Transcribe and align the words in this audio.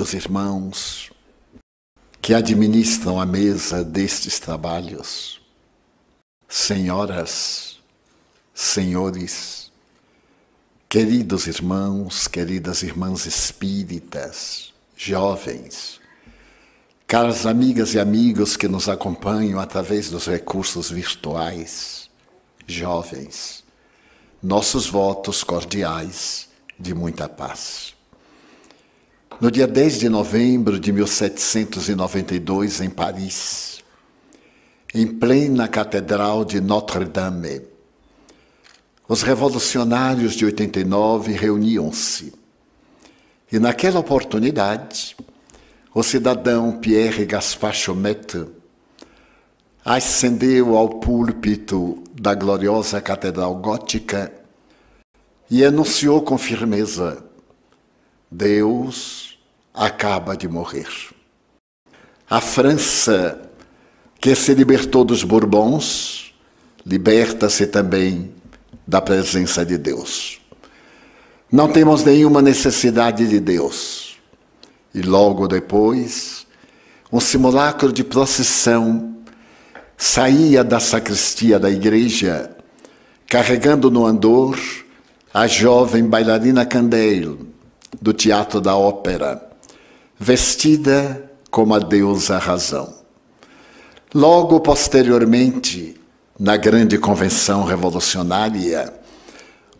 queridos 0.00 0.14
irmãos 0.14 1.10
que 2.22 2.32
administram 2.32 3.20
a 3.20 3.26
mesa 3.26 3.84
destes 3.84 4.38
trabalhos, 4.40 5.42
senhoras, 6.48 7.78
senhores, 8.54 9.70
queridos 10.88 11.46
irmãos, 11.46 12.26
queridas 12.26 12.82
irmãs 12.82 13.26
espíritas, 13.26 14.72
jovens, 14.96 16.00
caras 17.06 17.44
amigas 17.44 17.92
e 17.92 18.00
amigos 18.00 18.56
que 18.56 18.68
nos 18.68 18.88
acompanham 18.88 19.60
através 19.60 20.08
dos 20.08 20.26
recursos 20.26 20.90
virtuais, 20.90 22.08
jovens, 22.66 23.62
nossos 24.42 24.86
votos 24.86 25.44
cordiais 25.44 26.48
de 26.78 26.94
muita 26.94 27.28
paz. 27.28 27.99
No 29.40 29.50
dia 29.50 29.66
10 29.66 30.00
de 30.00 30.08
novembro 30.10 30.78
de 30.78 30.92
1792, 30.92 32.82
em 32.82 32.90
Paris, 32.90 33.82
em 34.92 35.06
plena 35.06 35.66
Catedral 35.66 36.44
de 36.44 36.60
Notre-Dame, 36.60 37.62
os 39.08 39.22
revolucionários 39.22 40.34
de 40.34 40.44
89 40.44 41.32
reuniam-se. 41.32 42.34
E 43.50 43.58
naquela 43.58 44.00
oportunidade, 44.00 45.16
o 45.94 46.02
cidadão 46.02 46.78
Pierre 46.78 47.24
Gaspard 47.24 47.78
Chaumette 47.78 48.44
ascendeu 49.82 50.76
ao 50.76 51.00
púlpito 51.00 52.04
da 52.12 52.34
gloriosa 52.34 53.00
Catedral 53.00 53.54
Gótica 53.54 54.30
e 55.50 55.64
anunciou 55.64 56.20
com 56.20 56.36
firmeza: 56.36 57.24
Deus 58.30 59.29
acaba 59.80 60.36
de 60.36 60.46
morrer. 60.46 60.88
A 62.28 62.38
França, 62.38 63.50
que 64.20 64.34
se 64.34 64.52
libertou 64.52 65.06
dos 65.06 65.24
Bourbons, 65.24 66.34
liberta-se 66.84 67.66
também 67.66 68.30
da 68.86 69.00
presença 69.00 69.64
de 69.64 69.78
Deus. 69.78 70.38
Não 71.50 71.66
temos 71.66 72.04
nenhuma 72.04 72.42
necessidade 72.42 73.26
de 73.26 73.40
Deus. 73.40 74.18
E 74.94 75.00
logo 75.00 75.48
depois, 75.48 76.46
um 77.10 77.18
simulacro 77.18 77.90
de 77.90 78.04
procissão 78.04 79.16
saía 79.96 80.62
da 80.62 80.78
sacristia 80.78 81.58
da 81.58 81.70
igreja, 81.70 82.54
carregando 83.26 83.90
no 83.90 84.04
andor 84.04 84.58
a 85.32 85.46
jovem 85.46 86.04
bailarina 86.04 86.66
Candale, 86.66 87.38
do 87.98 88.12
Teatro 88.12 88.60
da 88.60 88.76
Ópera 88.76 89.49
vestida 90.22 91.30
como 91.50 91.74
a 91.74 91.78
deusa 91.78 92.36
razão. 92.36 92.94
Logo 94.14 94.60
posteriormente, 94.60 95.98
na 96.38 96.58
grande 96.58 96.98
convenção 96.98 97.64
revolucionária, 97.64 98.92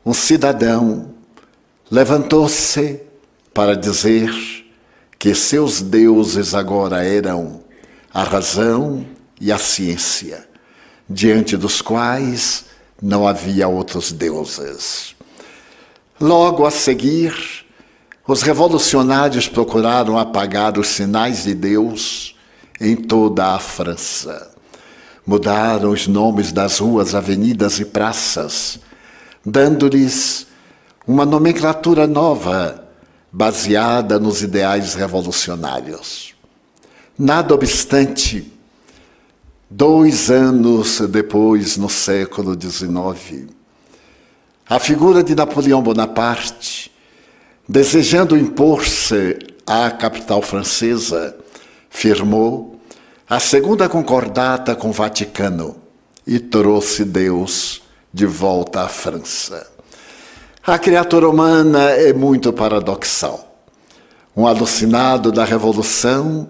um 0.05 0.15
cidadão 0.15 1.15
levantou-se 1.91 3.03
para 3.53 3.77
dizer 3.77 4.33
que 5.19 5.35
seus 5.35 5.83
deuses 5.83 6.55
agora 6.55 7.05
eram 7.05 7.61
a 8.13 8.23
razão 8.23 9.05
e 9.39 9.53
a 9.53 9.59
ciência, 9.59 10.49
diante 11.07 11.55
dos 11.55 11.83
quais 11.83 12.65
não 13.03 13.29
havia 13.29 13.69
outros 13.69 14.11
deuses. 14.11 15.15
Logo 16.19 16.65
a 16.65 16.71
seguir, 16.71 17.60
os 18.31 18.43
revolucionários 18.43 19.49
procuraram 19.49 20.17
apagar 20.17 20.79
os 20.79 20.87
sinais 20.87 21.43
de 21.43 21.53
Deus 21.53 22.37
em 22.81 22.95
toda 22.95 23.55
a 23.57 23.59
França. 23.59 24.53
Mudaram 25.27 25.91
os 25.91 26.07
nomes 26.07 26.53
das 26.53 26.79
ruas, 26.79 27.13
avenidas 27.13 27.81
e 27.81 27.85
praças, 27.85 28.79
dando-lhes 29.45 30.47
uma 31.05 31.27
nomenclatura 31.27 32.07
nova, 32.07 32.85
baseada 33.33 34.17
nos 34.17 34.43
ideais 34.43 34.95
revolucionários. 34.95 36.33
Nada 37.19 37.53
obstante, 37.53 38.53
dois 39.69 40.31
anos 40.31 41.01
depois, 41.01 41.77
no 41.77 41.89
século 41.89 42.57
XIX, 42.59 43.49
a 44.69 44.79
figura 44.79 45.25
de 45.25 45.35
Napoleão 45.35 45.83
Bonaparte 45.83 46.90
Desejando 47.73 48.37
impor-se 48.37 49.39
à 49.65 49.93
capital 49.93 50.43
francesa, 50.43 51.37
firmou 51.89 52.81
a 53.29 53.39
segunda 53.39 53.89
concordata 53.89 54.75
com 54.75 54.89
o 54.89 54.93
Vaticano 54.93 55.81
e 56.27 56.41
trouxe 56.41 57.05
Deus 57.05 57.81
de 58.13 58.27
volta 58.27 58.81
à 58.81 58.89
França. 58.89 59.71
A 60.67 60.81
criatura 60.81 61.29
humana 61.29 61.91
é 61.91 62.13
muito 62.13 62.53
paradoxal. 62.53 63.63
Um 64.37 64.49
alucinado 64.49 65.31
da 65.31 65.45
revolução 65.45 66.49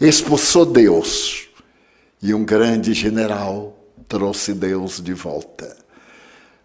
expulsou 0.00 0.66
Deus 0.66 1.46
e 2.20 2.34
um 2.34 2.44
grande 2.44 2.94
general 2.94 3.78
trouxe 4.08 4.54
Deus 4.54 5.00
de 5.00 5.14
volta. 5.14 5.76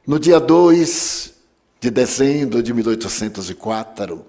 No 0.07 0.17
dia 0.19 0.39
2 0.39 1.32
de 1.83 1.91
dezembro 1.91 2.63
de 2.63 2.73
1804, 2.73 4.25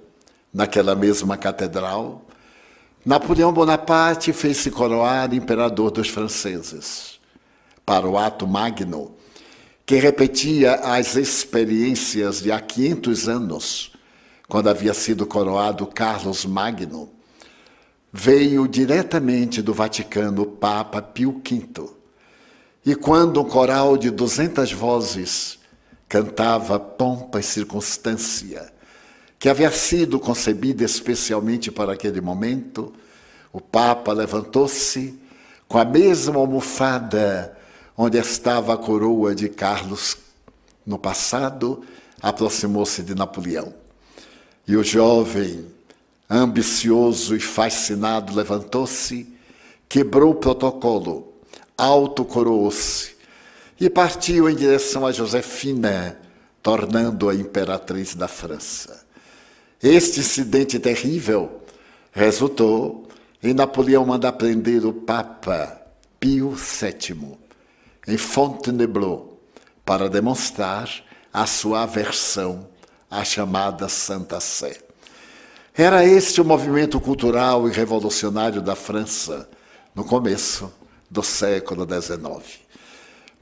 naquela 0.53 0.97
mesma 0.97 1.37
catedral, 1.37 2.27
Napoleão 3.07 3.53
Bonaparte 3.53 4.33
fez-se 4.33 4.73
coroar 4.73 5.33
imperador 5.33 5.93
dos 5.93 6.09
franceses. 6.09 7.21
Para 7.87 8.09
o 8.09 8.19
ato 8.19 8.45
magno, 8.45 9.15
que 9.87 9.95
repetia 10.01 10.75
as 10.75 11.15
experiências 11.15 12.43
de 12.43 12.51
há 12.51 12.59
500 12.59 13.29
anos, 13.29 13.93
quando 14.49 14.69
havia 14.69 14.93
sido 14.93 15.25
coroado 15.25 15.87
Carlos 15.87 16.45
Magno, 16.45 17.09
veio 18.13 18.67
diretamente 18.67 19.63
do 19.63 19.73
Vaticano 19.73 20.43
o 20.43 20.47
Papa 20.47 21.01
Pio 21.01 21.41
V. 21.41 21.89
E 22.85 22.97
quando 22.97 23.41
um 23.41 23.45
coral 23.45 23.97
de 23.97 24.11
200 24.11 24.73
vozes 24.73 25.63
cantava 26.09 26.79
pompa 26.79 27.41
e 27.41 27.43
circunstância, 27.43 28.73
que 29.39 29.49
havia 29.49 29.71
sido 29.71 30.19
concebida 30.19 30.85
especialmente 30.85 31.71
para 31.71 31.93
aquele 31.93 32.21
momento, 32.21 32.93
o 33.53 33.61
Papa 33.61 34.13
levantou-se 34.13 35.19
com 35.69 35.79
a 35.79 35.85
mesma 35.85 36.39
almofada 36.39 37.57
onde 37.97 38.19
estava 38.19 38.75
a 38.75 38.79
coroa 38.79 39.35
de 39.35 39.49
Carlos 39.49 40.17
no 40.85 40.99
passado, 40.99 41.85
aproximou-se 42.21 43.03
de 43.03 43.15
Napoleão. 43.15 43.73
E 44.67 44.77
o 44.77 44.83
jovem, 44.83 45.67
ambicioso 46.29 47.37
e 47.37 47.41
fascinado, 47.41 48.35
levantou-se, 48.35 49.33
quebrou 49.89 50.33
o 50.33 50.37
protocolo, 50.37 51.33
autocoroou-se 51.77 53.14
e 53.85 53.91
partiu 53.91 54.49
em 54.49 54.55
direção 54.55 55.07
a 55.07 55.13
Josefina, 55.13 56.19
tornando-a 56.63 57.35
imperatriz 57.35 58.15
da 58.15 58.27
França. 58.27 59.05
Este 59.83 60.21
incidente 60.21 60.79
terrível 60.79 61.61
resultou 62.11 63.07
em 63.43 63.53
Napoleão 63.53 64.07
mandar 64.07 64.33
prender 64.33 64.87
o 64.87 64.93
Papa 64.93 65.83
Pio 66.19 66.53
VII 66.53 67.37
em 68.09 68.17
Fontainebleau 68.17 69.39
para 69.85 70.09
demonstrar 70.09 70.89
a 71.31 71.45
sua 71.45 71.83
aversão 71.83 72.67
à 73.11 73.23
chamada 73.23 73.87
Santa 73.91 74.41
Sé. 74.41 74.79
Era 75.77 76.07
este 76.07 76.41
o 76.41 76.45
movimento 76.45 76.99
cultural 76.99 77.69
e 77.69 77.73
revolucionário 77.73 78.63
da 78.63 78.75
França 78.75 79.47
no 79.95 80.05
começo 80.05 80.73
do 81.11 81.23
século 81.23 81.87
XIX. 81.87 82.64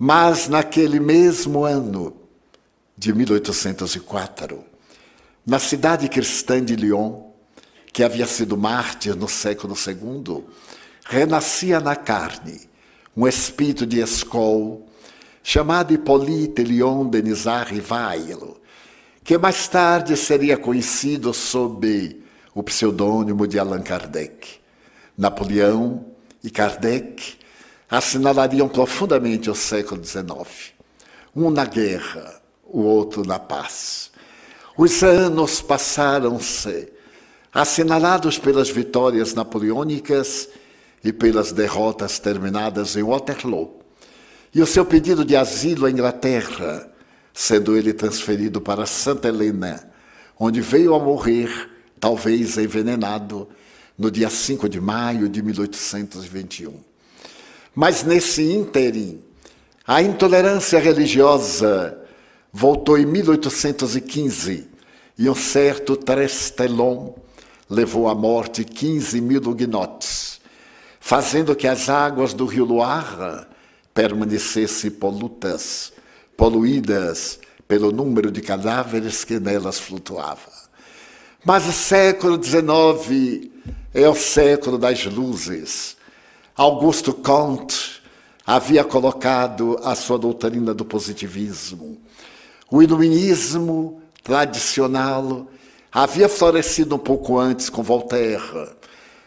Mas 0.05 0.49
naquele 0.49 0.99
mesmo 0.99 1.65
ano 1.65 2.17
de 2.99 3.15
1804, 3.15 4.65
na 5.47 5.61
cidade 5.61 6.09
cristã 6.09 6.61
de 6.61 6.75
Lyon, 6.75 7.31
que 7.93 8.03
havia 8.03 8.27
sido 8.27 8.57
mártir 8.57 9.15
no 9.15 9.29
século 9.29 9.77
II, 9.77 10.43
renascia 11.05 11.79
na 11.79 11.95
carne 11.95 12.63
um 13.17 13.29
espírito 13.29 13.87
de 13.87 14.01
escol 14.01 14.89
chamado 15.41 15.95
Hippolyte 15.95 16.65
Lyon 16.65 17.07
Denisard 17.09 17.73
Rivailo, 17.73 18.61
que 19.23 19.39
mais 19.39 19.69
tarde 19.69 20.17
seria 20.17 20.57
conhecido 20.57 21.33
sob 21.33 22.21
o 22.53 22.61
pseudônimo 22.65 23.47
de 23.47 23.57
Allan 23.57 23.83
Kardec. 23.83 24.59
Napoleão 25.17 26.07
e 26.43 26.51
Kardec 26.51 27.41
assinalariam 27.93 28.71
profundamente 28.71 29.51
o 29.51 29.55
século 29.55 30.03
XIX. 30.03 30.73
Um 31.37 31.51
na 31.51 31.67
guerra, 31.67 32.41
o 32.65 32.81
outro 32.81 33.23
na 33.23 33.39
paz. 33.39 34.11
Os 34.79 35.03
anos 35.03 35.61
passaram-se, 35.61 36.91
assinalados 37.53 38.39
pelas 38.39 38.71
vitórias 38.71 39.35
napoleônicas 39.35 40.49
e 41.05 41.13
pelas 41.13 41.53
derrotas 41.53 42.19
terminadas 42.19 42.97
em 42.97 43.03
Waterloo, 43.03 43.83
e 44.55 44.63
o 44.63 44.67
seu 44.67 44.87
pedido 44.87 45.23
de 45.23 45.37
asilo 45.37 45.85
à 45.85 45.91
Inglaterra, 45.91 46.91
sendo 47.35 47.77
ele 47.77 47.93
transferido 47.93 48.59
para 48.59 48.87
Santa 48.87 49.29
Helena, 49.29 49.87
onde 50.41 50.63
veio 50.63 50.95
a 50.95 50.99
morrer, 50.99 51.71
talvez 52.01 52.57
envenenado, 52.57 53.51
no 53.99 54.11
dia 54.11 54.31
5 54.31 54.67
de 54.67 54.81
maio 54.81 55.29
de 55.29 55.43
1821. 55.43 56.92
Mas 57.75 58.03
nesse 58.03 58.43
ínterim, 58.43 59.23
a 59.87 60.03
intolerância 60.03 60.79
religiosa 60.79 61.99
voltou 62.53 62.99
em 62.99 63.07
1815 63.07 64.69
e 65.19 65.29
um 65.29 65.35
certo 65.35 65.97
Trestelon 65.97 67.15
levou 67.69 68.09
à 68.09 68.15
morte 68.15 68.65
15 68.65 69.21
mil 69.23 69.41
huguenotes, 69.41 70.41
fazendo 71.01 71.57
que 71.57 71.67
as 71.67 71.89
águas 71.89 72.35
do 72.35 72.45
rio 72.45 72.67
Loire 72.67 73.47
permanecessem 73.95 74.91
polutas, 74.91 75.93
poluídas 76.37 77.39
pelo 77.67 77.91
número 77.91 78.31
de 78.31 78.43
cadáveres 78.43 79.25
que 79.25 79.41
nelas 79.41 79.79
flutuava. 79.79 80.53
Mas 81.45 81.67
o 81.67 81.73
século 81.73 82.43
XIX 82.43 83.51
é 83.95 84.09
o 84.09 84.15
século 84.15 84.77
das 84.77 85.05
luzes. 85.07 85.97
Augusto 86.55 87.15
Comte 87.15 88.03
havia 88.47 88.85
colocado 88.85 89.81
a 89.83 89.95
sua 89.95 90.19
doutrina 90.19 90.75
do 90.75 90.85
positivismo. 90.85 91.99
O 92.71 92.83
iluminismo 92.83 94.03
tradicional 94.23 95.47
havia 95.91 96.29
florescido 96.29 96.97
um 96.97 96.99
pouco 96.99 97.39
antes 97.39 97.71
com 97.71 97.83
Voltaire, 97.83 98.69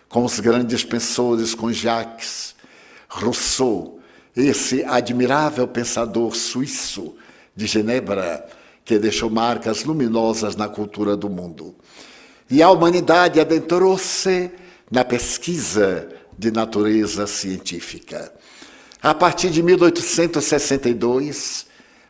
com 0.07 0.24
os 0.24 0.39
grandes 0.39 0.83
pensores, 0.83 1.56
com 1.56 1.72
Jacques, 1.72 2.54
Rousseau, 3.10 4.00
esse 4.36 4.83
admirável 4.83 5.68
pensador 5.68 6.36
suíço 6.36 7.16
de 7.56 7.66
Genebra, 7.66 8.45
que 8.83 9.00
deixou 9.00 9.31
marcas 9.31 9.83
luminosas 9.83 10.56
na 10.56 10.69
cultura 10.69 11.18
do 11.18 11.27
mundo. 11.27 11.74
E 12.48 12.62
a 12.62 12.69
humanidade 12.69 13.39
adentrou-se 13.39 14.51
na 14.92 15.04
pesquisa 15.04 16.14
de 16.38 16.52
natureza 16.52 17.28
científica. 17.28 18.32
A 19.02 19.14
partir 19.14 19.50
de 19.50 19.62
1862, 19.62 21.66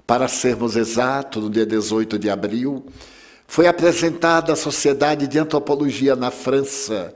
para 0.07 0.27
sermos 0.27 0.75
exatos, 0.75 1.43
no 1.43 1.49
dia 1.49 1.65
18 1.65 2.17
de 2.17 2.29
abril, 2.29 2.85
foi 3.47 3.67
apresentada 3.67 4.53
à 4.53 4.55
Sociedade 4.55 5.27
de 5.27 5.37
Antropologia 5.37 6.15
na 6.15 6.31
França 6.31 7.13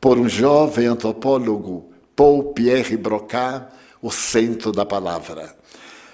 por 0.00 0.18
um 0.18 0.28
jovem 0.28 0.86
antropólogo, 0.86 1.90
Paul 2.14 2.52
Pierre 2.52 2.96
Broca, 2.96 3.68
o 4.02 4.10
centro 4.10 4.70
da 4.70 4.84
palavra. 4.84 5.54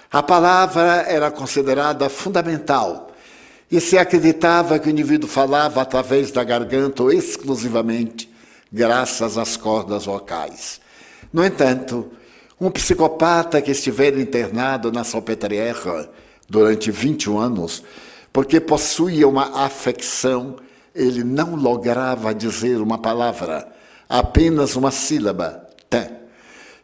A 0.09 0.23
palavra 0.23 1.05
era 1.07 1.29
considerada 1.29 2.09
fundamental 2.09 3.11
e 3.69 3.79
se 3.81 3.97
acreditava 3.97 4.79
que 4.79 4.87
o 4.87 4.91
indivíduo 4.91 5.29
falava 5.29 5.81
através 5.81 6.31
da 6.31 6.43
garganta 6.43 7.03
ou 7.03 7.11
exclusivamente 7.11 8.30
graças 8.71 9.37
às 9.37 9.57
cordas 9.57 10.05
vocais. 10.05 10.79
No 11.31 11.43
entanto, 11.43 12.11
um 12.59 12.69
psicopata 12.69 13.61
que 13.61 13.71
estiver 13.71 14.17
internado 14.17 14.91
na 14.91 15.03
Salpêtrière 15.03 16.09
durante 16.47 16.91
21 16.91 17.39
anos 17.39 17.83
porque 18.33 18.59
possuía 18.59 19.27
uma 19.27 19.65
afecção, 19.65 20.55
ele 20.95 21.23
não 21.23 21.55
lograva 21.55 22.33
dizer 22.33 22.77
uma 22.77 22.97
palavra, 22.97 23.67
apenas 24.07 24.75
uma 24.75 24.91
sílaba, 24.91 25.67
tem. 25.89 26.09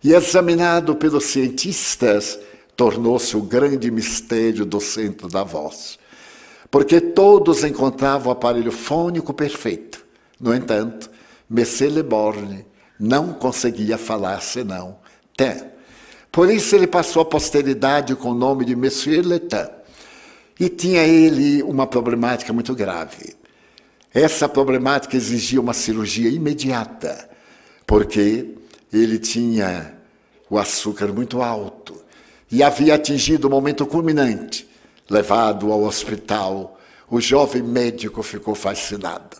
E 0.04 0.14
examinado 0.14 0.96
pelos 0.96 1.26
cientistas, 1.26 2.40
tornou-se 2.76 3.36
o 3.36 3.42
grande 3.42 3.90
mistério 3.90 4.66
do 4.66 4.80
centro 4.80 5.28
da 5.28 5.44
voz. 5.44 5.98
Porque 6.70 7.00
todos 7.00 7.64
encontravam 7.64 8.28
o 8.28 8.32
aparelho 8.32 8.72
fônico 8.72 9.34
perfeito. 9.34 10.06
No 10.40 10.54
entanto, 10.54 11.10
Messé 11.50 11.88
Le 11.88 12.04
Borgne 12.04 12.66
não 13.00 13.34
conseguia 13.34 13.98
falar 13.98 14.42
senão 14.42 14.98
tem. 15.36 15.64
Por 16.32 16.52
isso 16.52 16.76
ele 16.76 16.88
passou 16.88 17.22
à 17.22 17.26
posteridade 17.26 18.16
com 18.16 18.32
o 18.32 18.36
nome 18.36 18.66
de 18.66 18.76
Monsieur 18.76 19.26
Letin. 19.26 19.70
E 20.60 20.70
tinha 20.70 21.04
ele 21.04 21.62
uma 21.64 21.86
problemática 21.86 22.52
muito 22.52 22.74
grave. 22.74 23.36
Essa 24.14 24.50
problemática 24.50 25.16
exigia 25.16 25.62
uma 25.62 25.74
cirurgia 25.74 26.30
imediata, 26.30 27.30
porque 27.86 28.56
ele 28.92 29.20
tinha 29.20 29.94
o 30.50 30.58
açúcar 30.58 31.08
muito 31.14 31.42
alto 31.42 32.02
e 32.52 32.64
havia 32.64 32.96
atingido 32.96 33.48
o 33.48 33.52
momento 33.52 33.86
culminante. 33.86 34.68
Levado 35.10 35.72
ao 35.72 35.84
hospital, 35.84 36.80
o 37.10 37.22
jovem 37.22 37.62
médico 37.62 38.24
ficou 38.24 38.56
fascinado, 38.56 39.38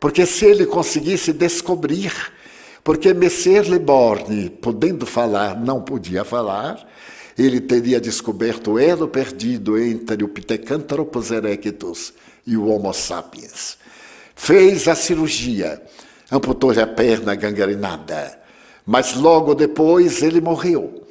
porque 0.00 0.24
se 0.26 0.44
ele 0.44 0.66
conseguisse 0.66 1.32
descobrir, 1.32 2.12
porque 2.84 3.12
Messier 3.12 3.64
Le 3.68 3.80
podendo 4.60 5.04
falar, 5.04 5.58
não 5.60 5.80
podia 5.80 6.24
falar, 6.24 6.88
ele 7.36 7.60
teria 7.60 8.00
descoberto 8.00 8.72
o 8.72 8.78
elo 8.78 9.08
perdido 9.08 9.78
entre 9.78 10.24
o 10.24 10.28
Pithecanthropus 10.28 11.30
erectus 11.30 12.12
e 12.46 12.56
o 12.56 12.66
Homo 12.66 12.92
sapiens. 12.92 13.78
Fez 14.34 14.88
a 14.88 14.94
cirurgia, 14.94 15.82
amputou-lhe 16.30 16.80
a 16.80 16.86
perna 16.86 17.34
gangrenada, 17.34 18.38
mas 18.86 19.14
logo 19.14 19.54
depois 19.54 20.22
ele 20.22 20.40
morreu. 20.40 21.06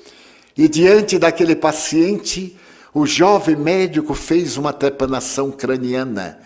E 0.58 0.68
diante 0.68 1.20
daquele 1.20 1.56
paciente, 1.56 2.58
o 2.94 3.06
jovem 3.06 3.56
médico 3.56 4.16
fez 4.16 4.58
uma 4.58 4.74
trepanação 4.74 5.52
craniana, 5.52 6.40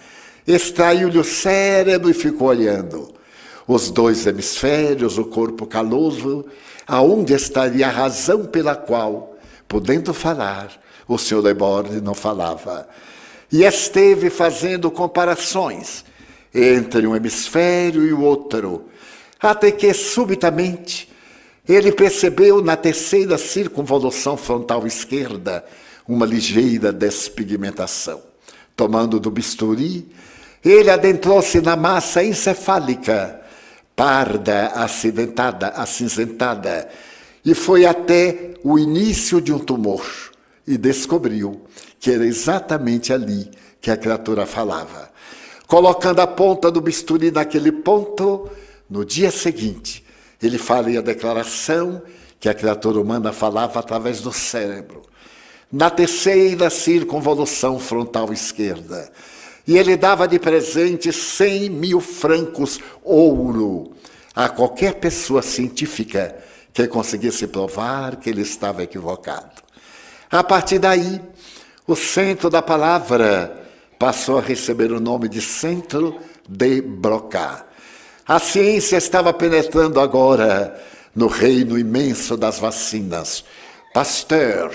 extraiu-lhe 0.48 1.17
o 1.17 1.24
cérebro 1.24 2.10
e 2.10 2.13
ficou 2.13 2.48
olhando. 2.48 3.13
Os 3.67 3.89
dois 3.89 4.25
hemisférios, 4.25 5.17
o 5.17 5.25
corpo 5.25 5.65
caloso, 5.65 6.45
aonde 6.88 7.33
estaria 7.33 7.88
a 7.88 7.91
razão 7.91 8.45
pela 8.45 8.75
qual 8.75 9.31
podendo 9.71 10.13
falar, 10.13 10.69
o 11.07 11.17
senhor 11.17 11.41
Leborde 11.41 12.01
não 12.01 12.13
falava. 12.13 12.89
E 13.50 13.63
esteve 13.63 14.29
fazendo 14.29 14.91
comparações 14.91 16.03
entre 16.53 17.07
um 17.07 17.15
hemisfério 17.15 18.05
e 18.05 18.12
o 18.12 18.21
outro, 18.21 18.89
até 19.39 19.71
que 19.71 19.93
subitamente 19.93 21.10
ele 21.67 21.93
percebeu 21.93 22.62
na 22.62 22.75
terceira 22.75 23.38
circunvolução 23.38 24.36
frontal 24.36 24.86
esquerda 24.86 25.63
uma 26.05 26.25
ligeira 26.25 26.91
despigmentação. 26.91 28.21
Tomando 28.75 29.21
do 29.21 29.31
bisturi, 29.31 30.12
ele 30.70 30.89
adentrou-se 30.89 31.60
na 31.62 31.75
massa 31.75 32.24
encefálica, 32.24 33.41
parda, 33.96 34.68
acidentada, 34.68 35.70
acinzentada, 35.70 36.88
e 37.44 37.56
foi 37.56 37.86
até 37.86 38.53
o 38.63 38.77
início 38.77 39.41
de 39.41 39.51
um 39.51 39.60
tumor 39.60 40.06
e 40.68 40.77
descobriu 40.77 41.62
que 42.00 42.12
era 42.12 42.25
exatamente 42.25 43.12
ali 43.12 43.50
que 43.80 43.89
a 43.89 43.98
criatura 43.98 44.46
falava. 44.46 45.10
Colocando 45.68 46.20
a 46.20 46.27
ponta 46.27 46.70
do 46.70 46.82
bisturi 46.82 47.32
naquele 47.32 47.72
ponto, 47.72 48.50
no 48.89 49.06
dia 49.06 49.32
seguinte, 49.32 50.06
ele 50.41 50.58
faria 50.58 51.00
a 51.00 51.03
declaração 51.03 52.01
que 52.39 52.50
a 52.50 52.53
criatura 52.53 53.00
humana 53.00 53.32
falava 53.32 53.80
através 53.80 54.20
do 54.20 54.34
cérebro. 54.34 55.03
Na 55.72 55.89
terceira 55.89 56.70
circunvolução 56.70 57.80
frontal 57.80 58.34
esquerda. 58.34 59.12
E 59.68 59.77
ele 59.77 59.96
dava 59.96 60.27
de 60.27 60.39
presente 60.39 61.12
100 61.12 61.70
mil 61.70 62.00
francos 62.00 62.80
ouro 63.03 63.94
a 64.36 64.50
qualquer 64.50 64.96
pessoa 64.96 65.41
científica 65.41 66.36
que 66.74 66.88
conseguisse 66.88 67.48
provar 67.48 68.15
que 68.15 68.30
ele 68.30 68.41
estava 68.41 68.84
equivocado. 68.84 69.62
A 70.32 70.44
partir 70.44 70.80
daí, 70.80 71.22
o 71.86 71.96
centro 71.96 72.50
da 72.50 72.62
palavra 72.62 73.68
passou 74.00 74.39
a 74.39 74.41
receber 74.41 74.91
o 74.91 75.00
nome 75.00 75.27
de 75.27 75.41
Centro 75.41 76.18
de 76.48 76.82
Broca. 76.82 77.65
A 78.27 78.39
ciência 78.39 78.98
estava 78.98 79.34
penetrando 79.34 80.00
agora 80.00 80.82
no 81.13 81.27
reino 81.27 81.77
imenso 81.77 82.38
das 82.38 82.60
vacinas. 82.60 83.44
Pasteur 83.94 84.72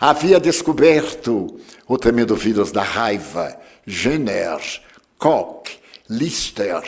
havia 0.00 0.40
descoberto 0.40 1.60
o 1.86 1.98
tremendo 1.98 2.34
vírus 2.34 2.72
da 2.72 2.82
raiva, 2.82 3.58
Jenner, 3.88 4.60
Koch, 5.18 5.70
Lister, 6.08 6.82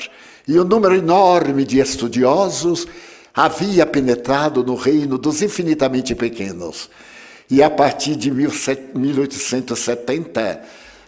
e 0.46 0.60
um 0.60 0.64
número 0.64 0.94
enorme 0.94 1.64
de 1.64 1.80
estudiosos 1.80 2.86
havia 3.34 3.86
penetrado 3.86 4.62
no 4.62 4.74
reino 4.74 5.16
dos 5.16 5.40
infinitamente 5.40 6.14
pequenos. 6.14 6.90
E 7.50 7.62
a 7.62 7.70
partir 7.70 8.16
de 8.16 8.30
1870, 8.30 10.62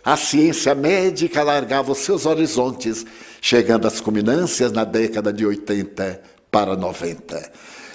a 0.05 0.17
ciência 0.17 0.75
médica 0.75 1.41
alargava 1.41 1.93
os 1.93 1.99
seus 1.99 2.27
horizontes 2.27 3.07
chegando 3.41 3.87
às 3.87 4.01
culminâncias 4.01 4.73
na 4.73 4.85
década 4.85 5.33
de 5.33 5.45
80 5.45 6.21
para 6.51 6.75
90. 6.75 7.53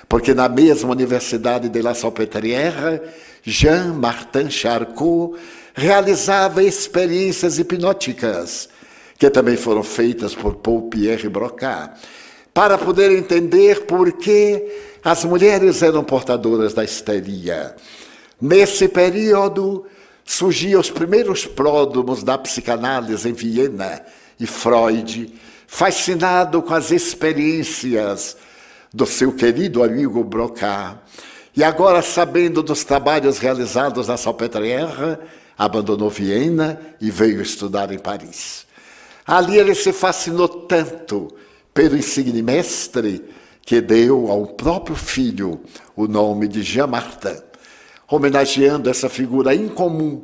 Porque 0.07 0.33
na 0.33 0.47
mesma 0.47 0.91
Universidade 0.91 1.67
de 1.67 1.81
La 1.81 1.93
Salpêtrière, 1.93 3.01
Jean-Martin 3.43 4.49
Charcot 4.49 5.35
realizava 5.77 6.63
experiências 6.63 7.59
hipnóticas, 7.59 8.67
que 9.15 9.29
também 9.29 9.55
foram 9.55 9.83
feitas 9.83 10.33
por 10.33 10.55
Paul 10.55 10.89
Pierre 10.89 11.29
Broca, 11.29 11.93
para 12.51 12.79
poder 12.79 13.11
entender 13.11 13.85
por 13.85 14.11
que 14.13 14.65
as 15.03 15.23
mulheres 15.23 15.83
eram 15.83 16.03
portadoras 16.03 16.73
da 16.73 16.83
histeria. 16.83 17.75
Nesse 18.41 18.87
período, 18.87 19.85
surgiam 20.25 20.81
os 20.81 20.89
primeiros 20.89 21.45
pródromos 21.45 22.23
da 22.23 22.39
psicanálise 22.39 23.29
em 23.29 23.33
Viena 23.33 24.01
e 24.39 24.47
Freud, 24.47 25.31
fascinado 25.67 26.63
com 26.63 26.73
as 26.73 26.89
experiências 26.89 28.35
do 28.91 29.05
seu 29.05 29.31
querido 29.31 29.83
amigo 29.83 30.23
Broca. 30.23 30.99
E 31.55 31.63
agora, 31.63 32.01
sabendo 32.01 32.63
dos 32.63 32.83
trabalhos 32.83 33.37
realizados 33.37 34.07
na 34.07 34.17
Salpêtrière, 34.17 35.19
abandonou 35.57 36.09
Viena 36.09 36.79
e 37.01 37.09
veio 37.09 37.41
estudar 37.41 37.91
em 37.91 37.99
Paris. 37.99 38.65
Ali 39.25 39.57
ele 39.57 39.75
se 39.75 39.91
fascinou 39.91 40.47
tanto 40.47 41.27
pelo 41.73 41.97
insigne 41.97 42.41
mestre 42.41 43.23
que 43.61 43.81
deu 43.81 44.31
ao 44.31 44.47
próprio 44.47 44.95
filho 44.95 45.59
o 45.95 46.07
nome 46.07 46.47
de 46.47 46.61
Jean 46.61 46.87
Martin 46.87 47.47
homenageando 48.09 48.89
essa 48.89 49.09
figura 49.09 49.53
incomum 49.53 50.23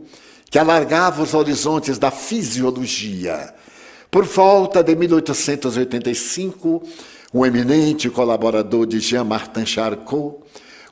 que 0.49 0.57
alargava 0.57 1.21
os 1.21 1.33
horizontes 1.33 1.97
da 1.97 2.09
fisiologia. 2.11 3.53
Por 4.09 4.23
volta 4.23 4.83
de 4.83 4.95
1885, 4.95 6.83
um 7.33 7.45
eminente 7.45 8.09
colaborador 8.09 8.85
de 8.85 8.99
Jean-Martin 8.99 9.65
Charcot, 9.65 10.37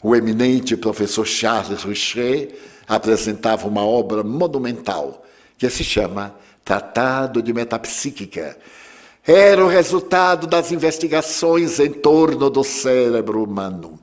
o 0.01 0.15
eminente 0.15 0.75
professor 0.75 1.25
Charles 1.25 1.83
Richer, 1.83 2.49
apresentava 2.87 3.67
uma 3.67 3.85
obra 3.85 4.23
monumental 4.23 5.25
que 5.57 5.69
se 5.69 5.83
chama 5.83 6.35
Tratado 6.63 7.41
de 7.41 7.53
Metapsíquica. 7.53 8.57
Era 9.25 9.63
o 9.63 9.67
resultado 9.67 10.47
das 10.47 10.71
investigações 10.71 11.79
em 11.79 11.91
torno 11.91 12.49
do 12.49 12.63
cérebro 12.63 13.43
humano 13.43 13.99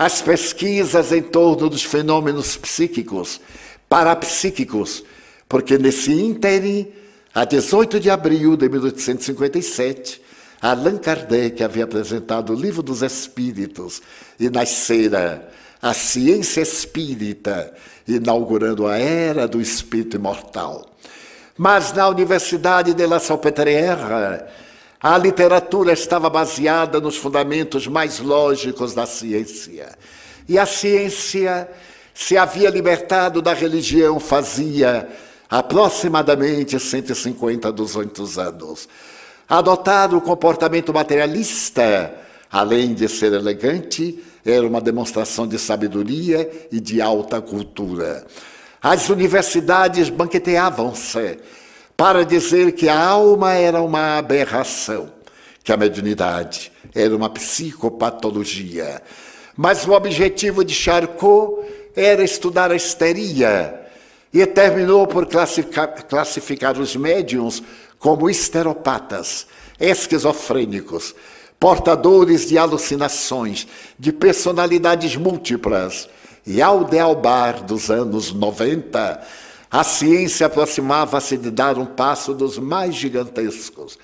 as 0.00 0.22
pesquisas 0.22 1.12
em 1.12 1.20
torno 1.20 1.68
dos 1.68 1.82
fenômenos 1.82 2.56
psíquicos, 2.56 3.38
parapsíquicos, 3.86 5.04
porque 5.46 5.76
nesse 5.76 6.10
ínterim, 6.10 6.88
a 7.34 7.44
18 7.44 8.00
de 8.00 8.08
abril 8.08 8.56
de 8.56 8.66
1857, 8.66 10.22
Allan 10.62 10.96
Kardec 10.96 11.62
havia 11.62 11.84
apresentado 11.84 12.54
o 12.54 12.56
Livro 12.58 12.82
dos 12.82 13.02
Espíritos 13.02 14.00
e 14.38 14.48
nascera 14.48 15.46
a 15.82 15.92
ciência 15.92 16.62
espírita, 16.62 17.70
inaugurando 18.16 18.86
a 18.86 18.98
era 18.98 19.46
do 19.46 19.60
espírito 19.60 20.16
imortal. 20.16 20.86
Mas 21.56 21.92
na 21.92 22.08
Universidade 22.08 22.94
de 22.94 23.06
La 23.06 23.18
Salpêtrière, 23.18 24.44
a 25.02 25.18
literatura 25.18 25.92
estava 25.92 26.28
baseada 26.28 27.00
nos 27.00 27.16
fundamentos 27.16 27.86
mais 27.86 28.18
lógicos 28.18 28.94
da 28.94 29.06
ciência. 29.06 29.90
E 30.48 30.58
a 30.58 30.66
ciência 30.66 31.68
se 32.14 32.36
havia 32.36 32.68
libertado 32.68 33.40
da 33.40 33.54
religião 33.54 34.20
fazia 34.20 35.08
aproximadamente 35.48 36.78
150 36.78 37.72
200 37.72 38.38
anos. 38.38 38.88
Adotar 39.48 40.14
o 40.14 40.20
comportamento 40.20 40.92
materialista, 40.94 42.14
além 42.50 42.94
de 42.94 43.08
ser 43.08 43.32
elegante, 43.32 44.22
era 44.44 44.66
uma 44.66 44.80
demonstração 44.80 45.46
de 45.46 45.58
sabedoria 45.58 46.68
e 46.70 46.80
de 46.80 47.00
alta 47.00 47.40
cultura. 47.40 48.26
As 48.82 49.08
universidades 49.08 50.08
banqueteavam-se 50.08 51.38
para 51.96 52.24
dizer 52.24 52.72
que 52.72 52.88
a 52.88 52.98
alma 52.98 53.52
era 53.52 53.82
uma 53.82 54.16
aberração, 54.16 55.12
que 55.62 55.72
a 55.72 55.76
mediunidade 55.76 56.72
era 56.94 57.14
uma 57.14 57.28
psicopatologia. 57.28 59.02
Mas 59.54 59.86
o 59.86 59.92
objetivo 59.92 60.64
de 60.64 60.72
Charcot 60.72 61.62
era 61.94 62.24
estudar 62.24 62.70
a 62.70 62.76
histeria 62.76 63.78
e 64.32 64.46
terminou 64.46 65.06
por 65.06 65.26
classificar, 65.26 66.06
classificar 66.06 66.78
os 66.78 66.96
médiums 66.96 67.62
como 67.98 68.30
histeropatas, 68.30 69.46
esquizofrênicos, 69.78 71.14
portadores 71.60 72.48
de 72.48 72.56
alucinações, 72.56 73.68
de 73.98 74.10
personalidades 74.10 75.14
múltiplas. 75.14 76.08
E 76.46 76.62
ao 76.62 76.84
dealbar 76.84 77.62
dos 77.62 77.90
anos 77.90 78.32
90, 78.32 79.20
a 79.70 79.84
ciência 79.84 80.46
aproximava-se 80.46 81.36
de 81.36 81.50
dar 81.50 81.76
um 81.76 81.84
passo 81.84 82.32
dos 82.32 82.58
mais 82.58 82.94
gigantescos, 82.94 83.98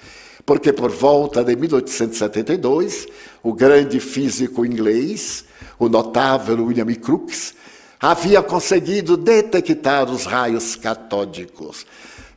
porque 0.44 0.70
por 0.70 0.90
volta 0.90 1.42
de 1.42 1.56
1872, 1.56 3.08
o 3.42 3.54
grande 3.54 3.98
físico 4.00 4.64
inglês, 4.64 5.46
o 5.78 5.88
notável 5.88 6.62
William 6.62 6.86
Crookes, 6.94 7.54
havia 7.98 8.42
conseguido 8.42 9.16
detectar 9.16 10.10
os 10.10 10.26
raios 10.26 10.76
catódicos. 10.76 11.86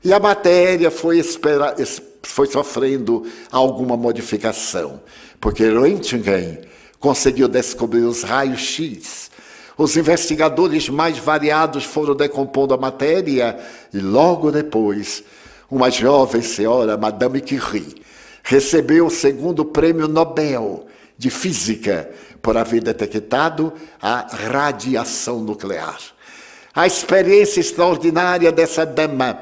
E 0.02 0.14
a 0.14 0.20
matéria 0.20 0.90
foi, 0.90 1.20
espera, 1.20 1.76
foi 2.24 2.48
sofrendo 2.48 3.26
alguma 3.52 3.96
modificação, 3.96 5.02
porque 5.40 5.68
Röntgen 5.68 6.60
conseguiu 7.00 7.48
descobrir 7.48 8.02
os 8.02 8.24
raios 8.24 8.60
X, 8.60 9.30
os 9.78 9.96
investigadores 9.96 10.90
mais 10.90 11.18
variados 11.18 11.86
foram 11.86 12.14
decompondo 12.14 12.74
a 12.74 12.78
matéria 12.78 13.58
e 13.94 14.00
logo 14.00 14.52
depois, 14.52 15.24
uma 15.72 15.90
jovem 15.90 16.42
senhora, 16.42 16.98
Madame 16.98 17.40
Curie, 17.40 17.96
recebeu 18.44 19.06
o 19.06 19.10
segundo 19.10 19.64
prêmio 19.64 20.08
Nobel 20.08 20.86
de 21.18 21.30
Física 21.30 22.10
por 22.42 22.58
haver 22.58 22.82
detectado 22.82 23.72
a 24.02 24.28
radiação 24.30 25.40
nuclear. 25.40 25.98
A 26.76 26.86
experiência 26.86 27.60
extraordinária 27.60 28.52
dessa 28.52 28.86
dama, 28.86 29.40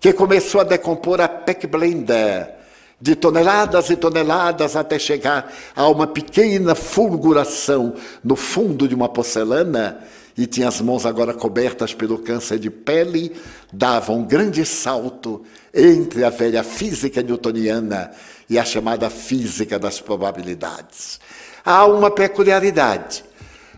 que 0.00 0.12
começou 0.12 0.60
a 0.60 0.64
decompor 0.64 1.20
a 1.20 1.28
Peckblender, 1.28 2.54
de 3.00 3.14
toneladas 3.14 3.90
e 3.90 3.96
toneladas 3.96 4.74
até 4.74 4.98
chegar 4.98 5.52
a 5.74 5.88
uma 5.88 6.06
pequena 6.06 6.74
fulguração 6.74 7.94
no 8.24 8.36
fundo 8.36 8.88
de 8.88 8.94
uma 8.94 9.08
porcelana, 9.08 9.98
e 10.36 10.46
tinha 10.46 10.68
as 10.68 10.80
mãos 10.82 11.06
agora 11.06 11.32
cobertas 11.32 11.94
pelo 11.94 12.18
câncer 12.18 12.58
de 12.58 12.68
pele, 12.70 13.34
dava 13.72 14.12
um 14.12 14.22
grande 14.22 14.66
salto 14.66 15.42
entre 15.72 16.24
a 16.24 16.30
velha 16.30 16.62
física 16.62 17.22
newtoniana 17.22 18.10
e 18.48 18.58
a 18.58 18.64
chamada 18.64 19.08
física 19.08 19.78
das 19.78 19.98
probabilidades. 19.98 21.18
Há 21.64 21.86
uma 21.86 22.10
peculiaridade. 22.10 23.24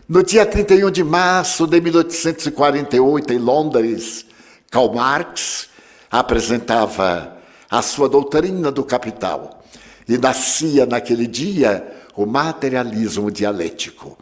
No 0.07 0.21
dia 0.21 0.45
31 0.45 0.91
de 0.91 1.03
março 1.03 1.65
de 1.65 1.79
1848, 1.79 3.33
em 3.33 3.37
Londres, 3.37 4.25
Karl 4.69 4.93
Marx 4.93 5.69
apresentava 6.09 7.37
a 7.69 7.81
sua 7.81 8.09
doutrina 8.09 8.71
do 8.71 8.83
capital. 8.83 9.63
E 10.07 10.17
nascia 10.17 10.85
naquele 10.85 11.27
dia 11.27 11.85
o 12.15 12.25
materialismo 12.25 13.29
dialético. 13.29 14.17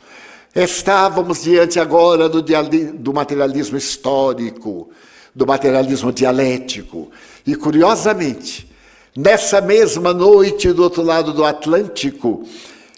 Estávamos 0.53 1.43
diante 1.43 1.79
agora 1.79 2.27
do, 2.27 2.41
do 2.41 3.13
materialismo 3.13 3.77
histórico, 3.77 4.89
do 5.33 5.45
materialismo 5.45 6.11
dialético. 6.11 7.09
E 7.45 7.55
curiosamente, 7.55 8.67
nessa 9.15 9.61
mesma 9.61 10.13
noite 10.13 10.73
do 10.73 10.83
outro 10.83 11.03
lado 11.03 11.31
do 11.31 11.45
Atlântico, 11.45 12.43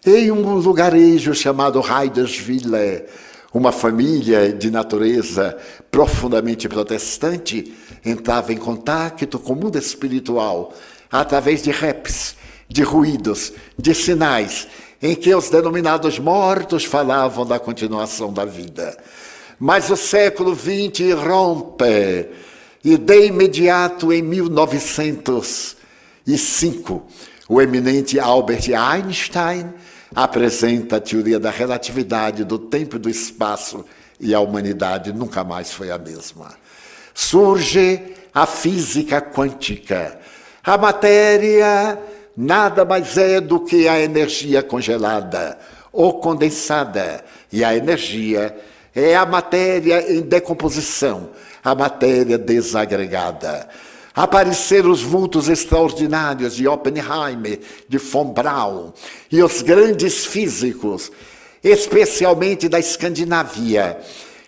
em 0.06 0.32
um 0.32 0.56
lugarejo 0.56 1.36
chamado 1.36 1.82
Heiderswille, 1.82 3.04
uma 3.54 3.72
família 3.72 4.54
de 4.54 4.72
natureza 4.72 5.58
profundamente 5.92 6.70
protestante 6.70 7.74
entrava 8.06 8.54
em 8.54 8.58
contato 8.58 9.40
com 9.40 9.54
o 9.54 9.56
mundo 9.56 9.78
espiritual 9.78 10.74
através 11.12 11.64
de 11.64 11.72
raps, 11.72 12.36
de 12.68 12.84
ruídos, 12.84 13.52
de 13.78 13.96
sinais, 13.96 14.68
em 15.02 15.16
que 15.16 15.34
os 15.34 15.50
denominados 15.50 16.20
mortos 16.20 16.84
falavam 16.86 17.44
da 17.46 17.60
continuação 17.60 18.32
da 18.32 18.46
vida. 18.46 18.96
Mas 19.60 19.90
o 19.90 19.98
século 19.98 20.56
XX 20.56 21.16
rompe, 21.16 22.30
e 22.84 22.98
de 22.98 23.26
imediato, 23.26 24.14
em 24.14 24.22
1905, 24.22 27.06
o 27.48 27.62
eminente 27.62 28.20
Albert 28.20 28.70
Einstein 28.74 29.74
apresenta 30.16 30.98
a 30.98 31.02
teoria 31.02 31.40
da 31.40 31.50
relatividade 31.50 32.44
do 32.44 32.58
tempo 32.58 32.96
e 32.96 33.00
do 33.00 33.10
espaço 33.10 33.86
e 34.20 34.34
a 34.34 34.40
humanidade 34.40 35.14
nunca 35.14 35.44
mais 35.44 35.72
foi 35.72 35.92
a 35.92 35.98
mesma. 35.98 36.54
Surge 37.14 38.02
a 38.34 38.46
física 38.46 39.22
quântica, 39.22 40.20
A 40.64 40.78
matéria 40.78 41.98
nada 42.38 42.86
mais 42.86 43.18
é 43.18 43.42
do 43.42 43.60
que 43.60 43.88
a 43.88 44.00
energia 44.00 44.62
congelada 44.62 45.58
ou 45.92 46.20
condensada, 46.20 47.24
e 47.52 47.64
a 47.64 47.76
energia 47.76 48.56
é 48.96 49.16
a 49.16 49.26
matéria 49.26 50.12
em 50.12 50.22
decomposição, 50.22 51.32
a 51.64 51.74
matéria 51.74 52.38
desagregada. 52.38 53.68
Apareceram 54.14 54.92
os 54.92 55.02
vultos 55.02 55.50
extraordinários 55.50 56.56
de 56.56 56.68
Oppenheimer, 56.68 57.60
de 57.88 57.98
von 57.98 58.32
Braun, 58.32 58.92
e 59.32 59.42
os 59.42 59.62
grandes 59.62 60.26
físicos, 60.26 61.12
especialmente 61.64 62.70
da 62.70 62.80
Escandinávia, 62.80 63.98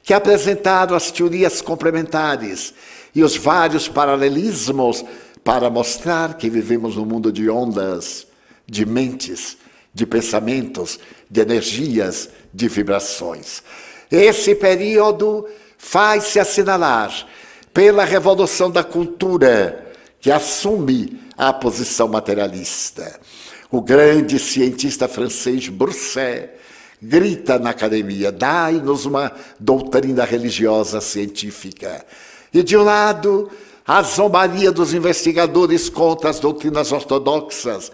que 0.03 0.13
apresentaram 0.13 0.96
as 0.96 1.12
teorias 1.12 1.62
complementares 1.62 2.74
e 3.13 3.24
os 3.24 3.36
vários 3.36 3.88
paralelismos 3.88 5.03
para 5.43 5.70
mostrar 5.70 6.36
que 6.38 6.50
vivemos 6.50 6.96
num 6.96 7.05
mundo 7.05 7.31
de 7.31 7.50
ondas, 7.50 8.27
de 8.67 8.86
mentes, 8.86 9.58
de 9.93 10.05
pensamentos, 10.05 11.00
de 11.29 11.41
energias, 11.41 12.29
de 12.53 12.67
vibrações. 12.67 13.62
Esse 14.10 14.55
período 14.55 15.48
faz-se 15.77 16.39
assinalar 16.39 17.27
pela 17.74 18.03
revolução 18.03 18.70
da 18.70 18.84
cultura, 18.84 19.93
que 20.20 20.31
assume 20.31 21.20
a 21.38 21.51
posição 21.51 22.08
materialista. 22.08 23.20
O 23.72 23.81
grande 23.81 24.38
cientista 24.38 25.08
francês 25.08 25.70
Brousset 25.70 26.50
grita 27.01 27.58
na 27.58 27.72
academia: 27.72 28.31
dai-nos 28.31 29.05
uma 29.05 29.31
doutrina 29.60 30.24
religiosa 30.24 31.01
científica. 31.01 32.05
E 32.53 32.62
de 32.62 32.77
um 32.77 32.84
lado, 32.84 33.50
a 33.88 34.01
zombaria 34.03 34.72
dos 34.72 34.93
investigadores 34.93 35.89
contra 35.89 36.29
as 36.29 36.39
doutrinas 36.39 36.91
ortodoxas, 36.91 37.91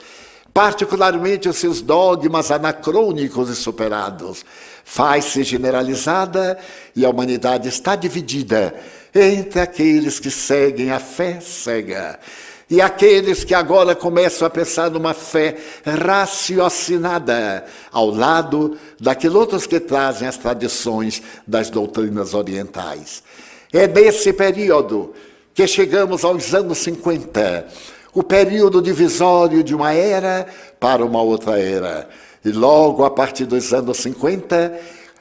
particularmente 0.53 1.47
os 1.47 1.57
seus 1.57 1.81
dogmas 1.81 2.51
anacrônicos 2.51 3.49
e 3.49 3.55
superados, 3.55 4.43
faz-se 4.83 5.43
generalizada 5.43 6.57
e 6.95 7.05
a 7.05 7.09
humanidade 7.09 7.69
está 7.69 7.95
dividida 7.95 8.75
entre 9.13 9.59
aqueles 9.59 10.19
que 10.19 10.29
seguem 10.29 10.91
a 10.91 10.99
fé 10.99 11.39
cega 11.39 12.19
e 12.69 12.81
aqueles 12.81 13.43
que 13.43 13.53
agora 13.53 13.95
começam 13.95 14.45
a 14.45 14.49
pensar 14.49 14.91
numa 14.91 15.13
fé 15.13 15.55
raciocinada, 15.85 17.65
ao 17.91 18.09
lado 18.09 18.77
daqueles 18.99 19.35
outros 19.35 19.65
que 19.65 19.79
trazem 19.79 20.27
as 20.27 20.37
tradições 20.37 21.21
das 21.45 21.69
doutrinas 21.69 22.33
orientais. 22.33 23.23
É 23.71 23.87
nesse 23.87 24.33
período 24.33 25.13
que 25.53 25.65
chegamos 25.65 26.25
aos 26.25 26.53
anos 26.53 26.77
50, 26.79 27.67
o 28.13 28.21
período 28.21 28.81
divisório 28.81 29.63
de 29.63 29.73
uma 29.73 29.93
era 29.93 30.45
para 30.79 31.05
uma 31.05 31.21
outra 31.21 31.59
era. 31.59 32.09
E 32.43 32.51
logo 32.51 33.05
a 33.05 33.11
partir 33.11 33.45
dos 33.45 33.73
anos 33.73 33.97
50, 33.97 34.79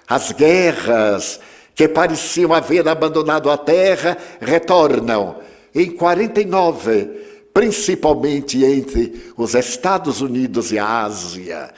as 0.09 0.33
guerras 0.33 1.41
que 1.75 1.87
pareciam 1.87 2.55
haver 2.55 2.89
abandonado 2.89 3.51
a 3.51 3.57
terra 3.57 4.17
retornam. 4.41 5.37
Em 5.75 5.91
49, 5.91 7.27
principalmente 7.57 8.63
entre 8.63 9.33
os 9.35 9.55
Estados 9.55 10.21
Unidos 10.21 10.71
e 10.73 10.79
a 10.79 11.05
Ásia. 11.05 11.73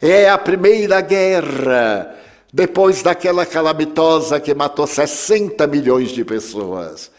É 0.00 0.30
a 0.30 0.38
primeira 0.38 1.02
guerra, 1.02 2.16
depois 2.50 3.02
daquela 3.02 3.44
calamitosa 3.44 4.40
que 4.40 4.54
matou 4.54 4.86
60 4.86 5.66
milhões 5.66 6.08
de 6.08 6.24
pessoas. 6.24 7.10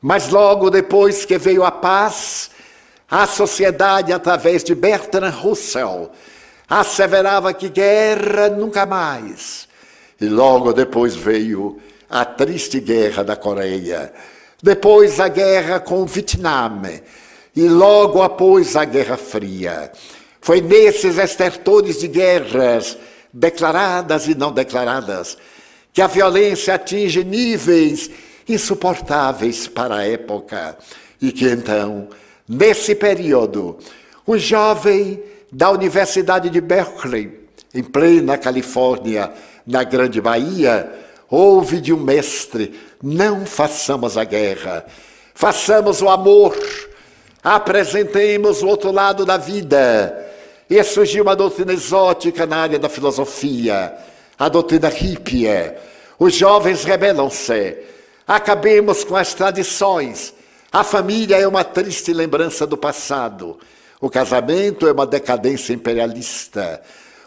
Mas 0.00 0.28
logo 0.28 0.68
depois 0.68 1.24
que 1.24 1.38
veio 1.38 1.64
a 1.64 1.70
paz, 1.70 2.50
a 3.10 3.26
sociedade, 3.26 4.12
através 4.12 4.62
de 4.64 4.74
Bertrand 4.74 5.30
Russell, 5.30 6.10
asseverava 6.68 7.54
que 7.54 7.68
guerra 7.68 8.48
nunca 8.48 8.84
mais. 8.84 9.68
E 10.20 10.26
logo 10.26 10.72
depois 10.72 11.14
veio 11.14 11.78
a 12.10 12.24
triste 12.24 12.80
guerra 12.80 13.22
da 13.22 13.36
Coreia, 13.36 14.12
depois 14.62 15.18
a 15.18 15.28
guerra 15.28 15.80
com 15.80 16.02
o 16.02 16.06
Vietnã, 16.06 16.70
e 17.54 17.68
logo 17.68 18.22
após 18.22 18.76
a 18.76 18.84
Guerra 18.84 19.16
Fria. 19.16 19.92
Foi 20.40 20.60
nesses 20.60 21.18
estertores 21.18 22.00
de 22.00 22.08
guerras, 22.08 22.96
declaradas 23.32 24.26
e 24.26 24.34
não 24.34 24.52
declaradas, 24.52 25.36
que 25.92 26.02
a 26.02 26.06
violência 26.06 26.74
atinge 26.74 27.22
níveis 27.22 28.10
insuportáveis 28.48 29.68
para 29.68 29.96
a 29.96 30.06
época. 30.06 30.76
E 31.20 31.30
que 31.30 31.48
então, 31.48 32.08
nesse 32.48 32.94
período, 32.94 33.78
um 34.26 34.36
jovem 34.36 35.22
da 35.50 35.70
Universidade 35.70 36.50
de 36.50 36.60
Berkeley, 36.60 37.40
em 37.74 37.82
plena 37.82 38.36
Califórnia, 38.36 39.32
na 39.66 39.84
Grande 39.84 40.20
Bahia, 40.20 40.90
ouve 41.30 41.80
de 41.80 41.92
um 41.92 42.00
mestre: 42.00 42.74
não 43.02 43.46
façamos 43.46 44.16
a 44.16 44.24
guerra, 44.24 44.84
façamos 45.34 46.02
o 46.02 46.08
amor 46.08 46.56
Apresentemos 47.42 48.62
o 48.62 48.68
outro 48.68 48.92
lado 48.92 49.24
da 49.24 49.36
vida. 49.36 50.30
E 50.70 50.82
surgiu 50.84 51.24
uma 51.24 51.36
doutrina 51.36 51.72
exótica 51.72 52.46
na 52.46 52.58
área 52.58 52.78
da 52.78 52.88
filosofia, 52.88 53.94
a 54.38 54.48
doutrina 54.48 54.88
hippie. 54.88 55.72
Os 56.18 56.34
jovens 56.34 56.84
rebelam-se. 56.84 57.76
Acabemos 58.26 59.04
com 59.04 59.16
as 59.16 59.34
tradições. 59.34 60.32
A 60.70 60.84
família 60.84 61.36
é 61.36 61.46
uma 61.46 61.64
triste 61.64 62.12
lembrança 62.12 62.66
do 62.66 62.76
passado. 62.76 63.58
O 64.00 64.08
casamento 64.08 64.86
é 64.86 64.92
uma 64.92 65.06
decadência 65.06 65.74
imperialista. 65.74 66.80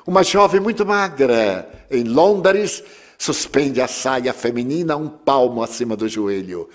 Uma 0.08 0.24
jovem 0.24 0.60
muito 0.60 0.86
magra, 0.86 1.68
em 1.92 2.04
Londres, 2.04 2.84
suspende 3.18 3.82
a 3.82 3.88
saia 3.88 4.34
feminina 4.34 4.96
um 4.96 5.08
palmo 5.08 5.62
acima 5.62 5.96
do 5.96 6.08
joelho. 6.08 6.70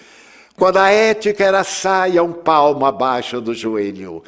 Quando 0.56 0.78
a 0.78 0.90
ética 0.90 1.44
era 1.44 1.64
saia 1.64 2.22
um 2.22 2.32
palmo 2.32 2.84
abaixo 2.84 3.40
do 3.40 3.54
joelho. 3.54 4.22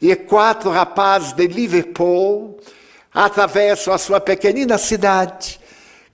E 0.00 0.14
quatro 0.14 0.70
rapazes 0.70 1.32
de 1.32 1.46
Liverpool 1.46 2.58
atravessam 3.12 3.94
a 3.94 3.98
sua 3.98 4.20
pequenina 4.20 4.76
cidade, 4.76 5.60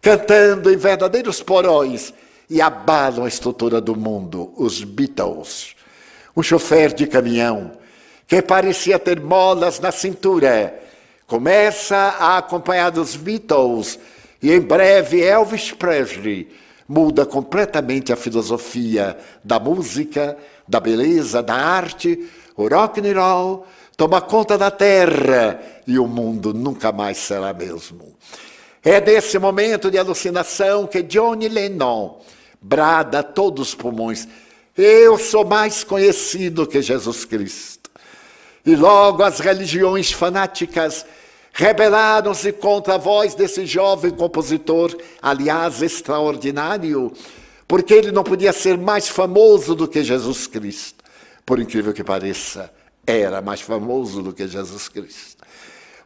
cantando 0.01 0.73
em 0.73 0.77
verdadeiros 0.77 1.43
porões 1.43 2.13
e 2.49 2.61
abalam 2.61 3.25
a 3.25 3.29
estrutura 3.29 3.81
do 3.81 3.97
mundo, 3.97 4.53
os 4.57 4.85
Beatles. 4.85 5.75
Um 6.37 6.43
chofer 6.43 6.93
de 6.93 7.07
caminhão 7.07 7.73
que 8.27 8.41
parecia 8.41 8.99
ter 8.99 9.21
molas 9.21 9.81
na 9.81 9.91
cintura 9.91 10.79
começa 11.27 11.97
a 11.97 12.39
acompanhar 12.39 12.91
dos 12.91 13.17
Beatles 13.17 13.99
e 14.43 14.53
em 14.53 14.61
breve 14.61 15.23
Elvis 15.23 15.73
Presley 15.73 16.49
muda 16.91 17.25
completamente 17.25 18.13
a 18.13 18.17
filosofia 18.17 19.17
da 19.45 19.61
música, 19.61 20.37
da 20.67 20.81
beleza, 20.81 21.41
da 21.41 21.55
arte. 21.55 22.29
O 22.57 22.67
rock 22.67 23.01
and 23.01 23.15
roll 23.15 23.65
toma 23.97 24.21
conta 24.21 24.59
da 24.59 24.73
terra 24.73 25.61
e 25.87 26.01
o 26.01 26.09
mundo 26.09 26.53
nunca 26.53 26.91
mais 26.91 27.19
será 27.19 27.53
mesmo. 27.53 28.17
É 28.83 29.01
desse 29.01 29.39
momento 29.39 29.89
de 29.89 29.99
alucinação 29.99 30.85
que 30.85 31.01
Johnny 31.01 31.49
Lennon 31.49 32.19
brada 32.61 33.21
a 33.21 33.23
todos 33.23 33.69
os 33.69 33.75
pulmões: 33.77 34.27
Eu 34.77 35.17
sou 35.17 35.45
mais 35.45 35.85
conhecido 35.85 36.67
que 36.67 36.83
Jesus 36.83 37.25
Cristo. 37.25 37.89
E 38.67 38.75
logo 38.75 39.23
as 39.23 39.39
religiões 39.39 40.11
fanáticas 40.11 41.07
rebelaram-se 41.53 42.53
contra 42.53 42.95
a 42.95 42.99
voz 42.99 43.35
desse 43.35 43.67
jovem 43.67 44.11
compositor, 44.11 44.97
aliás, 45.21 45.83
extraordinário, 45.83 47.13
porque 47.67 47.95
ele 47.95 48.13
não 48.13 48.25
podia 48.25 48.53
ser 48.53 48.77
mais 48.79 49.09
famoso 49.09 49.75
do 49.75 49.87
que 49.87 50.03
Jesus 50.03 50.47
Cristo. 50.47 51.05
Por 51.45 51.59
incrível 51.59 51.93
que 51.93 52.05
pareça, 52.05 52.73
era 53.07 53.41
mais 53.41 53.61
famoso 53.61 54.23
do 54.23 54.33
que 54.33 54.47
Jesus 54.47 54.89
Cristo. 54.89 55.45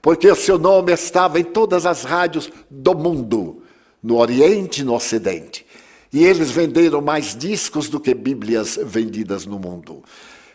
Porque 0.00 0.30
o 0.30 0.36
seu 0.36 0.58
nome 0.58 0.92
estava 0.92 1.40
em 1.40 1.44
todas 1.44 1.86
as 1.86 2.04
rádios 2.04 2.50
do 2.70 2.94
mundo, 2.94 3.62
no 4.02 4.18
Oriente 4.18 4.82
e 4.82 4.84
no 4.84 4.94
Ocidente. 4.94 5.64
E 6.12 6.24
eles 6.24 6.50
venderam 6.50 7.00
mais 7.00 7.34
discos 7.34 7.88
do 7.88 7.98
que 7.98 8.14
Bíblias 8.14 8.78
vendidas 8.82 9.46
no 9.46 9.58
mundo. 9.58 10.04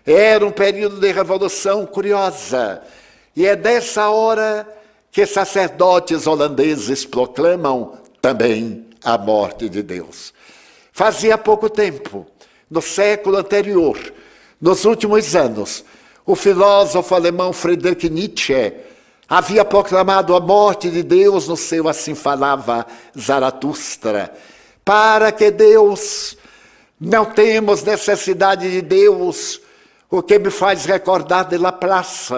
Era 0.05 0.45
um 0.45 0.51
período 0.51 0.99
de 0.99 1.11
revolução 1.11 1.85
curiosa. 1.85 2.81
E 3.35 3.45
é 3.45 3.55
dessa 3.55 4.09
hora 4.09 4.67
que 5.11 5.25
sacerdotes 5.25 6.27
holandeses 6.27 7.05
proclamam 7.05 7.97
também 8.21 8.87
a 9.03 9.17
morte 9.17 9.69
de 9.69 9.81
Deus. 9.81 10.33
Fazia 10.91 11.37
pouco 11.37 11.69
tempo, 11.69 12.27
no 12.69 12.81
século 12.81 13.37
anterior, 13.37 13.97
nos 14.61 14.85
últimos 14.85 15.35
anos, 15.35 15.83
o 16.25 16.35
filósofo 16.35 17.15
alemão 17.15 17.53
Friedrich 17.53 18.09
Nietzsche 18.09 18.73
havia 19.27 19.63
proclamado 19.63 20.35
a 20.35 20.39
morte 20.39 20.89
de 20.89 21.01
Deus 21.01 21.47
no 21.47 21.55
seu 21.55 21.87
assim 21.87 22.13
falava 22.13 22.85
Zaratustra, 23.17 24.33
para 24.83 25.31
que 25.31 25.49
Deus 25.49 26.35
não 26.99 27.25
temos 27.25 27.83
necessidade 27.83 28.69
de 28.69 28.81
Deus, 28.81 29.61
o 30.09 30.21
que 30.21 30.37
me 30.37 30.49
faz 30.49 30.85
recordar 30.85 31.45
de 31.45 31.57
Laplace, 31.57 32.33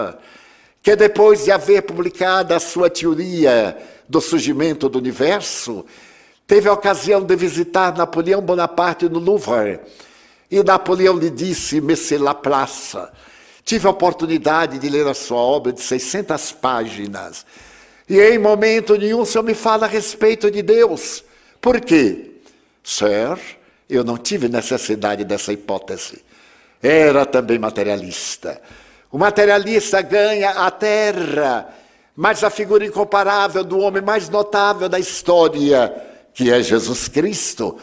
que 0.81 0.95
depois 0.95 1.45
de 1.45 1.51
haver 1.51 1.83
publicado 1.83 2.53
a 2.53 2.59
sua 2.59 2.89
teoria 2.89 3.77
do 4.09 4.19
surgimento 4.19 4.89
do 4.89 4.97
universo, 4.99 5.85
teve 6.47 6.67
a 6.67 6.73
ocasião 6.73 7.23
de 7.23 7.35
visitar 7.35 7.95
Napoleão 7.95 8.41
Bonaparte 8.41 9.07
no 9.07 9.19
Louvre. 9.19 9.79
E 10.49 10.61
Napoleão 10.63 11.17
lhe 11.17 11.29
disse, 11.29 11.79
Monsieur 11.79 12.21
Laplace, 12.21 12.97
tive 13.63 13.87
a 13.87 13.91
oportunidade 13.91 14.79
de 14.79 14.89
ler 14.89 15.07
a 15.07 15.13
sua 15.13 15.37
obra 15.37 15.71
de 15.71 15.81
600 15.81 16.51
páginas. 16.53 17.45
E 18.09 18.19
em 18.19 18.37
momento 18.37 18.97
nenhum 18.97 19.21
o 19.21 19.25
senhor 19.25 19.43
me 19.43 19.53
fala 19.53 19.85
a 19.85 19.89
respeito 19.89 20.51
de 20.51 20.61
Deus. 20.61 21.23
Por 21.61 21.79
quê? 21.79 22.31
Sir, 22.83 23.39
eu 23.87 24.03
não 24.03 24.17
tive 24.17 24.49
necessidade 24.49 25.23
dessa 25.23 25.53
hipótese. 25.53 26.21
Era 26.81 27.25
também 27.25 27.59
materialista. 27.59 28.59
O 29.11 29.17
materialista 29.17 30.01
ganha 30.01 30.51
a 30.51 30.71
terra, 30.71 31.67
mas 32.15 32.43
a 32.43 32.49
figura 32.49 32.85
incomparável 32.85 33.63
do 33.63 33.79
homem 33.79 34.01
mais 34.01 34.29
notável 34.29 34.87
da 34.87 34.97
história, 34.97 35.93
que 36.33 36.49
é 36.49 36.63
Jesus 36.63 37.09
Cristo, 37.09 37.77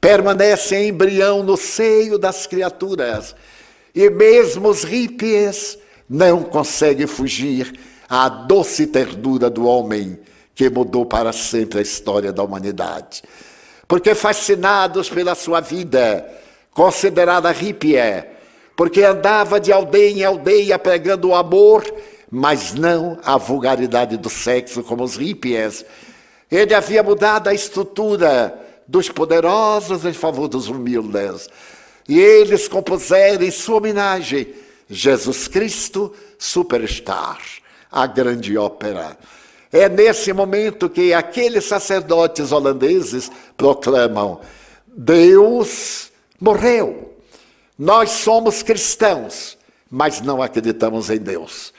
permanece 0.00 0.76
em 0.76 0.88
embrião 0.88 1.42
no 1.42 1.56
seio 1.56 2.16
das 2.16 2.46
criaturas. 2.46 3.34
E 3.92 4.08
mesmo 4.08 4.68
os 4.68 4.84
hippies 4.84 5.76
não 6.08 6.44
conseguem 6.44 7.08
fugir 7.08 7.72
à 8.08 8.28
doce 8.28 8.86
ternura 8.86 9.50
do 9.50 9.66
homem 9.66 10.16
que 10.54 10.70
mudou 10.70 11.04
para 11.04 11.32
sempre 11.32 11.80
a 11.80 11.82
história 11.82 12.32
da 12.32 12.44
humanidade. 12.44 13.22
Porque 13.88 14.14
fascinados 14.14 15.08
pela 15.08 15.34
sua 15.34 15.60
vida, 15.60 16.24
considerada 16.70 17.50
hippie, 17.50 17.96
porque 18.78 19.02
andava 19.02 19.58
de 19.58 19.72
aldeia 19.72 20.20
em 20.20 20.24
aldeia 20.24 20.78
pregando 20.78 21.30
o 21.30 21.34
amor, 21.34 21.84
mas 22.30 22.74
não 22.74 23.18
a 23.24 23.36
vulgaridade 23.36 24.16
do 24.16 24.30
sexo 24.30 24.84
como 24.84 25.02
os 25.02 25.16
hippies. 25.16 25.84
Ele 26.48 26.72
havia 26.72 27.02
mudado 27.02 27.48
a 27.48 27.52
estrutura 27.52 28.56
dos 28.86 29.08
poderosos 29.08 30.04
em 30.04 30.12
favor 30.12 30.46
dos 30.46 30.68
humildes. 30.68 31.48
E 32.08 32.20
eles 32.20 32.68
compuseram 32.68 33.44
em 33.44 33.50
sua 33.50 33.78
homenagem 33.78 34.54
Jesus 34.88 35.48
Cristo 35.48 36.14
Superstar, 36.38 37.40
a 37.90 38.06
grande 38.06 38.56
ópera. 38.56 39.18
É 39.72 39.88
nesse 39.88 40.32
momento 40.32 40.88
que 40.88 41.12
aqueles 41.12 41.64
sacerdotes 41.64 42.52
holandeses 42.52 43.28
proclamam: 43.56 44.38
Deus 44.86 46.12
morreu. 46.40 47.17
Nós 47.78 48.10
somos 48.10 48.62
cristãos, 48.62 49.56
mas 49.88 50.20
não 50.20 50.42
acreditamos 50.42 51.10
em 51.10 51.18
Deus. 51.18 51.72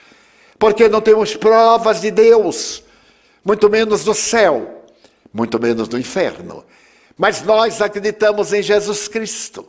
Porque 0.58 0.88
não 0.88 1.00
temos 1.00 1.36
provas 1.36 2.00
de 2.00 2.10
Deus, 2.10 2.82
muito 3.44 3.68
menos 3.68 4.02
do 4.04 4.14
céu, 4.14 4.84
muito 5.32 5.60
menos 5.60 5.88
do 5.88 5.98
inferno. 5.98 6.64
Mas 7.18 7.42
nós 7.42 7.82
acreditamos 7.82 8.52
em 8.52 8.62
Jesus 8.62 9.08
Cristo, 9.08 9.68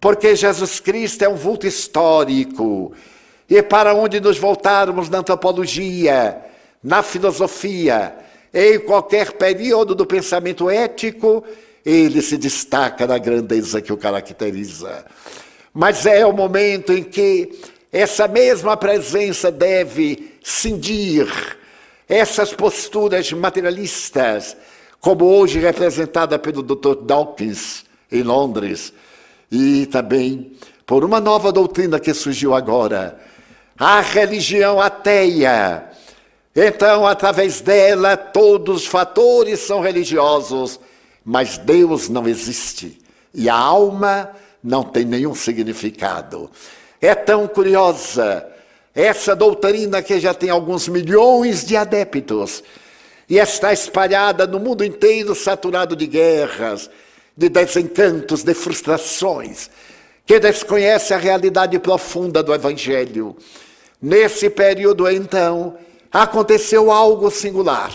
porque 0.00 0.36
Jesus 0.36 0.78
Cristo 0.78 1.22
é 1.24 1.28
um 1.28 1.34
vulto 1.34 1.66
histórico. 1.66 2.92
E 3.50 3.60
para 3.62 3.94
onde 3.94 4.20
nos 4.20 4.38
voltarmos 4.38 5.08
na 5.08 5.18
antropologia, 5.18 6.40
na 6.82 7.02
filosofia, 7.02 8.16
em 8.54 8.78
qualquer 8.78 9.32
período 9.32 9.94
do 9.94 10.06
pensamento 10.06 10.70
ético, 10.70 11.42
ele 11.84 12.22
se 12.22 12.36
destaca 12.36 13.06
na 13.06 13.18
grandeza 13.18 13.80
que 13.80 13.92
o 13.92 13.96
caracteriza. 13.96 15.04
Mas 15.72 16.06
é 16.06 16.24
o 16.24 16.32
momento 16.32 16.92
em 16.92 17.02
que 17.02 17.58
essa 17.92 18.28
mesma 18.28 18.76
presença 18.76 19.50
deve 19.50 20.34
cindir 20.42 21.28
essas 22.08 22.52
posturas 22.52 23.30
materialistas, 23.32 24.56
como 25.00 25.24
hoje 25.26 25.58
representada 25.58 26.38
pelo 26.38 26.62
Dr. 26.62 27.02
Dawkins 27.02 27.84
em 28.10 28.22
Londres, 28.22 28.92
e 29.50 29.86
também 29.86 30.52
por 30.86 31.04
uma 31.04 31.20
nova 31.20 31.52
doutrina 31.52 32.00
que 32.00 32.14
surgiu 32.14 32.54
agora, 32.54 33.18
a 33.78 34.00
religião 34.00 34.80
ateia. 34.80 35.84
Então, 36.56 37.06
através 37.06 37.60
dela, 37.60 38.16
todos 38.16 38.82
os 38.82 38.86
fatores 38.86 39.60
são 39.60 39.80
religiosos, 39.80 40.80
mas 41.24 41.58
Deus 41.58 42.08
não 42.08 42.26
existe. 42.26 42.98
E 43.34 43.48
a 43.48 43.54
alma 43.54 44.30
não 44.62 44.82
tem 44.82 45.04
nenhum 45.04 45.34
significado. 45.34 46.50
É 47.00 47.14
tão 47.14 47.46
curiosa 47.46 48.46
essa 48.94 49.36
doutrina 49.36 50.02
que 50.02 50.18
já 50.18 50.34
tem 50.34 50.50
alguns 50.50 50.88
milhões 50.88 51.64
de 51.64 51.76
adeptos 51.76 52.64
e 53.28 53.36
está 53.36 53.72
espalhada 53.72 54.46
no 54.46 54.58
mundo 54.58 54.84
inteiro, 54.84 55.34
saturado 55.34 55.94
de 55.94 56.06
guerras, 56.06 56.90
de 57.36 57.48
desencantos, 57.48 58.42
de 58.42 58.54
frustrações, 58.54 59.70
que 60.26 60.40
desconhece 60.40 61.14
a 61.14 61.18
realidade 61.18 61.78
profunda 61.78 62.42
do 62.42 62.52
Evangelho. 62.52 63.36
Nesse 64.00 64.50
período, 64.50 65.08
então, 65.08 65.76
aconteceu 66.10 66.90
algo 66.90 67.30
singular. 67.30 67.92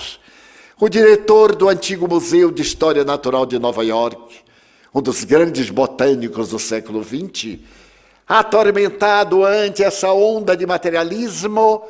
O 0.79 0.87
diretor 0.87 1.55
do 1.55 1.67
antigo 1.67 2.07
Museu 2.07 2.51
de 2.51 2.61
História 2.61 3.03
Natural 3.03 3.45
de 3.45 3.57
Nova 3.57 3.83
York, 3.83 4.42
um 4.93 5.01
dos 5.01 5.23
grandes 5.23 5.69
botânicos 5.69 6.49
do 6.49 6.59
século 6.59 7.03
XX, 7.03 7.59
atormentado 8.27 9.43
ante 9.43 9.83
essa 9.83 10.11
onda 10.13 10.55
de 10.55 10.65
materialismo, 10.65 11.83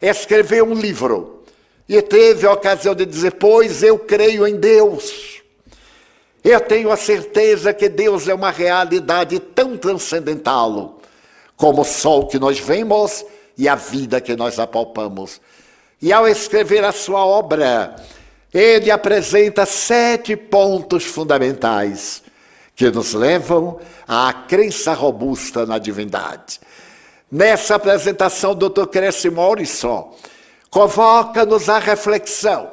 escreveu 0.00 0.64
um 0.64 0.74
livro 0.74 1.42
e 1.88 2.00
teve 2.00 2.46
a 2.46 2.52
ocasião 2.52 2.94
de 2.94 3.04
dizer: 3.04 3.32
Pois 3.32 3.82
eu 3.82 3.98
creio 3.98 4.46
em 4.46 4.56
Deus. 4.56 5.42
Eu 6.44 6.60
tenho 6.60 6.92
a 6.92 6.96
certeza 6.96 7.72
que 7.72 7.88
Deus 7.88 8.28
é 8.28 8.34
uma 8.34 8.50
realidade 8.50 9.38
tão 9.40 9.78
transcendental 9.78 11.00
como 11.56 11.80
o 11.80 11.84
sol 11.84 12.26
que 12.26 12.38
nós 12.38 12.58
vemos 12.58 13.24
e 13.56 13.66
a 13.66 13.74
vida 13.74 14.20
que 14.20 14.36
nós 14.36 14.58
apalpamos. 14.58 15.40
E 16.02 16.12
ao 16.12 16.28
escrever 16.28 16.84
a 16.84 16.92
sua 16.92 17.24
obra, 17.24 17.96
ele 18.52 18.90
apresenta 18.90 19.64
sete 19.64 20.36
pontos 20.36 21.04
fundamentais 21.04 22.23
que 22.74 22.90
nos 22.90 23.14
levam 23.14 23.78
à 24.06 24.32
crença 24.32 24.92
robusta 24.92 25.64
na 25.64 25.78
divindade. 25.78 26.60
Nessa 27.30 27.76
apresentação, 27.76 28.52
o 28.52 28.54
Dr. 28.54 28.86
Cresce 28.86 29.30
Morrison 29.30 30.14
convoca-nos 30.70 31.68
à 31.68 31.78
reflexão, 31.78 32.70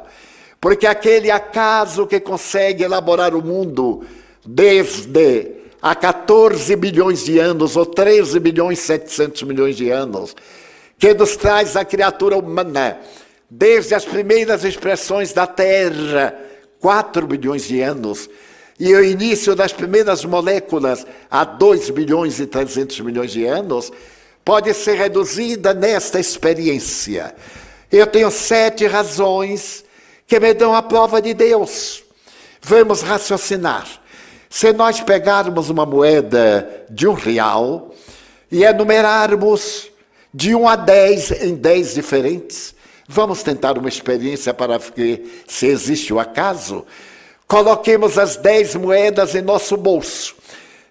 porque 0.59 0.87
aquele 0.87 1.29
acaso 1.29 2.07
que 2.07 2.19
consegue 2.19 2.83
elaborar 2.83 3.35
o 3.35 3.43
mundo 3.43 4.05
desde 4.45 5.61
há 5.81 5.95
14 5.95 6.75
bilhões 6.75 7.23
de 7.23 7.39
anos, 7.39 7.75
ou 7.75 7.85
13 7.85 8.39
bilhões 8.39 8.79
e 8.79 8.83
700 8.83 9.43
milhões 9.43 9.75
de 9.75 9.89
anos, 9.89 10.35
que 10.97 11.13
nos 11.13 11.35
traz 11.35 11.75
a 11.75 11.83
criatura 11.83 12.37
humana, 12.37 12.99
desde 13.49 13.95
as 13.95 14.05
primeiras 14.05 14.63
expressões 14.63 15.33
da 15.33 15.47
Terra, 15.47 16.35
4 16.79 17.25
bilhões 17.25 17.67
de 17.67 17.81
anos, 17.81 18.29
e 18.83 18.95
o 18.95 19.03
início 19.03 19.55
das 19.55 19.71
primeiras 19.71 20.25
moléculas 20.25 21.05
há 21.29 21.43
2 21.43 21.91
bilhões 21.91 22.39
e 22.39 22.47
300 22.47 22.99
milhões 23.01 23.31
de 23.31 23.45
anos, 23.45 23.91
pode 24.43 24.73
ser 24.73 24.95
reduzida 24.95 25.71
nesta 25.71 26.19
experiência. 26.19 27.35
Eu 27.91 28.07
tenho 28.07 28.31
sete 28.31 28.87
razões 28.87 29.85
que 30.25 30.39
me 30.39 30.51
dão 30.55 30.73
a 30.73 30.81
prova 30.81 31.21
de 31.21 31.31
Deus. 31.31 32.03
Vamos 32.59 33.03
raciocinar. 33.03 33.85
Se 34.49 34.73
nós 34.73 34.99
pegarmos 34.99 35.69
uma 35.69 35.85
moeda 35.85 36.87
de 36.89 37.07
um 37.07 37.13
real 37.13 37.93
e 38.51 38.63
enumerarmos 38.63 39.91
de 40.33 40.55
um 40.55 40.67
a 40.67 40.75
dez 40.75 41.29
em 41.29 41.53
dez 41.53 41.93
diferentes, 41.93 42.73
vamos 43.07 43.43
tentar 43.43 43.77
uma 43.77 43.89
experiência 43.89 44.55
para 44.55 44.79
ver 44.79 45.43
se 45.47 45.67
existe 45.67 46.11
o 46.11 46.19
acaso. 46.19 46.83
Coloquemos 47.51 48.17
as 48.17 48.37
dez 48.37 48.75
moedas 48.75 49.35
em 49.35 49.41
nosso 49.41 49.75
bolso 49.75 50.35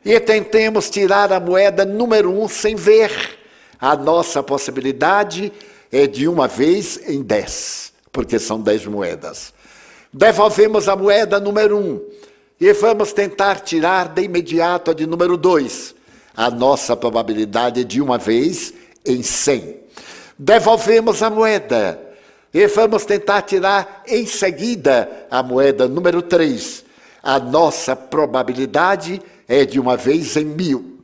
e 0.05 0.21
tentemos 0.21 0.91
tirar 0.91 1.33
a 1.33 1.41
moeda 1.41 1.87
número 1.87 2.31
um 2.31 2.47
sem 2.47 2.77
ver. 2.77 3.11
A 3.81 3.97
nossa 3.97 4.43
possibilidade 4.43 5.51
é 5.91 6.07
de 6.07 6.29
uma 6.29 6.47
vez 6.47 7.01
em 7.09 7.23
dez, 7.23 7.95
porque 8.13 8.39
são 8.39 8.61
dez 8.61 8.85
moedas. 8.85 9.55
Devolvemos 10.13 10.87
a 10.87 10.95
moeda 10.95 11.41
número 11.41 11.79
um 11.79 11.99
e 12.61 12.71
vamos 12.75 13.15
tentar 13.15 13.61
tirar 13.61 14.11
de 14.11 14.25
imediato 14.25 14.91
a 14.91 14.95
de 14.95 15.07
número 15.07 15.39
dois. 15.39 15.95
A 16.37 16.51
nossa 16.51 16.95
probabilidade 16.95 17.81
é 17.81 17.85
de 17.85 18.03
uma 18.03 18.19
vez 18.19 18.75
em 19.07 19.23
cem. 19.23 19.79
Devolvemos 20.39 21.23
a 21.23 21.31
moeda 21.31 22.10
e 22.53 22.67
vamos 22.67 23.05
tentar 23.05 23.43
tirar 23.43 24.03
em 24.07 24.27
seguida 24.27 25.27
a 25.31 25.43
moeda 25.43 25.87
número 25.87 26.21
três. 26.21 26.85
A 27.23 27.39
nossa 27.39 27.95
probabilidade 27.95 29.23
é 29.47 29.65
de 29.65 29.79
uma 29.79 29.97
vez 29.97 30.37
em 30.37 30.45
mil. 30.45 30.99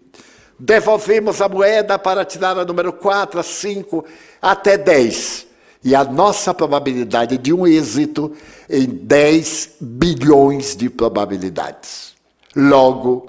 Devolvemos 0.58 1.42
a 1.42 1.48
moeda 1.48 1.98
para 1.98 2.24
tirar 2.24 2.58
a 2.58 2.64
número 2.64 2.92
4, 2.92 3.38
a 3.38 3.42
5, 3.42 4.04
até 4.40 4.78
10. 4.78 5.46
E 5.84 5.94
a 5.94 6.02
nossa 6.02 6.54
probabilidade 6.54 7.36
de 7.36 7.52
um 7.52 7.66
êxito 7.66 8.32
em 8.68 8.86
10 8.86 9.76
bilhões 9.80 10.74
de 10.74 10.88
probabilidades. 10.88 12.14
Logo, 12.56 13.26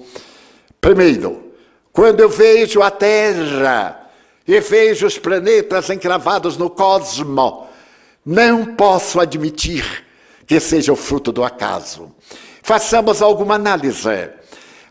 primeiro, 0.79 1.51
quando 1.91 2.21
eu 2.21 2.29
vejo 2.29 2.81
a 2.81 2.89
Terra 2.89 4.09
e 4.47 4.59
vejo 4.61 5.05
os 5.05 5.17
planetas 5.17 5.89
encravados 5.89 6.55
no 6.55 6.69
cosmo, 6.69 7.66
não 8.27 8.75
posso 8.75 9.21
admitir 9.21 10.03
que 10.45 10.59
seja 10.59 10.91
o 10.91 10.97
fruto 10.97 11.31
do 11.31 11.45
acaso. 11.45 12.11
Façamos 12.61 13.21
alguma 13.21 13.55
análise. 13.55 14.29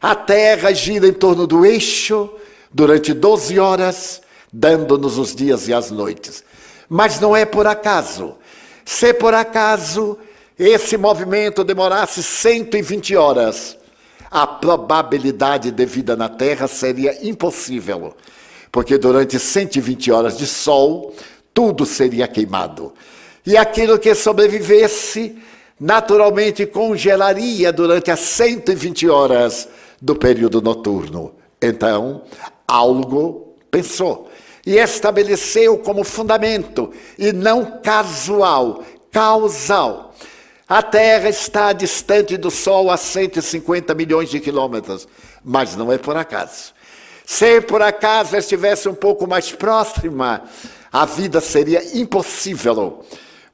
A 0.01 0.14
Terra 0.14 0.72
gira 0.72 1.07
em 1.07 1.12
torno 1.12 1.46
do 1.46 1.66
eixo 1.66 2.31
durante 2.72 3.12
12 3.12 3.59
horas, 3.59 4.22
dando-nos 4.51 5.18
os 5.18 5.35
dias 5.35 5.68
e 5.68 5.75
as 5.75 5.90
noites. 5.90 6.42
Mas 6.88 7.20
não 7.20 7.37
é 7.37 7.44
por 7.44 7.66
acaso. 7.66 8.37
Se 8.87 9.12
por 9.12 9.35
acaso 9.35 10.18
esse 10.59 10.96
movimento 10.96 11.62
demorasse 11.62 12.22
120 12.22 13.16
horas, 13.16 13.77
a 14.31 14.46
probabilidade 14.46 15.70
de 15.70 15.85
vida 15.85 16.16
na 16.16 16.31
Terra 16.31 16.66
seria 16.66 17.27
impossível, 17.29 18.16
porque 18.72 18.96
durante 18.96 19.38
120 19.38 20.11
horas 20.11 20.38
de 20.38 20.46
sol, 20.46 21.14
tudo 21.53 21.85
seria 21.85 22.27
queimado. 22.27 22.94
E 23.46 23.56
aquilo 23.56 23.98
que 23.98 24.14
sobrevivesse, 24.14 25.38
naturalmente 25.78 26.66
congelaria 26.66 27.72
durante 27.72 28.11
as 28.11 28.20
120 28.20 29.09
horas 29.09 29.68
do 30.02 30.16
período 30.16 30.61
noturno. 30.61 31.35
Então, 31.62 32.22
algo 32.66 33.54
pensou 33.70 34.28
e 34.66 34.78
estabeleceu 34.78 35.78
como 35.78 36.02
fundamento, 36.02 36.92
e 37.16 37.32
não 37.32 37.80
casual, 37.80 38.82
causal. 39.12 40.12
A 40.68 40.82
Terra 40.82 41.28
está 41.28 41.72
distante 41.72 42.37
do 42.37 42.50
Sol 42.50 42.90
a 42.90 42.96
150 42.96 43.94
milhões 43.94 44.28
de 44.28 44.40
quilômetros, 44.40 45.06
mas 45.44 45.76
não 45.76 45.92
é 45.92 45.98
por 45.98 46.16
acaso. 46.16 46.74
Se 47.24 47.61
por 47.61 47.80
acaso 47.80 48.37
estivesse 48.37 48.88
um 48.88 48.94
pouco 48.94 49.28
mais 49.28 49.52
próxima, 49.52 50.42
a 50.92 51.04
vida 51.04 51.40
seria 51.40 51.96
impossível, 51.96 53.04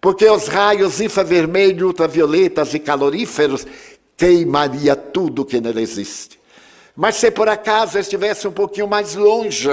porque 0.03 0.29
os 0.29 0.49
raios 0.49 1.01
infravermelho, 1.01 1.87
ultravioletas 1.87 2.75
e 2.75 2.81
caloríferos 2.81 3.65
queimaria 4.17 4.97
tudo 4.97 5.45
que 5.45 5.61
nele 5.61 5.81
existe. 5.81 6.41
Mas 6.97 7.15
se 7.15 7.31
por 7.31 7.49
acaso 7.49 8.01
estivesse 8.01 8.49
um 8.49 8.51
pouquinho 8.51 8.89
mais 8.89 9.15
longe, 9.15 9.69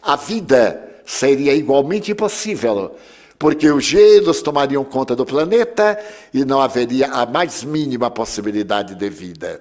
a 0.00 0.14
vida 0.14 1.00
seria 1.04 1.52
igualmente 1.54 2.12
impossível, 2.12 2.94
porque 3.36 3.68
os 3.68 3.82
gelos 3.84 4.40
tomariam 4.42 4.84
conta 4.84 5.16
do 5.16 5.26
planeta 5.26 5.98
e 6.32 6.44
não 6.44 6.62
haveria 6.62 7.08
a 7.08 7.26
mais 7.26 7.64
mínima 7.64 8.08
possibilidade 8.12 8.94
de 8.94 9.10
vida. 9.10 9.60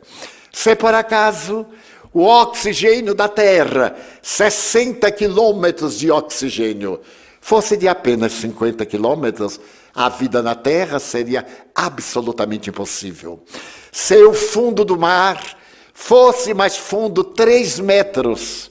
Se 0.54 0.76
por 0.76 0.94
acaso 0.94 1.66
o 2.14 2.22
oxigênio 2.24 3.16
da 3.16 3.28
Terra, 3.28 3.96
60 4.22 5.12
quilômetros 5.12 5.98
de 5.98 6.12
oxigênio, 6.12 7.00
fosse 7.42 7.76
de 7.76 7.88
apenas 7.88 8.34
50 8.34 8.86
quilômetros, 8.86 9.60
a 9.98 10.10
vida 10.10 10.44
na 10.44 10.54
Terra 10.54 11.00
seria 11.00 11.44
absolutamente 11.74 12.70
impossível. 12.70 13.44
Se 13.92 14.24
o 14.24 14.32
fundo 14.32 14.86
do 14.86 14.96
mar 14.96 15.44
fosse 15.92 16.54
mais 16.54 16.78
fundo 16.78 17.24
três 17.24 17.80
metros, 17.80 18.70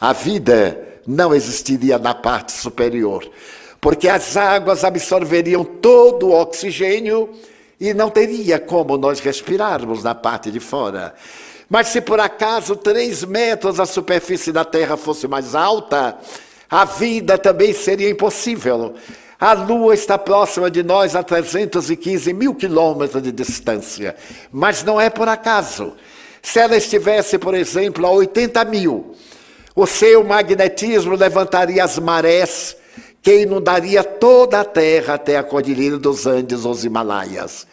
a 0.00 0.12
vida 0.12 1.00
não 1.04 1.34
existiria 1.34 1.98
na 1.98 2.14
parte 2.14 2.52
superior, 2.52 3.28
porque 3.80 4.08
as 4.08 4.36
águas 4.36 4.84
absorveriam 4.84 5.64
todo 5.64 6.28
o 6.28 6.40
oxigênio 6.40 7.30
e 7.80 7.92
não 7.92 8.08
teria 8.08 8.60
como 8.60 8.96
nós 8.96 9.18
respirarmos 9.18 10.04
na 10.04 10.14
parte 10.14 10.52
de 10.52 10.60
fora. 10.60 11.12
Mas 11.68 11.88
se 11.88 12.00
por 12.00 12.20
acaso 12.20 12.76
três 12.76 13.24
metros 13.24 13.80
a 13.80 13.86
superfície 13.86 14.52
da 14.52 14.64
Terra 14.64 14.96
fosse 14.96 15.26
mais 15.26 15.56
alta, 15.56 16.16
a 16.70 16.84
vida 16.84 17.36
também 17.36 17.72
seria 17.72 18.08
impossível. 18.08 18.94
A 19.42 19.54
Lua 19.54 19.92
está 19.92 20.16
próxima 20.16 20.70
de 20.70 20.84
nós 20.84 21.16
a 21.16 21.22
315 21.24 22.32
mil 22.32 22.54
quilômetros 22.54 23.20
de 23.20 23.32
distância, 23.32 24.14
mas 24.52 24.84
não 24.84 25.00
é 25.00 25.10
por 25.10 25.28
acaso. 25.28 25.94
Se 26.40 26.60
ela 26.60 26.76
estivesse, 26.76 27.36
por 27.38 27.52
exemplo, 27.52 28.06
a 28.06 28.10
80 28.12 28.64
mil, 28.66 29.16
o 29.74 29.84
seu 29.84 30.22
magnetismo 30.22 31.16
levantaria 31.16 31.82
as 31.82 31.98
marés 31.98 32.76
que 33.20 33.42
inundaria 33.42 34.04
toda 34.04 34.60
a 34.60 34.64
terra 34.64 35.14
até 35.14 35.36
a 35.36 35.42
Cordilheira 35.42 35.98
dos 35.98 36.24
Andes, 36.24 36.64
os 36.64 36.84
Himalaias. 36.84 37.66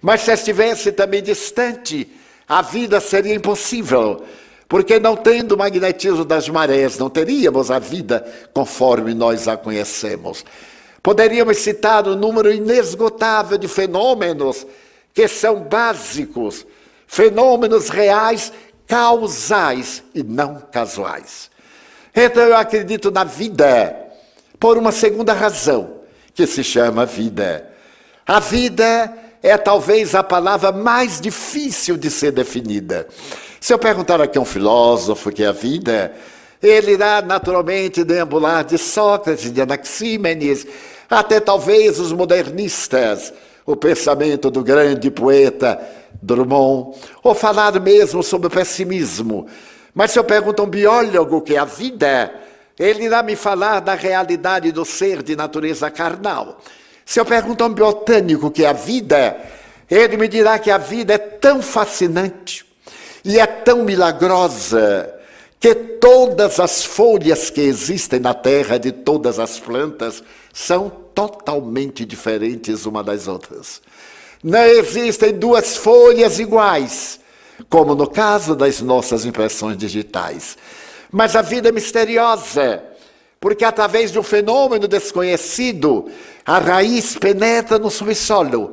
Mas 0.00 0.22
se 0.22 0.32
estivesse 0.32 0.90
também 0.90 1.22
distante, 1.22 2.10
a 2.48 2.62
vida 2.62 2.98
seria 2.98 3.34
impossível, 3.34 4.24
porque 4.66 4.98
não 4.98 5.14
tendo 5.16 5.54
o 5.54 5.58
magnetismo 5.58 6.24
das 6.24 6.48
marés, 6.48 6.96
não 6.96 7.10
teríamos 7.10 7.70
a 7.70 7.78
vida 7.78 8.26
conforme 8.54 9.12
nós 9.12 9.46
a 9.48 9.54
conhecemos. 9.58 10.46
Poderíamos 11.02 11.58
citar 11.58 12.06
um 12.06 12.14
número 12.14 12.52
inesgotável 12.52 13.56
de 13.56 13.68
fenômenos 13.68 14.66
que 15.14 15.26
são 15.26 15.62
básicos 15.62 16.66
fenômenos 17.06 17.88
reais, 17.88 18.52
causais 18.86 20.02
e 20.14 20.22
não 20.22 20.62
casuais. 20.70 21.50
Então 22.14 22.42
eu 22.42 22.56
acredito 22.56 23.10
na 23.10 23.24
vida 23.24 23.96
por 24.60 24.78
uma 24.78 24.92
segunda 24.92 25.32
razão, 25.32 26.00
que 26.34 26.46
se 26.46 26.62
chama 26.62 27.04
vida. 27.04 27.68
A 28.24 28.38
vida 28.38 29.12
é 29.42 29.56
talvez 29.56 30.14
a 30.14 30.22
palavra 30.22 30.70
mais 30.70 31.20
difícil 31.20 31.96
de 31.96 32.10
ser 32.10 32.30
definida. 32.30 33.08
Se 33.60 33.72
eu 33.72 33.78
perguntar 33.78 34.20
aqui 34.20 34.38
a 34.38 34.40
um 34.40 34.44
filósofo 34.44 35.32
que 35.32 35.42
é 35.42 35.48
a 35.48 35.52
vida, 35.52 36.14
ele 36.62 36.92
irá 36.92 37.22
naturalmente 37.22 38.04
deambular 38.04 38.64
de 38.64 38.76
Sócrates, 38.76 39.52
de 39.52 39.62
Anaxímenes, 39.62 40.66
até 41.08 41.40
talvez 41.40 41.98
os 41.98 42.12
modernistas, 42.12 43.32
o 43.64 43.74
pensamento 43.74 44.50
do 44.50 44.62
grande 44.62 45.10
poeta 45.10 45.80
Drummond, 46.20 46.96
ou 47.22 47.34
falar 47.34 47.78
mesmo 47.80 48.22
sobre 48.22 48.48
o 48.48 48.50
pessimismo. 48.50 49.46
Mas 49.94 50.10
se 50.10 50.18
eu 50.18 50.24
pergunto 50.24 50.62
a 50.62 50.64
um 50.66 50.68
biólogo 50.68 51.38
o 51.38 51.40
que 51.40 51.56
é 51.56 51.58
a 51.58 51.64
vida, 51.64 52.32
ele 52.78 53.04
irá 53.04 53.22
me 53.22 53.36
falar 53.36 53.80
da 53.80 53.94
realidade 53.94 54.70
do 54.70 54.84
ser 54.84 55.22
de 55.22 55.34
natureza 55.34 55.90
carnal. 55.90 56.60
Se 57.04 57.18
eu 57.18 57.24
pergunto 57.24 57.64
a 57.64 57.66
um 57.66 57.74
botânico 57.74 58.46
o 58.46 58.50
que 58.50 58.64
é 58.64 58.68
a 58.68 58.72
vida, 58.72 59.36
ele 59.90 60.16
me 60.16 60.28
dirá 60.28 60.58
que 60.58 60.70
a 60.70 60.78
vida 60.78 61.14
é 61.14 61.18
tão 61.18 61.60
fascinante 61.60 62.64
e 63.24 63.38
é 63.38 63.46
tão 63.46 63.82
milagrosa 63.84 65.19
que 65.60 65.74
todas 65.74 66.58
as 66.58 66.82
folhas 66.82 67.50
que 67.50 67.60
existem 67.60 68.18
na 68.18 68.32
terra 68.32 68.78
de 68.78 68.90
todas 68.90 69.38
as 69.38 69.60
plantas 69.60 70.24
são 70.54 70.90
totalmente 71.14 72.06
diferentes 72.06 72.86
uma 72.86 73.04
das 73.04 73.28
outras. 73.28 73.82
Não 74.42 74.64
existem 74.64 75.34
duas 75.34 75.76
folhas 75.76 76.38
iguais, 76.38 77.20
como 77.68 77.94
no 77.94 78.06
caso 78.06 78.56
das 78.56 78.80
nossas 78.80 79.26
impressões 79.26 79.76
digitais. 79.76 80.56
Mas 81.12 81.36
a 81.36 81.42
vida 81.42 81.68
é 81.68 81.72
misteriosa, 81.72 82.82
porque 83.38 83.62
através 83.64 84.10
de 84.10 84.18
um 84.18 84.22
fenômeno 84.22 84.88
desconhecido, 84.88 86.06
a 86.46 86.58
raiz 86.58 87.18
penetra 87.18 87.78
no 87.78 87.90
subsolo 87.90 88.72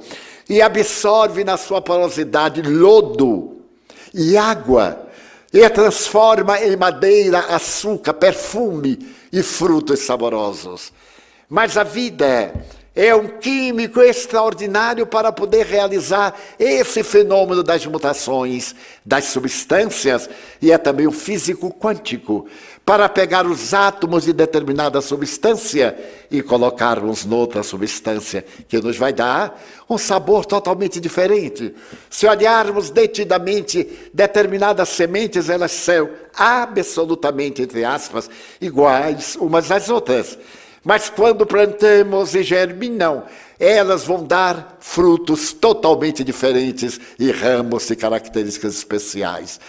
e 0.50 0.62
absorve 0.62 1.44
na 1.44 1.58
sua 1.58 1.82
porosidade 1.82 2.62
lodo 2.62 3.58
e 4.14 4.38
água 4.38 5.07
e 5.54 5.64
a 5.64 5.70
transforma 5.70 6.60
em 6.62 6.76
madeira, 6.76 7.40
açúcar, 7.40 8.14
perfume 8.14 9.16
e 9.32 9.42
frutos 9.42 10.00
saborosos. 10.00 10.92
Mas 11.50 11.78
a 11.78 11.84
vida 11.84 12.54
é 12.98 13.16
um 13.16 13.28
químico 13.28 14.02
extraordinário 14.02 15.06
para 15.06 15.32
poder 15.32 15.68
realizar 15.68 16.34
esse 16.58 17.04
fenômeno 17.04 17.62
das 17.62 17.86
mutações 17.86 18.74
das 19.06 19.26
substâncias 19.26 20.28
e 20.60 20.72
é 20.72 20.80
também 20.80 21.06
um 21.06 21.12
físico 21.12 21.72
quântico 21.72 22.48
para 22.84 23.08
pegar 23.08 23.46
os 23.46 23.72
átomos 23.72 24.24
de 24.24 24.34
determinada 24.34 25.00
substância 25.00 25.96
e 26.32 26.42
colocarmos 26.42 27.24
noutra 27.24 27.62
substância 27.62 28.44
que 28.68 28.82
nos 28.82 28.98
vai 28.98 29.14
dar 29.14 29.62
um 29.88 29.98
sabor 29.98 30.44
totalmente 30.46 31.00
diferente. 31.00 31.76
Se 32.10 32.26
olharmos 32.26 32.90
detidamente 32.90 34.10
determinadas 34.12 34.90
sementes, 34.90 35.50
elas 35.50 35.72
são 35.72 36.10
absolutamente, 36.36 37.62
entre 37.62 37.86
aspas, 37.86 38.28
iguais 38.60 39.38
umas 39.40 39.70
às 39.70 39.88
outras. 39.88 40.38
Mas 40.88 41.10
quando 41.10 41.46
plantamos 41.46 42.34
e 42.34 42.42
germinam, 42.42 43.26
elas 43.60 44.06
vão 44.06 44.24
dar 44.24 44.78
frutos 44.80 45.52
totalmente 45.52 46.24
diferentes 46.24 46.98
e 47.20 47.30
ramos 47.30 47.86
de 47.88 47.94
características 47.98 48.78
especiais. 48.78 49.60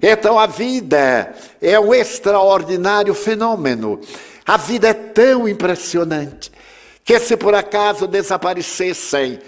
Então 0.00 0.38
a 0.38 0.46
vida 0.46 1.34
é 1.60 1.78
um 1.78 1.92
extraordinário 1.92 3.12
fenômeno. 3.12 4.00
A 4.46 4.56
vida 4.56 4.88
é 4.88 4.94
tão 4.94 5.46
impressionante 5.46 6.50
que 7.04 7.18
se 7.18 7.36
por 7.36 7.54
acaso 7.54 8.06
desaparecessem 8.06 9.40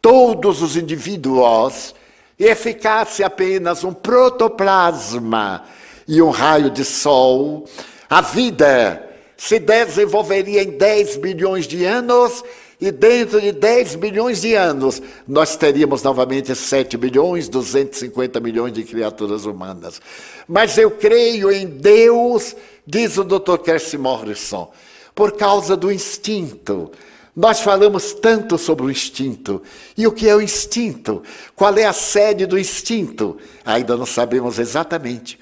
todos 0.00 0.62
os 0.62 0.76
indivíduos 0.76 1.92
e 2.38 2.54
ficasse 2.54 3.24
apenas 3.24 3.82
um 3.82 3.92
protoplasma 3.92 5.64
e 6.06 6.22
um 6.22 6.30
raio 6.30 6.70
de 6.70 6.84
sol, 6.84 7.64
a 8.08 8.20
vida 8.20 9.07
se 9.38 9.60
desenvolveria 9.60 10.64
em 10.64 10.72
10 10.72 11.16
bilhões 11.16 11.66
de 11.68 11.84
anos 11.84 12.44
e 12.80 12.90
dentro 12.90 13.40
de 13.40 13.52
10 13.52 13.94
bilhões 13.94 14.40
de 14.40 14.54
anos 14.54 15.00
nós 15.26 15.56
teríamos 15.56 16.02
novamente 16.02 16.54
7 16.54 16.96
bilhões, 16.96 17.48
250 17.48 18.40
milhões 18.40 18.72
de 18.72 18.82
criaturas 18.82 19.46
humanas. 19.46 20.02
Mas 20.46 20.76
eu 20.76 20.90
creio 20.90 21.52
em 21.52 21.66
Deus, 21.66 22.56
diz 22.84 23.16
o 23.16 23.22
Dr. 23.22 23.58
Kersi 23.64 23.96
Morrison, 23.96 24.72
por 25.14 25.32
causa 25.32 25.76
do 25.76 25.90
instinto. 25.90 26.90
Nós 27.34 27.60
falamos 27.60 28.12
tanto 28.14 28.58
sobre 28.58 28.86
o 28.86 28.90
instinto. 28.90 29.62
E 29.96 30.04
o 30.04 30.12
que 30.12 30.28
é 30.28 30.34
o 30.34 30.42
instinto? 30.42 31.22
Qual 31.54 31.76
é 31.78 31.84
a 31.84 31.92
sede 31.92 32.44
do 32.44 32.58
instinto? 32.58 33.36
Ainda 33.64 33.96
não 33.96 34.06
sabemos 34.06 34.58
exatamente. 34.58 35.38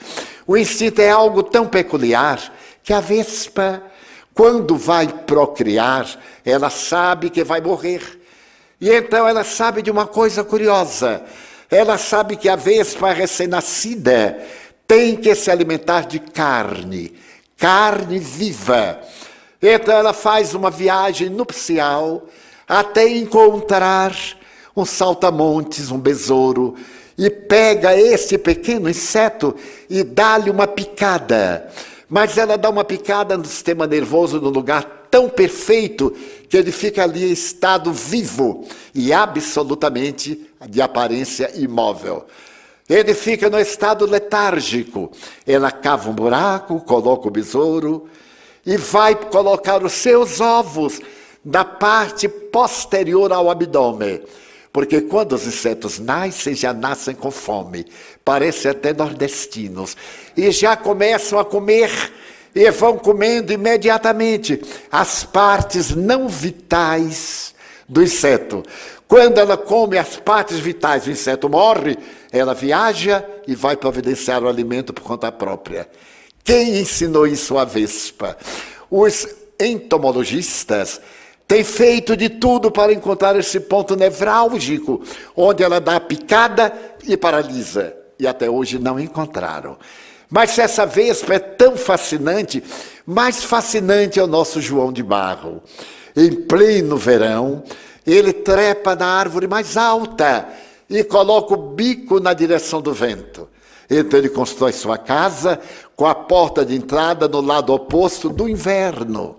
O 0.47 0.55
instinto 0.59 1.01
é 1.01 1.09
algo 1.09 1.43
tão 1.43 1.67
peculiar 1.67 2.55
que 2.87 2.92
a 2.92 3.01
vespa, 3.01 3.83
quando 4.33 4.77
vai 4.77 5.09
procriar, 5.09 6.07
ela 6.44 6.70
sabe 6.70 7.31
que 7.31 7.42
vai 7.42 7.61
morrer. 7.61 8.01
E 8.81 8.88
então 8.88 9.27
ela 9.27 9.42
sabe 9.42 9.83
de 9.83 9.90
uma 9.90 10.07
coisa 10.07 10.44
curiosa. 10.44 11.25
Ela 11.68 11.99
sabe 11.99 12.37
que 12.37 12.49
a 12.49 12.55
vespa 12.55 13.12
recém-nascida 13.12 14.40
tem 14.87 15.16
que 15.16 15.35
se 15.35 15.51
alimentar 15.51 16.07
de 16.07 16.20
carne, 16.20 17.12
carne 17.57 18.20
viva. 18.20 19.01
Então 19.61 19.92
ela 19.92 20.12
faz 20.12 20.55
uma 20.55 20.70
viagem 20.70 21.29
nupcial 21.29 22.29
até 22.68 23.09
encontrar 23.09 24.14
um 24.77 24.85
saltamontes, 24.85 25.90
um 25.90 25.99
besouro, 25.99 26.77
e 27.18 27.29
pega 27.31 27.99
esse 27.99 28.38
pequeno 28.38 28.88
inseto 28.88 29.57
e 29.90 30.05
dá-lhe 30.05 30.51
uma 30.51 30.68
picada. 30.68 31.68
Mas 32.09 32.38
ela 32.38 32.57
dá 32.57 32.71
uma 32.71 32.85
picada 32.85 33.37
no 33.37 33.45
sistema 33.45 33.87
nervoso 33.87 34.40
no 34.40 34.49
lugar 34.49 35.09
tão 35.11 35.29
perfeito 35.29 36.11
que 36.49 36.57
ele 36.57 36.71
fica 36.71 37.03
ali 37.03 37.25
em 37.25 37.33
estado 37.33 37.92
vivo 37.92 38.64
e 38.95 39.12
absolutamente 39.12 40.47
de 40.69 40.81
aparência 40.81 41.51
imóvel. 41.55 42.27
Ele 42.88 43.14
fica 43.14 43.51
no 43.51 43.59
estado 43.59 44.07
letárgico. 44.07 45.11
Ela 45.47 45.73
cava 45.73 46.11
um 46.11 46.14
buraco, 46.14 46.81
coloca 46.81 47.27
o 47.27 47.31
besouro 47.31 48.09
e 48.64 48.77
vai 48.77 49.14
colocar 49.14 49.83
os 49.83 49.92
seus 49.92 50.40
ovos 50.40 51.01
na 51.45 51.64
parte 51.64 52.29
posterior 52.29 53.33
ao 53.33 53.51
abdômen. 53.51 54.23
Porque 54.77 55.01
quando 55.01 55.33
os 55.33 55.47
insetos 55.47 55.99
nascem, 55.99 56.55
já 56.55 56.75
nascem 56.75 57.15
com 57.15 57.31
fome. 57.31 57.87
Parecem 58.23 58.71
até 58.71 58.93
nordestinos. 58.93 59.97
E 60.37 60.51
já 60.51 60.77
começam 60.77 61.39
a 61.39 61.47
comer 61.47 61.91
e 62.55 62.71
vão 62.71 62.99
comendo 62.99 63.55
imediatamente 63.55 64.61
as 64.93 65.25
partes 65.25 65.97
não 65.97 66.29
vitais 66.29 67.55
do 67.89 68.03
inseto. 68.03 68.62
Quando 69.09 69.39
ela 69.39 69.57
come 69.57 69.97
as 69.97 70.19
partes 70.19 70.59
vitais, 70.59 71.07
o 71.07 71.11
inseto 71.11 71.49
morre, 71.49 71.97
ela 72.31 72.53
viaja 72.53 73.25
e 73.49 73.55
vai 73.55 73.79
providenciar 73.79 74.45
o 74.45 74.49
alimento 74.49 74.93
por 74.93 75.05
conta 75.05 75.33
própria. 75.33 75.89
Quem 76.45 76.81
ensinou 76.81 77.27
isso 77.27 77.57
à 77.57 77.65
vespa? 77.65 78.37
Os 78.91 79.27
entomologistas 79.59 81.01
tem 81.49 81.63
feito 81.63 82.17
de 82.17 82.29
tudo 82.29 82.71
para 82.71 82.93
encontrar 82.93 83.37
esse 83.37 83.61
ponto 83.61 83.95
nevrálgico, 83.95 85.03
onde 85.37 85.63
ela 85.63 85.81
dá 85.81 85.97
a 85.97 86.01
picada 86.01 86.73
e 87.07 87.17
paralisa. 87.17 87.95
E 88.19 88.27
até 88.27 88.51
hoje 88.51 88.79
não 88.79 88.99
encontraram. 88.99 89.77
Mas 90.29 90.51
se 90.51 90.61
essa 90.61 90.85
vespa 90.85 91.35
é 91.35 91.39
tão 91.39 91.77
fascinante, 91.77 92.63
mais 93.07 93.45
fascinante 93.45 94.19
é 94.19 94.23
o 94.23 94.27
nosso 94.27 94.61
João 94.61 94.93
de 94.93 95.03
Barro. 95.03 95.63
Em 96.17 96.33
pleno 96.33 96.97
verão, 96.97 97.63
ele 98.05 98.33
trepa 98.33 98.97
na 98.97 99.07
árvore 99.07 99.47
mais 99.47 99.77
alta 99.77 100.49
e 100.91 101.05
coloca 101.05 101.55
o 101.55 101.71
bico 101.75 102.19
na 102.19 102.33
direção 102.33 102.81
do 102.81 102.93
vento. 102.93 103.49
Então 103.89 104.19
ele 104.19 104.29
constrói 104.29 104.73
sua 104.73 104.99
casa 104.99 105.61
com 105.95 106.07
a 106.07 106.15
porta 106.15 106.65
de 106.65 106.75
entrada 106.75 107.29
no 107.29 107.41
lado 107.41 107.73
oposto 107.73 108.29
do 108.29 108.49
inverno 108.49 109.37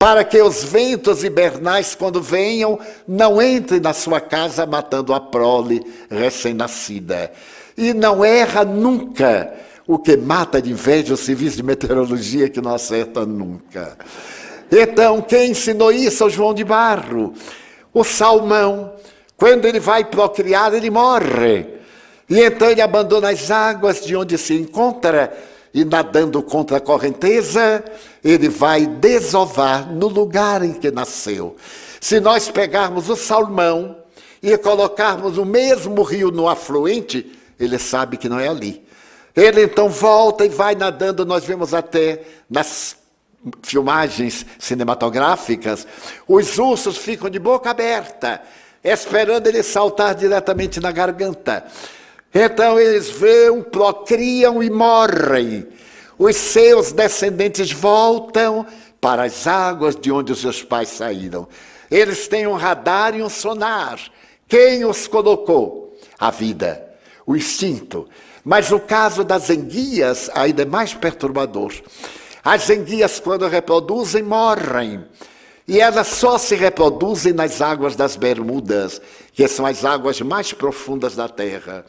para 0.00 0.24
que 0.24 0.40
os 0.40 0.64
ventos 0.64 1.22
hibernais, 1.22 1.94
quando 1.94 2.22
venham, 2.22 2.78
não 3.06 3.40
entrem 3.40 3.80
na 3.80 3.92
sua 3.92 4.18
casa 4.18 4.64
matando 4.64 5.12
a 5.12 5.20
prole 5.20 5.84
recém-nascida. 6.10 7.30
E 7.76 7.92
não 7.92 8.24
erra 8.24 8.64
nunca. 8.64 9.52
O 9.86 9.98
que 9.98 10.16
mata 10.16 10.62
de 10.62 10.70
inveja 10.70 11.12
o 11.12 11.18
serviço 11.18 11.58
de 11.58 11.62
meteorologia 11.62 12.48
que 12.48 12.62
não 12.62 12.74
acerta 12.74 13.26
nunca. 13.26 13.98
Então, 14.72 15.20
quem 15.20 15.50
ensinou 15.50 15.92
isso 15.92 16.24
ao 16.24 16.30
João 16.30 16.54
de 16.54 16.64
Barro? 16.64 17.34
O 17.92 18.02
salmão, 18.02 18.94
quando 19.36 19.66
ele 19.66 19.80
vai 19.80 20.02
procriar, 20.02 20.72
ele 20.72 20.88
morre. 20.88 21.66
E 22.26 22.40
então 22.40 22.70
ele 22.70 22.80
abandona 22.80 23.28
as 23.28 23.50
águas 23.50 24.02
de 24.02 24.16
onde 24.16 24.38
se 24.38 24.54
encontra 24.54 25.30
e 25.74 25.84
nadando 25.84 26.42
contra 26.42 26.78
a 26.78 26.80
correnteza, 26.80 27.84
ele 28.22 28.48
vai 28.48 28.86
desovar 28.86 29.90
no 29.90 30.08
lugar 30.08 30.62
em 30.62 30.72
que 30.72 30.90
nasceu. 30.90 31.56
Se 32.00 32.20
nós 32.20 32.50
pegarmos 32.50 33.08
o 33.08 33.16
salmão 33.16 33.96
e 34.42 34.56
colocarmos 34.56 35.38
o 35.38 35.44
mesmo 35.44 36.02
rio 36.02 36.30
no 36.30 36.48
afluente, 36.48 37.38
ele 37.58 37.78
sabe 37.78 38.16
que 38.16 38.28
não 38.28 38.38
é 38.38 38.48
ali. 38.48 38.82
Ele 39.36 39.64
então 39.64 39.88
volta 39.88 40.44
e 40.44 40.48
vai 40.48 40.74
nadando, 40.74 41.24
nós 41.24 41.44
vemos 41.44 41.72
até 41.72 42.22
nas 42.48 42.96
filmagens 43.62 44.44
cinematográficas, 44.58 45.86
os 46.28 46.58
ursos 46.58 46.98
ficam 46.98 47.30
de 47.30 47.38
boca 47.38 47.70
aberta, 47.70 48.42
esperando 48.84 49.46
ele 49.46 49.62
saltar 49.62 50.14
diretamente 50.14 50.80
na 50.80 50.92
garganta. 50.92 51.64
Então 52.34 52.78
eles 52.78 53.10
vêm, 53.10 53.62
procriam 53.62 54.62
e 54.62 54.70
morrem. 54.70 55.66
Os 56.20 56.36
seus 56.36 56.92
descendentes 56.92 57.72
voltam 57.72 58.66
para 59.00 59.22
as 59.22 59.46
águas 59.46 59.96
de 59.96 60.12
onde 60.12 60.30
os 60.32 60.42
seus 60.42 60.62
pais 60.62 60.90
saíram. 60.90 61.48
Eles 61.90 62.28
têm 62.28 62.46
um 62.46 62.56
radar 62.56 63.16
e 63.16 63.22
um 63.22 63.30
sonar. 63.30 63.98
Quem 64.46 64.84
os 64.84 65.08
colocou? 65.08 65.98
A 66.18 66.30
vida, 66.30 66.86
o 67.24 67.34
instinto. 67.34 68.06
Mas 68.44 68.70
o 68.70 68.78
caso 68.78 69.24
das 69.24 69.48
enguias 69.48 70.28
ainda 70.34 70.60
é 70.60 70.66
mais 70.66 70.92
perturbador. 70.92 71.72
As 72.44 72.68
enguias, 72.68 73.18
quando 73.18 73.48
reproduzem, 73.48 74.22
morrem. 74.22 75.02
E 75.66 75.80
elas 75.80 76.08
só 76.08 76.36
se 76.36 76.54
reproduzem 76.54 77.32
nas 77.32 77.62
águas 77.62 77.96
das 77.96 78.14
Bermudas, 78.16 79.00
que 79.32 79.48
são 79.48 79.64
as 79.64 79.86
águas 79.86 80.20
mais 80.20 80.52
profundas 80.52 81.16
da 81.16 81.30
Terra. 81.30 81.82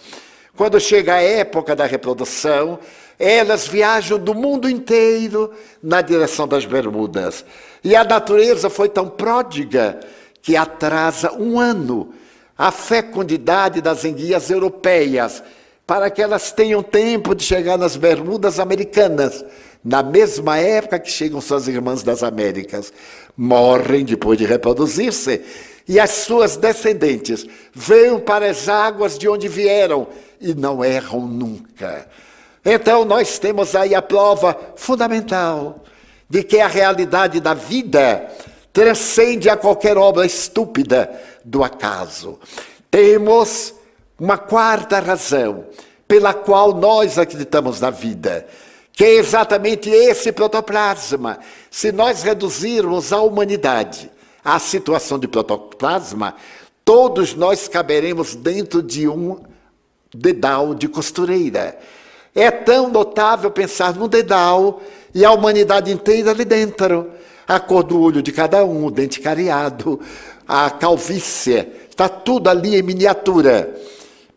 Quando 0.55 0.79
chega 0.79 1.15
a 1.15 1.21
época 1.21 1.75
da 1.75 1.86
reprodução, 1.86 2.79
elas 3.22 3.67
viajam 3.67 4.17
do 4.17 4.34
mundo 4.34 4.67
inteiro 4.67 5.51
na 5.82 6.01
direção 6.01 6.47
das 6.47 6.65
Bermudas. 6.65 7.45
E 7.84 7.95
a 7.95 8.03
natureza 8.03 8.69
foi 8.69 8.89
tão 8.89 9.07
pródiga 9.07 9.99
que 10.41 10.57
atrasa 10.57 11.32
um 11.34 11.59
ano 11.59 12.13
a 12.57 12.72
fecundidade 12.72 13.82
das 13.82 14.03
enguias 14.05 14.49
europeias, 14.49 15.43
para 15.86 16.09
que 16.09 16.22
elas 16.22 16.51
tenham 16.51 16.82
tempo 16.82 17.36
de 17.36 17.43
chegar 17.43 17.78
nas 17.78 17.95
Bermudas 17.95 18.59
americanas, 18.59 19.43
na 19.84 20.01
mesma 20.01 20.57
época 20.57 20.99
que 20.99 21.09
chegam 21.09 21.41
suas 21.41 21.67
irmãs 21.67 22.03
das 22.03 22.24
Américas. 22.24 22.93
Morrem 23.36 24.05
depois 24.05 24.38
de 24.38 24.45
reproduzir-se, 24.45 25.41
e 25.88 25.99
as 25.99 26.11
suas 26.11 26.55
descendentes 26.55 27.45
vêm 27.74 28.19
para 28.19 28.49
as 28.49 28.69
águas 28.69 29.17
de 29.17 29.28
onde 29.28 29.47
vieram 29.47 30.07
e 30.39 30.53
não 30.53 30.84
erram 30.84 31.28
nunca. 31.28 32.07
Então, 32.64 33.03
nós 33.05 33.39
temos 33.39 33.76
aí 33.76 33.95
a 33.95 34.01
prova 34.01 34.57
fundamental 34.76 35.84
de 36.30 36.43
que 36.43 36.59
a 36.59 36.68
realidade 36.68 37.39
da 37.39 37.53
vida 37.53 38.30
transcende 38.72 39.49
a 39.49 39.57
qualquer 39.57 39.97
obra 39.97 40.26
estúpida 40.26 41.12
do 41.43 41.64
acaso. 41.64 42.39
Temos 42.89 43.74
uma 44.20 44.38
quarta 44.38 44.99
razão 44.99 45.66
pela 46.07 46.34
qual 46.34 46.74
nós 46.74 47.18
acreditamos 47.18 47.80
na 47.80 47.89
vida, 47.89 48.45
que 48.93 49.03
é 49.03 49.16
exatamente 49.16 49.89
esse 49.89 50.32
protoplasma. 50.32 51.39
Se 51.70 51.91
nós 51.91 52.22
reduzirmos 52.22 53.12
a 53.12 53.22
humanidade 53.22 54.12
à 54.43 54.59
situação 54.59 55.18
de 55.18 55.28
protoplasma, 55.28 56.36
todos 56.86 57.34
nós 57.34 57.68
caberemos 57.68 58.36
dentro 58.36 58.84
de 58.84 59.07
um 59.07 59.39
dedal 60.14 60.76
de 60.76 60.88
costureira. 60.88 61.80
É 62.34 62.49
tão 62.49 62.89
notável 62.89 63.51
pensar 63.51 63.93
no 63.95 64.07
dedal 64.07 64.82
e 65.13 65.25
a 65.25 65.32
humanidade 65.32 65.91
inteira 65.91 66.32
ali 66.32 66.45
dentro. 66.45 67.11
A 67.47 67.59
cor 67.59 67.84
do 67.84 67.99
olho 67.99 68.21
de 68.21 68.32
cada 68.32 68.63
um, 68.63 68.86
o 68.86 68.91
dente 68.91 69.19
cariado, 69.19 69.99
a 70.47 70.69
calvície, 70.69 71.67
está 71.89 72.07
tudo 72.07 72.49
ali 72.49 72.77
em 72.77 72.82
miniatura. 72.82 73.75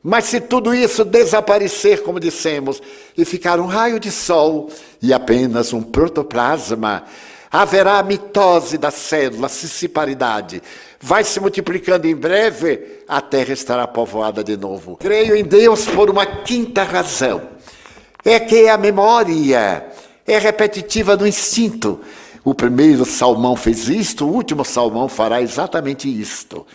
Mas 0.03 0.25
se 0.25 0.41
tudo 0.41 0.75
isso 0.75 1.05
desaparecer, 1.05 2.03
como 2.03 2.21
dissemos, 2.21 2.83
e 3.17 3.25
ficar 3.25 3.59
um 3.59 3.67
raio 3.67 3.99
de 3.99 4.11
sol 4.11 4.69
e 5.01 5.15
apenas 5.15 5.73
um 5.73 5.81
protoplasma, 5.81 7.05
haverá 7.51 8.01
a 8.01 8.03
mitose 8.03 8.77
da 8.77 8.91
célula, 8.91 9.49
a. 9.49 10.61
Vai 11.01 11.23
se 11.23 11.39
multiplicando 11.39 12.07
em 12.07 12.17
breve, 12.17 13.03
a 13.07 13.21
Terra 13.21 13.53
estará 13.53 13.87
povoada 13.87 14.43
de 14.43 14.57
novo. 14.57 14.97
Creio 14.97 15.37
em 15.37 15.45
Deus 15.45 15.87
por 15.87 16.11
uma 16.11 16.27
quinta 16.27 16.83
razão. 16.83 17.54
É 18.25 18.41
que 18.41 18.69
a 18.69 18.79
memória 18.79 19.85
é 20.27 20.39
repetitiva 20.39 21.17
do 21.17 21.27
instinto. 21.27 22.01
O 22.43 22.55
primeiro 22.55 23.05
salmão 23.05 23.55
fez 23.57 23.89
isto, 23.89 24.27
o 24.27 24.33
último 24.33 24.65
salmão 24.65 25.09
fará 25.09 25.43
exatamente 25.43 26.09
isto. 26.09 26.67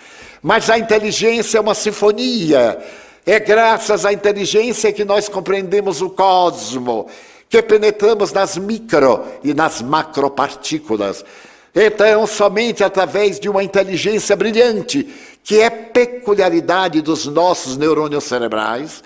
Mas 0.42 0.70
a 0.70 0.78
inteligência 0.78 1.58
é 1.58 1.62
uma 1.62 1.76
sinfonia. 1.76 2.78
É 3.26 3.40
graças 3.40 4.06
à 4.06 4.14
inteligência 4.14 4.94
que 4.94 5.06
nós 5.06 5.28
compreendemos 5.28 6.02
o 6.02 6.10
cosmo, 6.10 7.08
que 7.50 7.62
penetramos 7.62 8.32
nas 8.32 8.58
micro 8.58 9.24
e 9.44 9.54
nas 9.54 9.82
macropartículas. 9.82 11.24
Então, 11.76 12.26
somente 12.26 12.84
através 12.84 13.40
de 13.40 13.48
uma 13.48 13.64
inteligência 13.64 14.36
brilhante, 14.36 15.08
que 15.44 15.60
é 15.60 15.70
peculiaridade 15.70 17.02
dos 17.02 17.26
nossos 17.26 17.78
neurônios 17.78 18.24
cerebrais, 18.24 19.04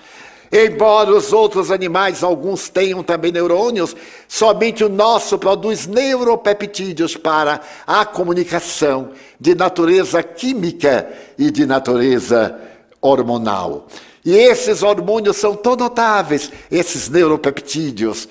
Embora 0.56 1.10
os 1.10 1.32
outros 1.32 1.72
animais, 1.72 2.22
alguns 2.22 2.68
tenham 2.68 3.02
também 3.02 3.32
neurônios, 3.32 3.96
somente 4.28 4.84
o 4.84 4.88
nosso 4.88 5.36
produz 5.36 5.84
neuropeptídeos 5.84 7.16
para 7.16 7.60
a 7.84 8.04
comunicação 8.04 9.10
de 9.40 9.52
natureza 9.52 10.22
química 10.22 11.12
e 11.36 11.50
de 11.50 11.66
natureza 11.66 12.56
hormonal. 13.00 13.88
E 14.24 14.32
esses 14.32 14.84
hormônios 14.84 15.38
são 15.38 15.56
tão 15.56 15.74
notáveis, 15.74 16.52
esses 16.70 17.08
neuropeptídeos. 17.08 18.28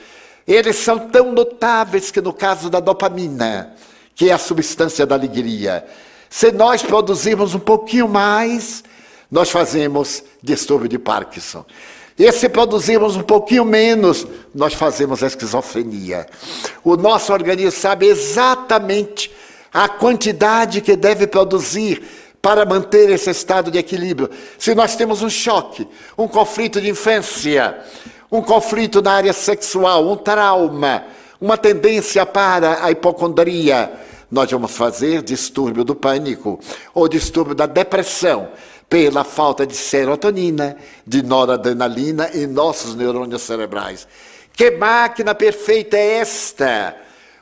Eles 0.48 0.78
são 0.78 0.98
tão 0.98 1.34
notáveis 1.34 2.10
que, 2.10 2.22
no 2.22 2.32
caso 2.32 2.70
da 2.70 2.80
dopamina, 2.80 3.76
que 4.16 4.30
é 4.30 4.34
a 4.34 4.38
substância 4.38 5.06
da 5.06 5.16
alegria, 5.16 5.86
se 6.30 6.54
nós 6.54 6.82
produzirmos 6.82 7.54
um 7.54 7.60
pouquinho 7.60 8.08
mais, 8.08 8.82
nós 9.30 9.50
fazemos 9.50 10.24
distúrbio 10.42 10.88
de 10.88 10.98
Parkinson. 10.98 11.66
E 12.24 12.32
se 12.32 12.48
produzirmos 12.48 13.18
um 13.18 13.22
pouquinho 13.22 13.66
menos, 13.66 14.26
nós 14.56 14.74
fazemos 14.74 15.22
a 15.22 15.28
esquizofrenia. 15.28 16.26
O 16.82 16.96
nosso 16.96 17.34
organismo 17.34 17.82
sabe 17.82 18.06
exatamente 18.06 19.30
a 19.74 19.90
quantidade 19.90 20.80
que 20.80 20.96
deve 20.96 21.28
produzir 21.28 22.02
para 22.42 22.66
manter 22.66 23.10
esse 23.10 23.30
estado 23.30 23.70
de 23.70 23.78
equilíbrio. 23.78 24.30
Se 24.58 24.74
nós 24.74 24.96
temos 24.96 25.22
um 25.22 25.30
choque, 25.30 25.86
um 26.18 26.26
conflito 26.26 26.80
de 26.80 26.92
infância, 26.92 27.78
um 28.32 28.42
conflito 28.42 29.02
na 29.02 29.12
área 29.12 29.34
sexual, 29.34 30.10
um 30.10 30.16
trauma, 30.16 31.04
uma 31.42 31.58
tendência 31.58 32.26
para 32.26 32.86
a 32.86 32.90
hipocondria, 32.90 33.92
nós 34.32 34.50
vamos 34.50 34.72
fazer 34.72 35.22
distúrbio 35.24 35.84
do 35.84 35.94
pânico 35.94 36.58
ou 36.94 37.06
distúrbio 37.10 37.54
da 37.54 37.66
depressão 37.66 38.48
pela 38.94 39.24
falta 39.24 39.66
de 39.66 39.76
serotonina, 39.76 40.78
de 41.04 41.24
noradrenalina 41.24 42.30
em 42.32 42.46
nossos 42.46 42.94
neurônios 42.94 43.42
cerebrais. 43.42 44.08
Que 44.56 44.70
máquina 44.70 45.34
perfeita 45.34 45.98
é 45.98 46.20
esta? 46.20 46.96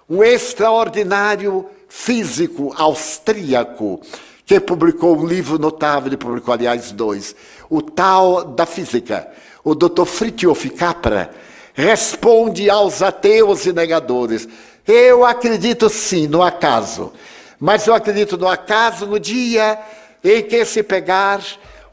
Um 0.10 0.24
extraordinário 0.24 1.66
físico 1.90 2.74
austríaco 2.78 4.00
que 4.46 4.62
publicou 4.62 5.18
um 5.18 5.28
livro 5.28 5.60
notável, 5.60 6.08
ele 6.08 6.16
publicou, 6.16 6.54
aliás, 6.54 6.94
dois, 6.94 7.36
o 7.70 7.82
Tal 7.82 8.46
da 8.46 8.66
Física. 8.66 9.28
O 9.62 9.76
Dr. 9.76 10.06
Fritjof 10.06 10.70
Capra 10.70 11.32
responde 11.74 12.70
aos 12.70 13.02
ateus 13.02 13.66
e 13.66 13.74
negadores. 13.74 14.48
Eu 14.88 15.26
acredito 15.26 15.90
sim 15.90 16.28
no 16.28 16.42
acaso, 16.42 17.12
mas 17.60 17.88
eu 17.88 17.94
acredito 17.94 18.38
no 18.38 18.48
acaso 18.48 19.06
no 19.06 19.20
dia 19.20 19.78
em 20.24 20.44
que 20.44 20.64
se 20.66 20.84
pegar 20.84 21.42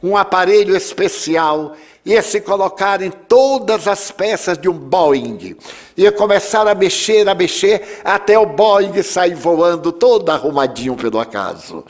um 0.02 0.16
aparelho 0.16 0.76
especial 0.76 1.74
e 2.04 2.20
se 2.22 2.40
colocar 2.40 3.02
em 3.02 3.10
todas 3.10 3.86
as 3.86 4.10
peças 4.10 4.56
de 4.56 4.68
um 4.68 4.72
Boeing 4.72 5.56
e 5.96 6.10
começar 6.12 6.66
a 6.66 6.74
mexer, 6.74 7.28
a 7.28 7.34
mexer, 7.34 8.00
até 8.04 8.38
o 8.38 8.46
Boeing 8.46 9.02
sair 9.02 9.34
voando 9.34 9.92
todo 9.92 10.30
arrumadinho 10.30 10.96
pelo 10.96 11.20
acaso. 11.20 11.84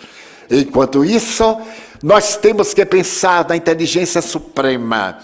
Enquanto 0.51 1.05
isso, 1.05 1.61
nós 2.03 2.37
temos 2.37 2.73
que 2.73 2.85
pensar 2.85 3.47
na 3.49 3.57
inteligência 3.57 4.23
suprema, 4.23 5.19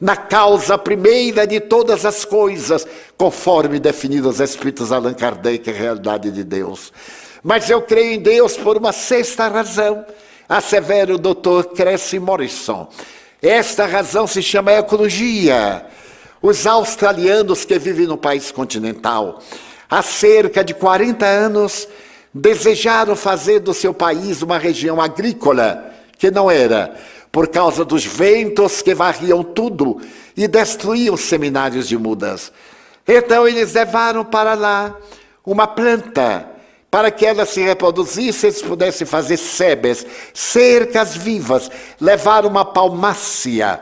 na 0.00 0.14
causa 0.14 0.78
primeira 0.78 1.46
de 1.46 1.58
todas 1.58 2.04
as 2.04 2.24
coisas, 2.24 2.86
conforme 3.16 3.80
definidos 3.80 4.34
os 4.34 4.50
Espíritos 4.50 4.92
Allan 4.92 5.14
Kardec, 5.14 5.68
a 5.68 5.72
realidade 5.72 6.30
de 6.30 6.44
Deus. 6.44 6.92
Mas 7.42 7.68
eu 7.70 7.82
creio 7.82 8.12
em 8.12 8.20
Deus 8.20 8.56
por 8.56 8.76
uma 8.76 8.92
sexta 8.92 9.48
razão 9.48 10.04
assevera 10.48 11.14
o 11.14 11.18
doutor 11.18 11.66
Cressy 11.74 12.18
Morrison. 12.18 12.88
Esta 13.42 13.86
razão 13.86 14.26
se 14.26 14.42
chama 14.42 14.72
ecologia. 14.72 15.84
Os 16.40 16.66
australianos 16.66 17.64
que 17.64 17.78
vivem 17.78 18.06
no 18.06 18.16
país 18.16 18.50
continental, 18.50 19.40
há 19.90 20.02
cerca 20.02 20.64
de 20.64 20.72
40 20.72 21.26
anos, 21.26 21.88
desejaram 22.32 23.14
fazer 23.16 23.60
do 23.60 23.74
seu 23.74 23.92
país 23.92 24.40
uma 24.42 24.58
região 24.58 25.00
agrícola, 25.00 25.92
que 26.16 26.30
não 26.30 26.50
era, 26.50 26.94
por 27.30 27.48
causa 27.48 27.84
dos 27.84 28.04
ventos 28.04 28.80
que 28.80 28.94
varriam 28.94 29.42
tudo 29.42 30.00
e 30.36 30.46
destruíam 30.46 31.14
os 31.14 31.22
seminários 31.22 31.88
de 31.88 31.98
mudas. 31.98 32.52
Então 33.06 33.46
eles 33.46 33.74
levaram 33.74 34.24
para 34.24 34.54
lá 34.54 34.96
uma 35.44 35.66
planta 35.66 36.57
para 36.90 37.10
que 37.10 37.26
ela 37.26 37.44
se 37.44 37.60
reproduzisse, 37.62 38.46
eles 38.46 38.62
pudessem 38.62 39.06
fazer 39.06 39.36
sebes, 39.36 40.06
cercas 40.32 41.16
vivas, 41.16 41.70
levar 42.00 42.46
uma 42.46 42.64
palmácia. 42.64 43.80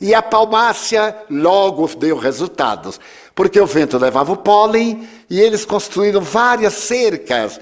E 0.00 0.14
a 0.14 0.22
palmácia 0.22 1.14
logo 1.30 1.86
deu 1.96 2.16
resultados, 2.16 2.98
porque 3.34 3.60
o 3.60 3.66
vento 3.66 3.98
levava 3.98 4.32
o 4.32 4.36
pólen 4.36 5.08
e 5.28 5.40
eles 5.40 5.64
construíram 5.64 6.20
várias 6.20 6.74
cercas. 6.74 7.60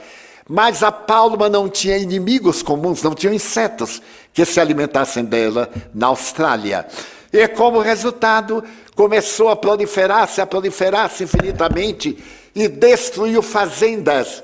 Mas 0.48 0.82
a 0.82 0.90
palma 0.90 1.50
não 1.50 1.68
tinha 1.68 1.98
inimigos 1.98 2.62
comuns, 2.62 3.02
não 3.02 3.14
tinha 3.14 3.34
insetos 3.34 4.00
que 4.32 4.44
se 4.46 4.58
alimentassem 4.58 5.22
dela 5.22 5.68
na 5.92 6.06
Austrália. 6.06 6.86
E 7.30 7.46
como 7.48 7.80
resultado, 7.80 8.64
começou 8.94 9.50
a 9.50 9.56
proliferar-se, 9.56 10.40
a 10.40 10.46
proliferar-se 10.46 11.24
infinitamente 11.24 12.16
e 12.54 12.66
destruiu 12.66 13.42
fazendas 13.42 14.42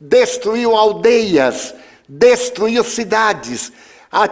destruiu 0.00 0.74
aldeias, 0.76 1.74
destruiu 2.08 2.84
cidades, 2.84 3.72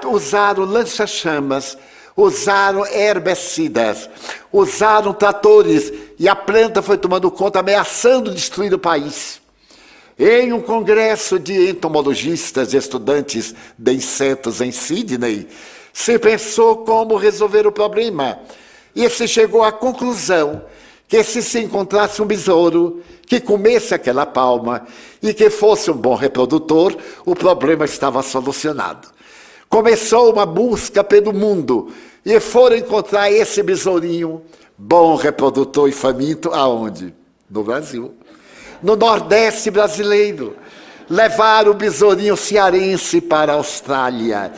usaram 0.06 0.64
lança-chamas, 0.64 1.76
usaram 2.16 2.86
herbicidas, 2.86 4.08
usaram 4.52 5.12
tratores 5.12 5.92
e 6.18 6.28
a 6.28 6.36
planta 6.36 6.80
foi 6.80 6.96
tomando 6.96 7.30
conta, 7.30 7.60
ameaçando 7.60 8.32
destruir 8.32 8.72
o 8.72 8.78
país. 8.78 9.40
Em 10.16 10.52
um 10.52 10.60
congresso 10.60 11.40
de 11.40 11.70
entomologistas 11.70 12.72
e 12.72 12.76
estudantes 12.76 13.52
de 13.76 13.92
insetos 13.92 14.60
em 14.60 14.70
Sydney, 14.70 15.48
se 15.92 16.18
pensou 16.20 16.78
como 16.78 17.16
resolver 17.16 17.66
o 17.66 17.72
problema 17.72 18.38
e 18.94 19.08
se 19.10 19.26
chegou 19.26 19.64
à 19.64 19.72
conclusão 19.72 20.62
que 21.08 21.22
se 21.22 21.42
se 21.42 21.60
encontrasse 21.60 22.20
um 22.20 22.26
besouro 22.26 23.02
que 23.26 23.40
comesse 23.40 23.94
aquela 23.94 24.26
palma 24.26 24.86
e 25.22 25.32
que 25.32 25.50
fosse 25.50 25.90
um 25.90 25.96
bom 25.96 26.14
reprodutor, 26.14 26.96
o 27.24 27.34
problema 27.34 27.84
estava 27.84 28.22
solucionado. 28.22 29.08
Começou 29.68 30.32
uma 30.32 30.46
busca 30.46 31.02
pelo 31.02 31.32
mundo 31.32 31.92
e 32.24 32.38
foram 32.40 32.76
encontrar 32.76 33.30
esse 33.30 33.62
besourinho, 33.62 34.42
bom 34.76 35.14
reprodutor 35.16 35.88
e 35.88 35.92
faminto, 35.92 36.50
aonde? 36.52 37.14
No 37.50 37.62
Brasil. 37.62 38.14
No 38.82 38.96
Nordeste 38.96 39.70
brasileiro. 39.70 40.56
Levaram 41.08 41.72
o 41.72 41.74
besourinho 41.74 42.36
cearense 42.36 43.20
para 43.20 43.52
a 43.52 43.56
Austrália 43.56 44.52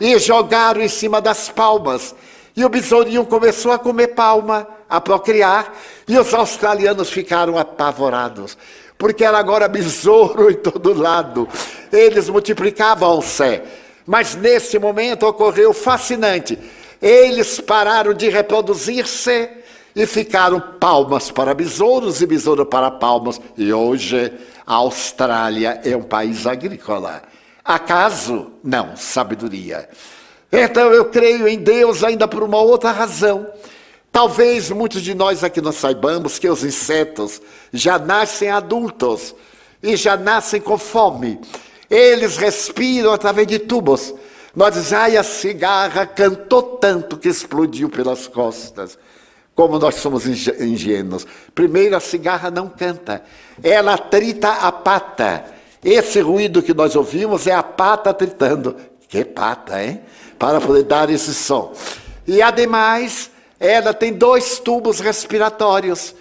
e 0.00 0.16
jogaram 0.18 0.80
em 0.80 0.88
cima 0.88 1.20
das 1.20 1.48
palmas. 1.48 2.14
E 2.56 2.64
o 2.64 2.68
besourinho 2.68 3.24
começou 3.24 3.72
a 3.72 3.78
comer 3.78 4.08
palma, 4.08 4.66
a 4.88 5.00
procriar, 5.00 5.74
e 6.06 6.18
os 6.18 6.32
australianos 6.32 7.10
ficaram 7.10 7.58
apavorados, 7.58 8.56
porque 8.96 9.24
era 9.24 9.38
agora 9.38 9.68
besouro 9.68 10.50
em 10.50 10.54
todo 10.54 10.92
lado. 10.94 11.48
Eles 11.92 12.28
multiplicavam-se 12.28 13.62
mas 14.08 14.34
nesse 14.34 14.78
momento 14.78 15.26
ocorreu 15.26 15.74
fascinante. 15.74 16.58
Eles 17.00 17.60
pararam 17.60 18.14
de 18.14 18.30
reproduzir-se 18.30 19.50
e 19.94 20.06
ficaram 20.06 20.58
palmas 20.80 21.30
para 21.30 21.52
besouros 21.52 22.22
e 22.22 22.26
besouro 22.26 22.64
para 22.64 22.90
palmas. 22.90 23.38
E 23.54 23.70
hoje 23.70 24.32
a 24.66 24.76
Austrália 24.76 25.82
é 25.84 25.94
um 25.94 26.02
país 26.02 26.46
agrícola. 26.46 27.22
Acaso? 27.62 28.50
Não, 28.64 28.96
sabedoria. 28.96 29.86
Então 30.50 30.90
eu 30.90 31.04
creio 31.04 31.46
em 31.46 31.58
Deus 31.58 32.02
ainda 32.02 32.26
por 32.26 32.42
uma 32.42 32.62
outra 32.62 32.90
razão. 32.90 33.46
Talvez 34.18 34.68
muitos 34.68 35.02
de 35.02 35.14
nós 35.14 35.44
aqui 35.44 35.60
não 35.60 35.70
saibamos 35.70 36.40
que 36.40 36.48
os 36.48 36.64
insetos 36.64 37.40
já 37.72 38.00
nascem 38.00 38.50
adultos 38.50 39.32
e 39.80 39.94
já 39.94 40.16
nascem 40.16 40.60
com 40.60 40.76
fome. 40.76 41.40
Eles 41.88 42.36
respiram 42.36 43.12
através 43.12 43.46
de 43.46 43.60
tubos. 43.60 44.12
Nós 44.56 44.74
dizemos, 44.74 44.92
ai, 44.92 45.16
a 45.16 45.22
cigarra 45.22 46.04
cantou 46.04 46.62
tanto 46.78 47.16
que 47.16 47.28
explodiu 47.28 47.88
pelas 47.88 48.26
costas. 48.26 48.98
Como 49.54 49.78
nós 49.78 49.94
somos 49.94 50.26
ingênuos. 50.26 51.24
Primeiro, 51.54 51.94
a 51.96 52.00
cigarra 52.00 52.50
não 52.50 52.68
canta, 52.68 53.22
ela 53.62 53.96
trita 53.96 54.50
a 54.50 54.72
pata. 54.72 55.44
Esse 55.84 56.20
ruído 56.20 56.60
que 56.60 56.74
nós 56.74 56.96
ouvimos 56.96 57.46
é 57.46 57.52
a 57.52 57.62
pata 57.62 58.12
tritando. 58.12 58.74
Que 59.08 59.24
pata, 59.24 59.80
hein? 59.80 60.00
Para 60.36 60.60
poder 60.60 60.82
dar 60.82 61.08
esse 61.08 61.32
som. 61.32 61.72
E 62.26 62.42
ademais, 62.42 63.30
ela 63.58 63.92
tem 63.92 64.12
dois 64.12 64.58
tubos 64.58 65.00
respiratórios. 65.00 66.14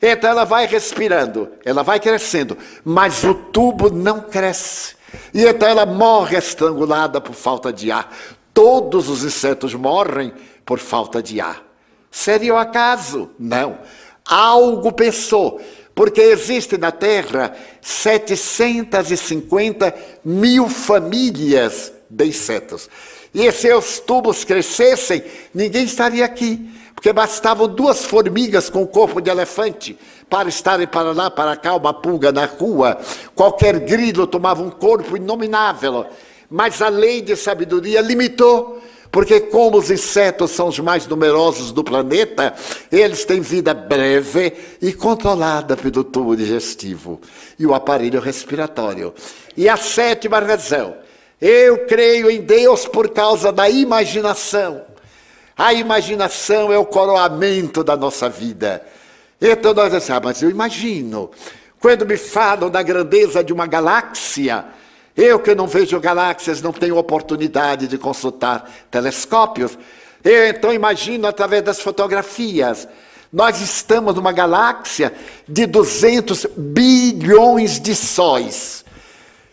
Então 0.00 0.30
ela 0.30 0.44
vai 0.44 0.66
respirando, 0.66 1.48
ela 1.64 1.82
vai 1.82 2.00
crescendo, 2.00 2.58
mas 2.84 3.22
o 3.22 3.34
tubo 3.34 3.88
não 3.88 4.20
cresce. 4.20 4.96
E 5.32 5.44
então 5.44 5.68
ela 5.68 5.86
morre 5.86 6.36
estrangulada 6.36 7.20
por 7.20 7.34
falta 7.34 7.72
de 7.72 7.92
ar. 7.92 8.12
Todos 8.52 9.08
os 9.08 9.24
insetos 9.24 9.74
morrem 9.74 10.32
por 10.64 10.78
falta 10.78 11.22
de 11.22 11.40
ar. 11.40 11.62
Seria 12.10 12.54
o 12.54 12.58
acaso? 12.58 13.30
Não. 13.38 13.78
Algo 14.26 14.92
pensou, 14.92 15.60
porque 15.94 16.20
existe 16.20 16.76
na 16.76 16.90
Terra 16.90 17.54
750 17.80 19.94
mil 20.24 20.68
famílias 20.68 21.92
de 22.08 22.26
insetos. 22.26 22.88
E 23.34 23.50
se 23.50 23.72
os 23.72 23.98
tubos 24.00 24.44
crescessem, 24.44 25.24
ninguém 25.54 25.84
estaria 25.84 26.24
aqui, 26.24 26.70
porque 27.02 27.12
bastavam 27.12 27.66
duas 27.66 28.04
formigas 28.04 28.70
com 28.70 28.86
corpo 28.86 29.20
de 29.20 29.28
elefante 29.28 29.98
para 30.30 30.48
estarem 30.48 30.86
para 30.86 31.10
lá, 31.10 31.28
para 31.28 31.56
cá, 31.56 31.74
uma 31.74 31.92
pulga 31.92 32.30
na 32.30 32.44
rua, 32.44 32.96
qualquer 33.34 33.80
grilo 33.80 34.24
tomava 34.24 34.62
um 34.62 34.70
corpo 34.70 35.16
inominável. 35.16 36.06
Mas 36.48 36.80
a 36.80 36.88
lei 36.88 37.20
de 37.20 37.34
sabedoria 37.34 38.00
limitou, 38.00 38.80
porque 39.10 39.40
como 39.40 39.78
os 39.78 39.90
insetos 39.90 40.52
são 40.52 40.68
os 40.68 40.78
mais 40.78 41.04
numerosos 41.08 41.72
do 41.72 41.82
planeta, 41.82 42.54
eles 42.92 43.24
têm 43.24 43.40
vida 43.40 43.74
breve 43.74 44.52
e 44.80 44.92
controlada 44.92 45.76
pelo 45.76 46.04
tubo 46.04 46.36
digestivo 46.36 47.20
e 47.58 47.66
o 47.66 47.74
aparelho 47.74 48.20
respiratório. 48.20 49.12
E 49.56 49.68
a 49.68 49.76
sétima 49.76 50.38
razão, 50.38 50.94
eu 51.40 51.84
creio 51.84 52.30
em 52.30 52.42
Deus 52.42 52.86
por 52.86 53.08
causa 53.08 53.50
da 53.50 53.68
imaginação. 53.68 54.91
A 55.62 55.72
imaginação 55.72 56.72
é 56.72 56.76
o 56.76 56.84
coroamento 56.84 57.84
da 57.84 57.96
nossa 57.96 58.28
vida. 58.28 58.84
Então 59.40 59.72
nós 59.72 59.92
dizemos, 59.92 60.10
ah, 60.10 60.20
mas 60.20 60.42
eu 60.42 60.50
imagino, 60.50 61.30
quando 61.78 62.04
me 62.04 62.16
falam 62.16 62.68
da 62.68 62.82
grandeza 62.82 63.44
de 63.44 63.52
uma 63.52 63.64
galáxia, 63.64 64.64
eu 65.16 65.38
que 65.38 65.54
não 65.54 65.68
vejo 65.68 66.00
galáxias, 66.00 66.60
não 66.60 66.72
tenho 66.72 66.96
oportunidade 66.96 67.86
de 67.86 67.96
consultar 67.96 68.68
telescópios, 68.90 69.78
eu 70.24 70.48
então 70.48 70.72
imagino 70.72 71.28
através 71.28 71.62
das 71.62 71.80
fotografias. 71.80 72.88
Nós 73.32 73.60
estamos 73.60 74.16
numa 74.16 74.32
galáxia 74.32 75.14
de 75.48 75.64
200 75.64 76.44
bilhões 76.56 77.78
de 77.78 77.94
sóis. 77.94 78.84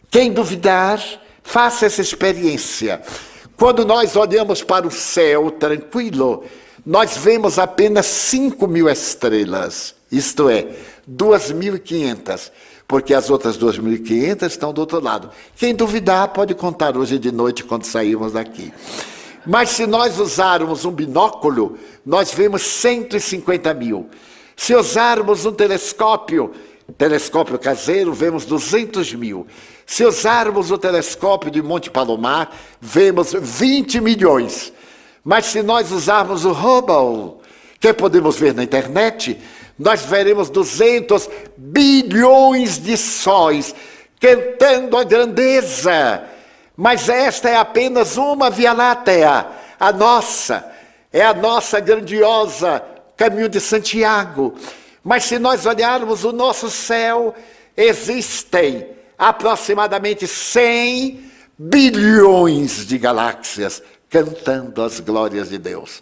Quem 0.10 0.34
duvidar, 0.34 1.00
faça 1.44 1.86
essa 1.86 2.02
experiência. 2.02 3.00
Quando 3.60 3.84
nós 3.84 4.16
olhamos 4.16 4.64
para 4.64 4.88
o 4.88 4.92
céu 4.92 5.52
tranquilo, 5.52 6.46
nós 6.86 7.18
vemos 7.18 7.60
apenas 7.60 8.06
5 8.06 8.66
mil 8.66 8.88
estrelas, 8.88 9.94
isto 10.10 10.48
é, 10.48 10.66
2.500, 11.12 12.52
porque 12.88 13.14
as 13.14 13.30
outras 13.30 13.58
2.500 13.58 14.48
estão 14.48 14.72
do 14.72 14.80
outro 14.80 15.02
lado. 15.02 15.30
Quem 15.58 15.76
duvidar 15.76 16.30
pode 16.30 16.56
contar 16.56 16.96
hoje 16.96 17.20
de 17.20 17.34
noite 17.34 17.66
quando 17.66 17.84
sairmos 17.84 18.32
daqui. 18.32 18.72
Mas 19.46 19.72
se 19.72 19.86
nós 19.86 20.18
usarmos 20.20 20.86
um 20.86 20.92
binóculo, 20.92 21.78
nós 22.06 22.32
vemos 22.32 22.62
150 22.62 23.74
mil. 23.74 24.08
Se 24.56 24.74
usarmos 24.74 25.46
um 25.46 25.52
telescópio, 25.52 26.54
telescópio 26.98 27.60
caseiro, 27.60 28.14
vemos 28.14 28.46
200 28.46 29.14
mil. 29.16 29.46
Se 29.90 30.06
usarmos 30.06 30.70
o 30.70 30.78
telescópio 30.78 31.50
de 31.50 31.64
Monte 31.64 31.90
Palomar, 31.90 32.56
vemos 32.80 33.34
20 33.34 34.00
milhões. 34.00 34.72
Mas 35.24 35.48
se 35.48 35.64
nós 35.64 35.92
usarmos 35.92 36.46
o 36.46 36.52
Hubble, 36.52 37.42
que 37.80 37.92
podemos 37.92 38.38
ver 38.38 38.54
na 38.54 38.64
internet, 38.64 39.42
nós 39.80 40.04
veremos 40.04 40.48
200 40.52 41.28
bilhões 41.58 42.78
de 42.78 42.96
sóis 42.96 43.74
cantando 44.22 44.96
a 44.96 45.04
grandeza. 45.04 46.24
Mas 46.78 47.10
esta 47.10 47.50
é 47.50 47.56
apenas 47.56 48.16
uma 48.16 48.52
Via 48.52 48.74
Láctea, 48.74 49.48
a 49.80 49.92
nossa, 49.92 50.72
é 51.12 51.24
a 51.24 51.34
nossa 51.34 51.80
grandiosa 51.80 52.84
caminho 53.18 53.50
de 53.50 53.60
Santiago. 53.60 54.54
Mas 55.04 55.24
se 55.24 55.40
nós 55.40 55.66
olharmos 55.66 56.24
o 56.24 56.32
nosso 56.32 56.70
céu, 56.70 57.34
existem 57.76 58.99
aproximadamente 59.20 60.26
100 60.26 61.30
bilhões 61.58 62.88
de 62.88 62.98
galáxias 62.98 63.84
cantando 64.10 64.82
as 64.82 65.02
glórias 65.02 65.50
de 65.50 65.58
Deus. 65.58 66.02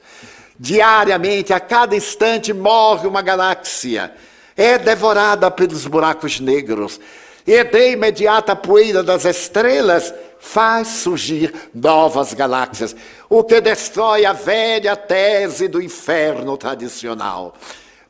Diariamente, 0.60 1.52
a 1.52 1.60
cada 1.60 1.96
instante, 1.96 2.54
morre 2.54 3.08
uma 3.08 3.24
galáxia, 3.24 4.14
é 4.56 4.78
devorada 4.78 5.50
pelos 5.50 5.88
buracos 5.88 6.40
negros, 6.40 7.00
e 7.46 7.64
de 7.64 7.92
imediata 7.92 8.56
poeira 8.56 9.02
das 9.02 9.26
estrelas 9.26 10.14
faz 10.40 10.88
surgir 10.88 11.54
novas 11.74 12.34
galáxias, 12.34 12.96
o 13.30 13.44
que 13.44 13.60
destrói 13.60 14.26
a 14.26 14.34
velha 14.34 14.96
tese 14.96 15.68
do 15.68 15.82
inferno 15.82 16.56
tradicional. 16.58 17.56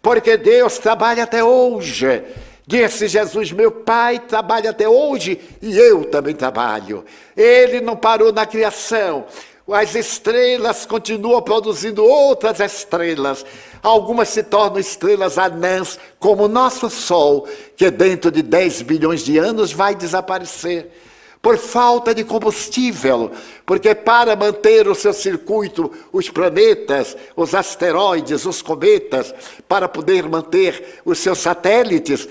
Porque 0.01 0.38
Deus 0.38 0.78
trabalha 0.78 1.24
até 1.24 1.43
hoje. 1.43 2.24
Disse 2.68 3.07
Jesus: 3.07 3.53
Meu 3.53 3.72
Pai 3.72 4.20
trabalha 4.20 4.72
até 4.72 4.89
hoje 4.89 5.39
e 5.61 5.78
eu 5.78 6.03
também 6.03 6.36
trabalho. 6.36 7.05
Ele 7.36 7.80
não 7.80 7.95
parou 7.95 8.34
na 8.34 8.45
criação, 8.45 9.26
as 9.72 9.95
estrelas 9.95 10.86
continuam 10.86 11.41
produzindo 11.41 12.03
outras 12.03 12.59
estrelas. 12.59 13.45
Algumas 13.82 14.28
se 14.28 14.43
tornam 14.43 14.80
estrelas 14.80 15.38
anãs, 15.38 15.97
como 16.20 16.43
o 16.43 16.47
nosso 16.49 16.89
Sol, 16.89 17.47
que 17.78 17.89
dentro 17.89 18.30
de 18.30 18.41
10 18.41 18.82
bilhões 18.82 19.22
de 19.22 19.38
anos 19.38 19.72
vai 19.72 19.95
desaparecer. 19.95 20.91
por 21.39 21.55
falta 21.55 22.13
de 22.15 22.24
combustível, 22.24 23.32
porque 23.65 23.93
para 23.93 24.36
manter 24.36 24.88
o 24.88 24.95
seu 24.95 25.13
circuito, 25.13 25.89
os 26.11 26.30
planetas, 26.30 27.15
os 27.36 27.53
asteroides, 27.53 28.43
os 28.45 28.61
cometas, 28.61 29.34
para 29.68 29.88
poder 29.88 30.28
manter 30.28 30.99
os 31.05 31.20
seus 31.20 31.38
satélites, 31.38 32.28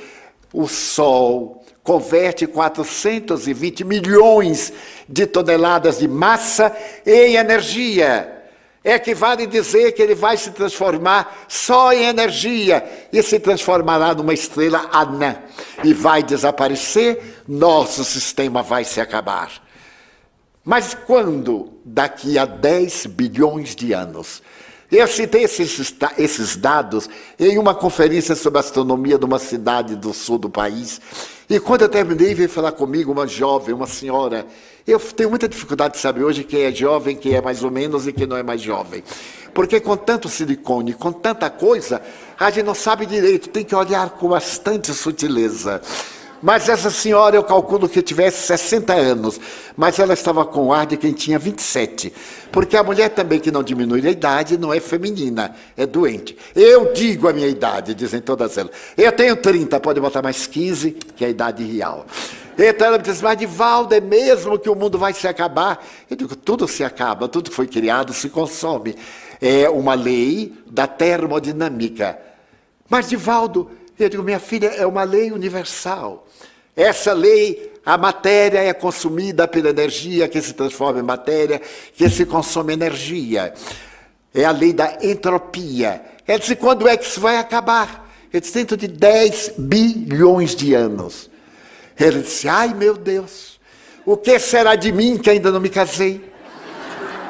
o 0.57 0.67
Sol 0.67 1.63
converte 1.83 2.47
420 2.47 3.85
milhões 3.85 4.73
de 5.07 5.27
toneladas 5.27 5.99
de 5.99 6.09
massa 6.09 6.75
em 7.05 7.37
energia. 7.37 8.33
É 8.83 8.99
que 8.99 9.15
vale 9.15 9.47
dizer 9.47 9.93
que 9.93 10.01
ele 10.01 10.15
vai 10.15 10.39
se 10.39 10.51
transformar 10.53 11.45
só 11.47 11.93
em 11.93 12.05
energia 12.05 12.83
e 13.13 13.23
se 13.23 13.39
transformará 13.39 14.15
numa 14.15 14.33
estrela 14.33 14.89
anã 14.93 15.37
e 15.85 15.93
vai 15.93 16.23
desaparecer, 16.23 17.43
nosso 17.47 18.03
sistema 18.03 18.63
vai 18.63 18.83
se 18.83 18.99
acabar. 18.99 19.51
Mas 20.65 20.95
quando? 20.95 21.75
Daqui 21.85 22.39
a 22.39 22.47
10 22.47 23.07
bilhões 23.07 23.77
de 23.77 23.93
anos. 23.93 24.43
Eu 24.91 25.07
citei 25.09 25.43
esses, 25.43 25.95
esses 26.17 26.57
dados 26.57 27.11
em 27.39 27.59
uma 27.59 27.75
conferência 27.75 28.37
sobre 28.37 28.61
astronomia 28.61 29.19
de 29.19 29.25
uma 29.25 29.39
cidade 29.39 29.97
do 29.97 30.15
sul 30.15 30.39
do 30.39 30.49
país. 30.49 31.01
E 31.51 31.59
quando 31.59 31.83
eu 31.83 31.89
terminei, 31.89 32.35
veio 32.35 32.49
falar 32.49 32.73
comigo 32.73 33.11
uma 33.11 33.27
jovem, 33.27 33.75
uma 33.75 33.87
senhora. 33.87 34.47
Eu 34.87 35.01
tenho 35.01 35.31
muita 35.31 35.49
dificuldade 35.49 35.95
de 35.95 36.01
saber 36.01 36.23
hoje 36.23 36.45
quem 36.45 36.63
é 36.63 36.73
jovem, 36.73 37.17
quem 37.17 37.35
é 37.35 37.41
mais 37.41 37.65
ou 37.65 37.71
menos 37.71 38.07
e 38.07 38.13
quem 38.13 38.27
não 38.27 38.37
é 38.37 38.43
mais 38.45 38.61
jovem. 38.61 39.03
Porque 39.53 39.81
com 39.81 39.97
tanto 39.97 40.29
silicone, 40.29 40.93
com 40.93 41.11
tanta 41.11 41.51
coisa, 41.51 42.01
a 42.39 42.51
gente 42.51 42.65
não 42.65 42.75
sabe 42.75 43.07
direito, 43.07 43.49
tem 43.49 43.65
que 43.65 43.75
olhar 43.75 44.11
com 44.11 44.29
bastante 44.29 44.93
sutileza. 44.93 45.81
Mas 46.43 46.69
essa 46.69 46.91
senhora, 46.91 47.37
eu 47.37 47.43
calculo 47.43 47.89
que 47.89 48.03
tivesse 48.03 48.47
60 48.47 48.93
anos, 48.93 49.41
mas 49.77 49.99
ela 49.99 50.15
estava 50.15 50.45
com 50.45 50.67
o 50.67 50.73
ar 50.73 50.87
de 50.87 50.97
quem 50.97 51.13
tinha 51.13 51.39
27. 51.39 52.13
Porque 52.53 52.77
a 52.77 52.83
mulher 52.83 53.11
também 53.11 53.41
que 53.41 53.51
não 53.51 53.63
diminui 53.63 54.07
a 54.07 54.11
idade 54.11 54.59
não 54.59 54.73
é 54.73 54.81
feminina, 54.81 55.55
é 55.77 55.87
doente. 55.87 56.37
Eu 56.55 56.93
digo 56.93 57.29
a 57.29 57.33
minha 57.33 57.49
idade, 57.49 57.95
dizem 57.95 58.21
todas 58.21 58.57
elas. 58.59 58.73
Eu 58.97 59.13
tenho 59.13 59.37
30, 59.37 59.81
pode 59.81 60.01
botar 60.01 60.23
mais 60.23 60.47
15, 60.47 60.93
que 60.93 61.25
é 61.25 61.29
a 61.29 61.31
idade 61.31 61.65
real. 61.65 62.07
Então 62.59 62.87
ela 62.87 62.97
me 62.97 63.05
diz, 63.05 63.21
mas 63.21 63.37
Divaldo, 63.37 63.95
é 63.95 64.01
mesmo 64.01 64.59
que 64.59 64.71
o 64.71 64.75
mundo 64.75 64.99
vai 64.99 65.13
se 65.13 65.29
acabar? 65.29 65.85
Eu 66.11 66.17
digo, 66.17 66.35
tudo 66.35 66.67
se 66.67 66.83
acaba, 66.83 67.29
tudo 67.29 67.51
que 67.51 67.57
foi 67.57 67.67
criado 67.67 68.15
se 68.15 68.31
consome. 68.31 68.97
É 69.41 69.69
uma 69.69 69.95
lei 69.95 70.55
da 70.67 70.87
termodinâmica. 70.87 72.19
Mas 72.89 73.09
Divaldo, 73.09 73.71
eu 73.99 74.09
digo, 74.09 74.23
minha 74.23 74.39
filha, 74.39 74.69
é 74.69 74.87
uma 74.87 75.03
lei 75.05 75.33
universal. 75.33 76.27
Essa 76.77 77.13
lei, 77.13 77.73
a 77.85 77.97
matéria 77.97 78.59
é 78.59 78.73
consumida 78.75 79.49
pela 79.49 79.71
energia 79.71 80.29
que 80.29 80.41
se 80.43 80.53
transforma 80.53 81.01
em 81.01 81.03
matéria, 81.03 81.61
que 81.95 82.09
se 82.11 82.27
consome 82.27 82.75
energia. 82.75 83.55
É 84.35 84.45
a 84.45 84.51
lei 84.51 84.73
da 84.75 84.99
entropia. 85.03 86.03
Ela 86.27 86.39
disse, 86.39 86.57
quando 86.57 86.87
é 86.87 86.97
que 86.97 87.07
isso 87.07 87.21
vai 87.21 87.39
acabar? 87.39 88.07
Eu 88.31 88.41
disse, 88.41 88.53
dentro 88.53 88.77
de 88.77 88.89
10 88.89 89.55
bilhões 89.57 90.55
de 90.55 90.75
anos. 90.75 91.31
Ele 91.99 92.21
disse, 92.21 92.47
ai 92.47 92.75
meu 92.75 92.95
Deus, 92.95 93.59
o 94.05 94.17
que 94.17 94.39
será 94.39 94.75
de 94.75 94.93
mim 94.93 95.17
que 95.17 95.31
ainda 95.31 95.51
não 95.51 95.61
me 95.61 95.71
casei? 95.71 96.23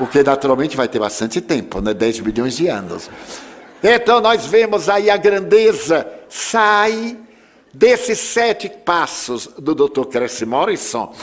O 0.01 0.07
que 0.07 0.23
naturalmente 0.23 0.77
vai 0.77 0.89
ter 0.89 0.99
bastante 0.99 1.41
tempo, 1.41 1.81
né? 1.81 1.95
10 1.95 2.21
bilhões 2.21 2.57
de 2.57 2.67
anos. 2.67 3.09
Então 3.89 4.21
nós 4.21 4.45
vemos 4.47 4.89
aí 4.89 5.09
a 5.09 5.17
grandeza 5.17 6.05
sai 6.29 7.17
desses 7.73 8.19
sete 8.19 8.69
passos 8.69 9.49
do 9.57 9.77
Dr. 9.77 10.07
Cresce 10.07 10.45
Morrison 10.45 11.15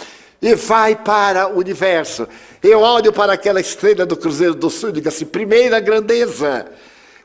e 0.41 0.55
vai 0.55 0.95
para 0.95 1.49
o 1.49 1.57
universo. 1.57 2.25
Eu 2.63 2.79
olho 2.79 3.11
para 3.11 3.33
aquela 3.33 3.59
estrela 3.59 4.05
do 4.05 4.15
Cruzeiro 4.15 4.55
do 4.55 4.69
Sul 4.69 4.89
e 4.89 4.93
digo 4.93 5.09
assim: 5.09 5.25
primeira 5.25 5.81
grandeza, 5.81 6.67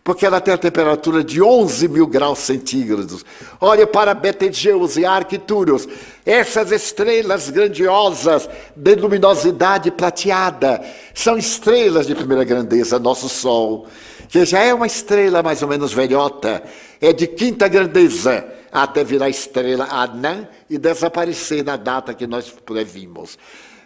porque 0.03 0.27
ela 0.27 0.41
tem 0.41 0.55
a 0.55 0.59
temperatura 0.59 1.23
de 1.23 1.41
11 1.41 1.87
mil 1.87 2.09
graus 2.09 2.41
centígrados. 2.41 3.25
Olho 3.61 3.87
para 3.87 4.15
Betelgeuse 4.15 5.03
e 5.03 5.07
Arcturus, 5.07 5.87
essas 6.27 6.73
estrelas 6.73 7.49
grandiosas 7.49 8.51
de 8.75 8.97
luminosidade 8.97 9.93
prateada, 9.93 10.85
são 11.15 11.39
estrelas 11.39 12.09
de 12.09 12.15
primeira 12.17 12.43
grandeza, 12.43 12.99
nosso 12.99 13.29
Sol, 13.29 13.87
que 14.29 14.45
já 14.45 14.61
é 14.61 14.75
uma 14.75 14.87
estrela 14.87 15.43
mais 15.43 15.63
ou 15.63 15.69
menos 15.69 15.93
velhota, 15.93 16.63
é 17.01 17.13
de 17.13 17.27
quinta 17.27 17.67
grandeza 17.67 18.47
até 18.71 19.03
virar 19.03 19.29
estrela 19.29 19.89
anã 19.91 20.47
e 20.69 20.77
desaparecer 20.77 21.65
na 21.65 21.77
data 21.77 22.13
que 22.13 22.27
nós 22.27 22.51
previmos. 22.51 23.39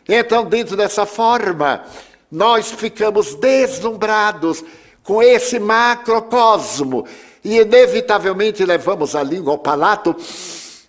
Então, 0.08 0.44
dentro 0.44 0.76
dessa 0.76 1.06
forma, 1.06 1.84
nós 2.30 2.72
ficamos 2.72 3.34
deslumbrados 3.36 4.64
com 5.02 5.22
esse 5.22 5.58
macrocosmo 5.60 7.06
e, 7.44 7.58
inevitavelmente, 7.58 8.64
levamos 8.64 9.14
a 9.14 9.22
língua 9.22 9.52
ao 9.52 9.58
palato, 9.58 10.16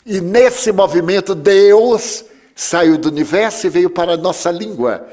e 0.05 0.19
nesse 0.19 0.71
movimento, 0.71 1.33
Deus 1.33 2.25
saiu 2.55 2.97
do 2.97 3.09
universo 3.09 3.67
e 3.67 3.69
veio 3.69 3.89
para 3.89 4.13
a 4.13 4.17
nossa 4.17 4.51
língua. 4.51 5.07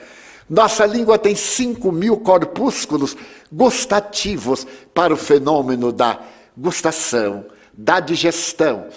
Nossa 0.50 0.84
língua 0.84 1.16
tem 1.16 1.36
5 1.36 1.92
mil 1.92 2.16
corpúsculos 2.16 3.16
gustativos 3.52 4.66
para 4.92 5.14
o 5.14 5.16
fenômeno 5.16 5.92
da 5.92 6.18
gustação, 6.58 7.46
da 7.72 8.00
digestão. 8.00 8.88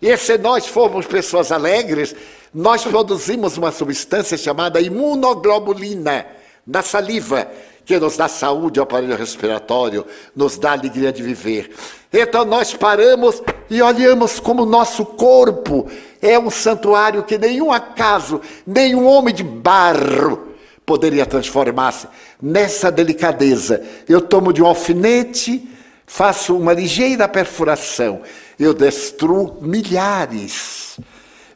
E 0.00 0.16
se 0.16 0.38
nós 0.38 0.68
formos 0.68 1.06
pessoas 1.06 1.50
alegres, 1.50 2.14
nós 2.54 2.84
produzimos 2.84 3.56
uma 3.56 3.72
substância 3.72 4.38
chamada 4.38 4.80
imunoglobulina 4.80 6.26
na 6.64 6.80
saliva, 6.80 7.50
que 7.84 7.98
nos 7.98 8.16
dá 8.16 8.28
saúde 8.28 8.78
ao 8.78 8.84
aparelho 8.84 9.16
respiratório, 9.16 10.06
nos 10.36 10.58
dá 10.58 10.72
alegria 10.72 11.12
de 11.12 11.24
viver. 11.24 11.74
Então 12.12 12.44
nós 12.44 12.72
paramos 12.72 13.42
e 13.68 13.82
olhamos 13.82 14.38
como 14.38 14.64
nosso 14.64 15.04
corpo 15.04 15.90
é 16.22 16.38
um 16.38 16.50
santuário 16.50 17.24
que 17.24 17.36
nenhum 17.36 17.72
acaso, 17.72 18.40
nenhum 18.64 19.06
homem 19.06 19.34
de 19.34 19.42
barro 19.42 20.49
poderia 20.90 21.24
transformar-se 21.24 22.08
nessa 22.42 22.90
delicadeza. 22.90 23.80
Eu 24.08 24.20
tomo 24.20 24.52
de 24.52 24.60
um 24.60 24.66
alfinete 24.66 25.68
faço 26.04 26.56
uma 26.56 26.72
ligeira 26.72 27.28
perfuração, 27.28 28.22
eu 28.58 28.74
destruo 28.74 29.58
milhares, 29.60 30.98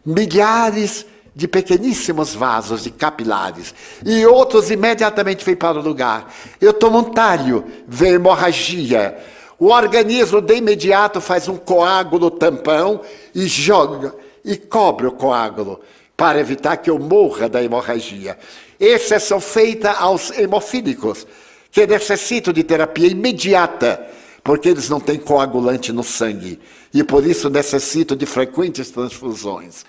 milhares 0.06 1.04
de 1.34 1.48
pequeníssimos 1.48 2.32
vasos 2.32 2.84
de 2.84 2.92
capilares, 2.92 3.74
e 4.06 4.24
outros 4.24 4.70
imediatamente 4.70 5.44
vêm 5.44 5.56
para 5.56 5.80
o 5.80 5.82
lugar. 5.82 6.32
Eu 6.60 6.72
tomo 6.72 6.98
um 6.98 7.02
talho, 7.02 7.64
vem 7.88 8.12
hemorragia. 8.12 9.18
O 9.58 9.66
organismo 9.72 10.40
de 10.40 10.54
imediato 10.54 11.20
faz 11.20 11.48
um 11.48 11.56
coágulo 11.56 12.30
tampão 12.30 13.00
e 13.34 13.48
joga 13.48 14.14
e 14.44 14.56
cobre 14.56 15.08
o 15.08 15.12
coágulo 15.12 15.80
para 16.16 16.38
evitar 16.38 16.76
que 16.76 16.88
eu 16.88 16.98
morra 17.00 17.48
da 17.48 17.60
hemorragia. 17.60 18.38
Exceção 18.78 19.40
feita 19.40 19.90
aos 19.92 20.30
hemofílicos, 20.30 21.26
que 21.70 21.86
necessitam 21.86 22.52
de 22.52 22.62
terapia 22.62 23.08
imediata 23.08 24.10
porque 24.44 24.68
eles 24.68 24.90
não 24.90 25.00
têm 25.00 25.18
coagulante 25.18 25.90
no 25.90 26.04
sangue 26.04 26.60
e 26.92 27.02
por 27.02 27.26
isso 27.26 27.48
necessitam 27.48 28.14
de 28.14 28.26
frequentes 28.26 28.90
transfusões. 28.90 29.86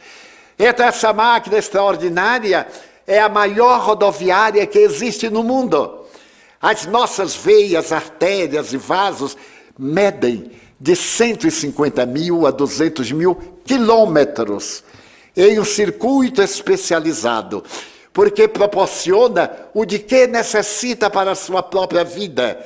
Então, 0.57 0.87
essa 0.87 1.11
máquina 1.11 1.57
extraordinária 1.57 2.65
é 3.05 3.19
a 3.19 3.27
maior 3.27 3.81
rodoviária 3.81 4.65
que 4.65 4.79
existe 4.79 5.29
no 5.29 5.43
mundo. 5.43 6.05
As 6.61 6.85
nossas 6.85 7.35
veias, 7.35 7.91
artérias 7.91 8.71
e 8.71 8.77
vasos 8.77 9.35
medem 9.77 10.51
de 10.79 10.95
150 10.95 12.05
mil 12.05 12.47
a 12.47 12.51
200 12.51 13.11
mil 13.11 13.35
quilômetros 13.65 14.83
em 15.35 15.59
um 15.59 15.65
circuito 15.65 16.41
especializado, 16.41 17.61
porque 18.15 18.47
proporciona 18.47 19.51
o 19.73 19.85
de 19.85 19.99
que 19.99 20.25
necessita 20.25 21.09
para 21.09 21.31
a 21.31 21.35
sua 21.35 21.61
própria 21.61 22.05
vida 22.05 22.65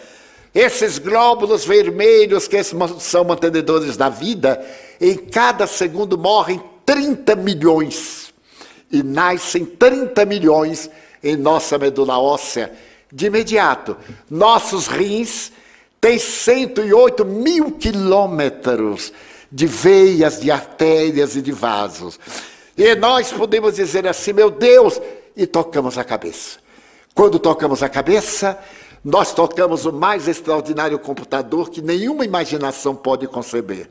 esses 0.53 0.99
glóbulos 0.99 1.65
vermelhos 1.65 2.47
que 2.47 2.61
são 2.63 3.23
mantenedores 3.23 3.97
da 3.97 4.09
vida, 4.09 4.63
em 5.01 5.15
cada 5.15 5.65
segundo 5.65 6.19
morrem 6.19 6.61
30 6.85 7.35
milhões 7.35 8.31
e 8.91 9.01
nascem 9.01 9.65
30 9.65 10.23
milhões 10.25 10.87
em 11.23 11.35
nossa 11.35 11.79
medula 11.79 12.19
óssea 12.19 12.71
de 13.11 13.25
imediato. 13.25 13.97
Nossos 14.29 14.85
rins 14.85 15.51
têm 15.99 16.19
108 16.19 17.25
mil 17.25 17.71
quilômetros 17.71 19.11
de 19.51 19.65
veias, 19.65 20.39
de 20.39 20.51
artérias 20.51 21.35
e 21.35 21.41
de 21.41 21.51
vasos. 21.51 22.19
E 22.77 22.93
nós 22.95 23.31
podemos 23.31 23.75
dizer 23.75 24.07
assim, 24.07 24.31
meu 24.31 24.49
Deus, 24.49 25.01
e 25.39 25.47
tocamos 25.47 25.97
a 25.97 26.03
cabeça. 26.03 26.59
Quando 27.15 27.39
tocamos 27.39 27.81
a 27.81 27.87
cabeça, 27.87 28.59
nós 29.03 29.33
tocamos 29.33 29.85
o 29.85 29.93
mais 29.93 30.27
extraordinário 30.27 30.99
computador 30.99 31.69
que 31.69 31.81
nenhuma 31.81 32.25
imaginação 32.25 32.93
pode 32.93 33.25
conceber. 33.25 33.89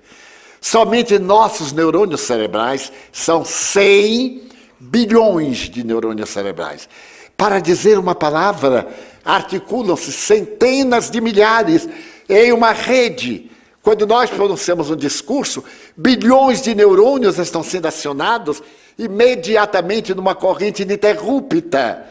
Somente 0.61 1.19
nossos 1.19 1.73
neurônios 1.73 2.21
cerebrais 2.21 2.93
são 3.11 3.45
100 3.47 4.49
bilhões 4.79 5.71
de 5.71 5.83
neurônios 5.83 6.29
cerebrais. 6.29 6.87
Para 7.35 7.61
dizer 7.61 7.99
uma 7.99 8.15
palavra, 8.15 8.87
articulam-se 9.25 10.13
centenas 10.13 11.11
de 11.11 11.21
milhares 11.21 11.89
em 12.29 12.53
uma 12.53 12.73
rede. 12.73 13.48
Quando 13.89 14.07
nós 14.07 14.29
pronunciamos 14.29 14.91
um 14.91 14.97
discurso, 14.97 15.65
bilhões 15.97 16.61
de 16.61 16.75
neurônios 16.75 17.39
estão 17.39 17.63
sendo 17.63 17.89
acionados 17.89 18.63
imediatamente 18.99 20.13
numa 20.13 20.35
corrente 20.35 20.83
ininterrupta, 20.83 22.05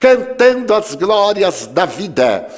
cantando 0.00 0.72
as 0.72 0.94
glórias 0.94 1.66
da 1.66 1.84
vida. 1.84 2.48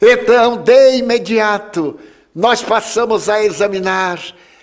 Então, 0.00 0.58
de 0.58 0.98
imediato, 0.98 1.98
nós 2.32 2.62
passamos 2.62 3.28
a 3.28 3.42
examinar 3.42 4.20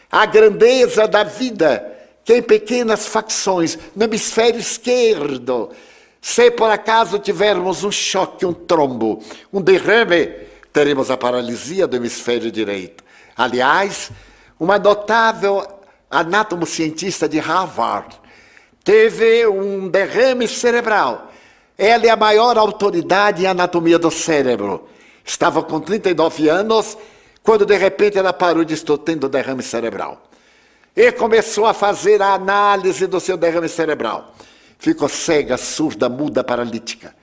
a 0.10 0.26
grandeza 0.26 1.06
da 1.06 1.26
vida, 1.26 1.86
que 2.24 2.36
em 2.36 2.41
pequenas 2.41 3.06
facções, 3.06 3.78
no 3.93 4.06
hemisfério 4.06 4.62
esquerdo, 4.62 5.72
se 6.22 6.49
por 6.52 6.72
acaso 6.72 7.20
tivermos 7.20 7.84
um 7.84 7.91
choque, 7.91 8.45
um 8.45 8.54
trombo, 8.54 9.22
um 9.52 9.62
derrame, 9.62 10.30
teremos 10.72 11.12
a 11.12 11.18
paralisia 11.18 11.86
do 11.86 11.97
hemisfério 11.97 12.49
direito. 12.49 13.11
Aliás, 13.41 14.11
uma 14.59 14.77
notável 14.77 15.65
anatomo-cientista 16.11 17.27
de 17.27 17.39
Harvard 17.39 18.15
teve 18.83 19.47
um 19.47 19.87
derrame 19.89 20.47
cerebral. 20.47 21.31
Ela 21.75 22.05
é 22.05 22.09
a 22.11 22.15
maior 22.15 22.55
autoridade 22.55 23.41
em 23.41 23.47
anatomia 23.47 23.97
do 23.97 24.11
cérebro. 24.11 24.87
Estava 25.25 25.63
com 25.63 25.79
39 25.79 26.49
anos 26.49 26.95
quando 27.41 27.65
de 27.65 27.75
repente 27.75 28.15
ela 28.15 28.31
parou 28.31 28.63
de 28.63 28.75
estou 28.75 28.95
tendo 28.95 29.27
derrame 29.27 29.63
cerebral. 29.63 30.21
E 30.95 31.11
começou 31.11 31.65
a 31.65 31.73
fazer 31.73 32.21
a 32.21 32.35
análise 32.35 33.07
do 33.07 33.19
seu 33.19 33.37
derrame 33.37 33.69
cerebral. 33.69 34.35
Ficou 34.77 35.09
cega, 35.09 35.57
surda, 35.57 36.07
muda, 36.07 36.43
paralítica. 36.43 37.15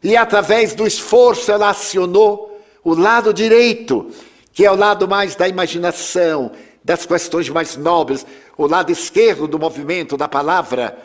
E 0.00 0.16
através 0.16 0.76
do 0.76 0.86
esforço 0.86 1.50
ela 1.50 1.70
acionou 1.70 2.56
o 2.84 2.94
lado 2.94 3.34
direito, 3.34 4.12
que 4.56 4.64
é 4.64 4.72
o 4.72 4.74
lado 4.74 5.06
mais 5.06 5.34
da 5.34 5.46
imaginação, 5.46 6.50
das 6.82 7.04
questões 7.04 7.46
mais 7.50 7.76
nobres, 7.76 8.24
o 8.56 8.66
lado 8.66 8.90
esquerdo 8.90 9.46
do 9.46 9.58
movimento, 9.58 10.16
da 10.16 10.26
palavra, 10.26 10.96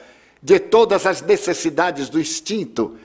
de 0.41 0.57
todas 0.57 1.05
as 1.05 1.21
necessidades 1.21 2.07
do 2.07 2.17
instinto, 2.17 2.97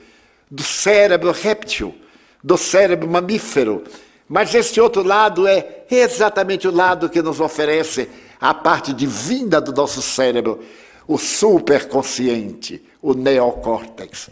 do 0.49 0.63
cérebro 0.63 1.33
réptil, 1.33 1.93
do 2.41 2.57
cérebro 2.57 3.09
mamífero. 3.09 3.83
Mas 4.25 4.55
este 4.55 4.79
outro 4.79 5.03
lado 5.03 5.45
é 5.45 5.83
exatamente 5.91 6.65
o 6.65 6.71
lado 6.71 7.09
que 7.09 7.21
nos 7.21 7.41
oferece 7.41 8.07
a 8.39 8.53
parte 8.53 8.93
divina 8.93 9.59
do 9.59 9.73
nosso 9.73 10.01
cérebro, 10.01 10.63
o 11.05 11.17
superconsciente, 11.17 12.81
o 13.01 13.13
neocórtex. 13.13 14.29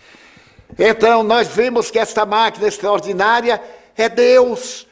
Então, 0.80 1.24
nós 1.24 1.50
vemos 1.50 1.92
que 1.92 2.00
esta 2.00 2.26
máquina 2.26 2.70
extraordinária 2.70 3.62
é 3.98 4.08
Deus. 4.08 4.85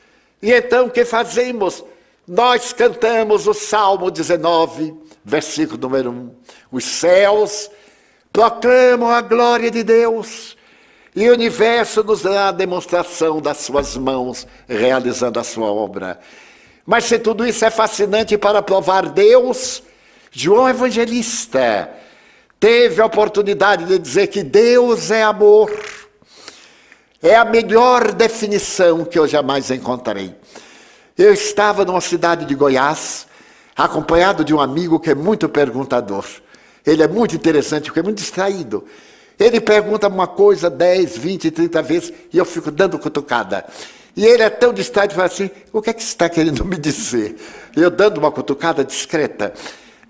E 0.44 0.52
então, 0.52 0.88
o 0.88 0.90
que 0.90 1.06
fazemos? 1.06 1.86
Nós 2.28 2.74
cantamos 2.74 3.48
o 3.48 3.54
Salmo 3.54 4.12
19, 4.12 4.94
versículo 5.24 5.80
número 5.80 6.12
1. 6.12 6.36
Os 6.70 6.84
céus 6.84 7.72
proclamam 8.34 9.10
a 9.10 9.22
glória 9.22 9.72
de 9.72 9.84
Deus 9.84 10.58
e 11.16 11.30
o 11.30 11.32
universo 11.32 12.04
nos 12.04 12.24
dá 12.24 12.50
a 12.50 12.52
demonstração 12.52 13.40
das 13.40 13.60
suas 13.60 13.96
mãos 13.96 14.46
realizando 14.68 15.40
a 15.40 15.46
sua 15.46 15.72
obra. 15.72 16.20
Mas 16.86 17.06
se 17.06 17.18
tudo 17.18 17.48
isso 17.48 17.64
é 17.64 17.70
fascinante 17.70 18.38
para 18.38 18.62
provar 18.62 19.08
Deus, 19.08 19.82
João 20.30 20.68
Evangelista 20.68 21.90
teve 22.60 23.02
a 23.02 23.06
oportunidade 23.06 23.86
de 23.86 23.98
dizer 23.98 24.28
que 24.28 24.44
Deus 24.44 25.10
é 25.10 25.24
amor. 25.24 25.72
É 27.24 27.38
a 27.38 27.46
melhor 27.46 28.12
definição 28.12 29.06
que 29.06 29.18
eu 29.18 29.26
jamais 29.26 29.72
encontrei. 29.72 30.36
Eu 31.18 31.34
estava 31.34 31.86
numa 31.86 32.02
cidade 32.02 32.44
de 32.46 32.54
Goiás, 32.54 33.26
acompanhado 33.78 34.44
de 34.44 34.54
um 34.54 34.60
amigo 34.60 35.00
que 35.00 35.10
é 35.10 35.16
muito 35.16 35.48
perguntador. 35.48 36.26
Ele 36.86 37.02
é 37.02 37.08
muito 37.08 37.34
interessante, 37.34 37.86
porque 37.86 38.02
é 38.02 38.04
muito 38.04 38.18
distraído. 38.18 38.84
Ele 39.40 39.62
pergunta 39.62 40.10
uma 40.10 40.28
coisa 40.28 40.70
10, 40.70 41.18
20, 41.18 41.50
30 41.50 41.82
vezes 41.82 42.14
e 42.34 42.38
eu 42.38 42.44
fico 42.44 42.70
dando 42.70 43.00
cutucada. 43.00 43.66
E 44.18 44.26
ele 44.26 44.44
é 44.44 44.50
tão 44.50 44.74
distraído 44.74 45.14
e 45.14 45.16
fala 45.16 45.28
assim: 45.28 45.50
o 45.72 45.82
que 45.82 45.92
é 45.92 45.94
que 45.94 46.04
você 46.04 46.10
está 46.10 46.28
querendo 46.28 46.66
me 46.66 46.78
dizer? 46.78 47.38
Eu 47.74 47.90
dando 47.90 48.18
uma 48.18 48.34
cutucada 48.34 48.84
discreta. 48.84 49.54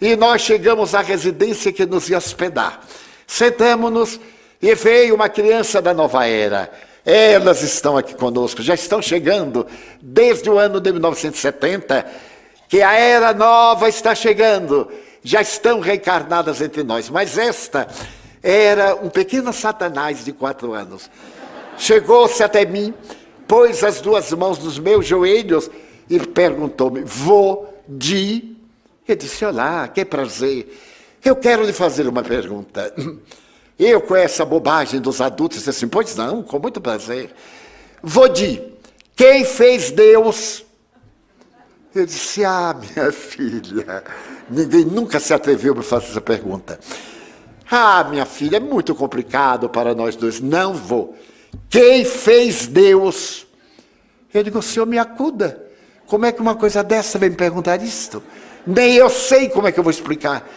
E 0.02 0.16
nós 0.16 0.42
chegamos 0.42 0.96
à 0.96 1.02
residência 1.02 1.72
que 1.72 1.86
nos 1.86 2.10
ia 2.10 2.18
hospedar. 2.18 2.82
Sentamos-nos 3.28 4.20
e 4.60 4.74
veio 4.74 5.14
uma 5.14 5.30
criança 5.30 5.80
da 5.80 5.94
nova 5.94 6.26
era. 6.26 6.72
Elas 7.06 7.62
estão 7.62 7.98
aqui 7.98 8.16
conosco, 8.16 8.62
já 8.62 8.74
estão 8.74 9.02
chegando 9.02 9.68
desde 10.02 10.50
o 10.50 10.58
ano 10.58 10.80
de 10.80 10.92
1970, 10.92 12.06
que 12.70 12.82
a 12.82 12.94
era 12.94 13.34
nova 13.34 13.90
está 13.90 14.16
chegando, 14.16 14.90
já 15.22 15.42
estão 15.42 15.82
reencarnadas 15.82 16.62
entre 16.62 16.82
nós. 16.84 17.10
Mas 17.10 17.38
esta 17.38 17.88
era 18.42 18.96
um 18.96 19.10
pequeno 19.10 19.52
satanás 19.52 20.24
de 20.24 20.32
quatro 20.32 20.74
anos. 20.74 21.10
Chegou-se 21.78 22.42
até 22.42 22.66
mim, 22.66 22.94
pôs 23.48 23.84
as 23.84 24.00
duas 24.00 24.32
mãos 24.32 24.58
nos 24.60 24.80
meus 24.80 25.06
joelhos 25.06 25.70
e 26.10 26.20
perguntou-me: 26.20 27.02
Vou 27.02 27.82
de. 27.88 28.56
Eu 29.06 29.16
disse: 29.16 29.44
Olá, 29.44 29.88
que 29.90 30.06
prazer. 30.06 30.80
Eu 31.24 31.36
quero 31.36 31.64
lhe 31.64 31.74
fazer 31.74 32.08
uma 32.08 32.24
pergunta. 32.24 32.94
Eu, 33.78 34.02
com 34.02 34.16
essa 34.16 34.46
bobagem 34.46 35.02
dos 35.02 35.20
adultos, 35.20 35.60
disse 35.60 35.70
assim: 35.70 35.88
Pois 35.88 36.16
não, 36.16 36.44
com 36.44 36.60
muito 36.60 36.80
prazer. 36.80 37.34
Vodi, 38.02 38.62
quem 39.16 39.44
fez 39.46 39.92
Deus? 39.92 40.64
Eu 41.94 42.06
disse: 42.06 42.44
Ah, 42.46 42.76
minha 42.80 43.12
filha, 43.12 44.04
ninguém 44.50 44.86
nunca 44.86 45.20
se 45.20 45.34
atreveu 45.34 45.74
a 45.74 45.78
me 45.78 45.84
fazer 45.84 46.08
essa 46.08 46.22
pergunta. 46.22 46.80
Ah, 47.70 48.04
minha 48.04 48.26
filha, 48.26 48.58
é 48.58 48.60
muito 48.60 48.94
complicado 48.94 49.70
para 49.70 49.96
nós 49.96 50.16
dois. 50.16 50.40
Não 50.40 50.74
vou. 50.74 51.18
Quem 51.70 52.06
fez 52.06 52.68
Deus? 52.68 53.48
Eu 54.34 54.44
digo: 54.44 54.60
O 54.60 54.64
senhor 54.64 54.86
me 54.86 54.98
acuda. 54.98 55.62
Como 56.06 56.26
é 56.26 56.32
que 56.32 56.42
uma 56.42 56.56
coisa 56.56 56.84
dessa 56.84 57.18
vem 57.18 57.30
me 57.30 57.36
perguntar 57.36 57.82
isto? 57.82 58.22
Nem 58.68 58.96
eu 58.96 59.10
sei 59.10 59.50
como 59.50 59.68
é 59.68 59.72
que 59.72 59.80
eu 59.80 59.84
vou 59.84 59.92
explicar. 59.92 60.48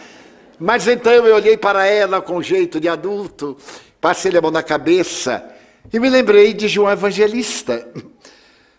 Mas 0.59 0.87
então 0.87 1.11
eu 1.11 1.35
olhei 1.35 1.55
para 1.55 1.85
ela 1.85 2.21
com 2.21 2.41
jeito 2.41 2.79
de 2.79 2.89
adulto, 2.89 3.55
passei 4.01 4.35
a 4.35 4.41
mão 4.41 4.49
na 4.49 4.63
cabeça 4.63 5.43
e 5.91 5.99
me 5.99 6.09
lembrei 6.09 6.53
de 6.53 6.67
João 6.67 6.91
Evangelista. 6.91 7.87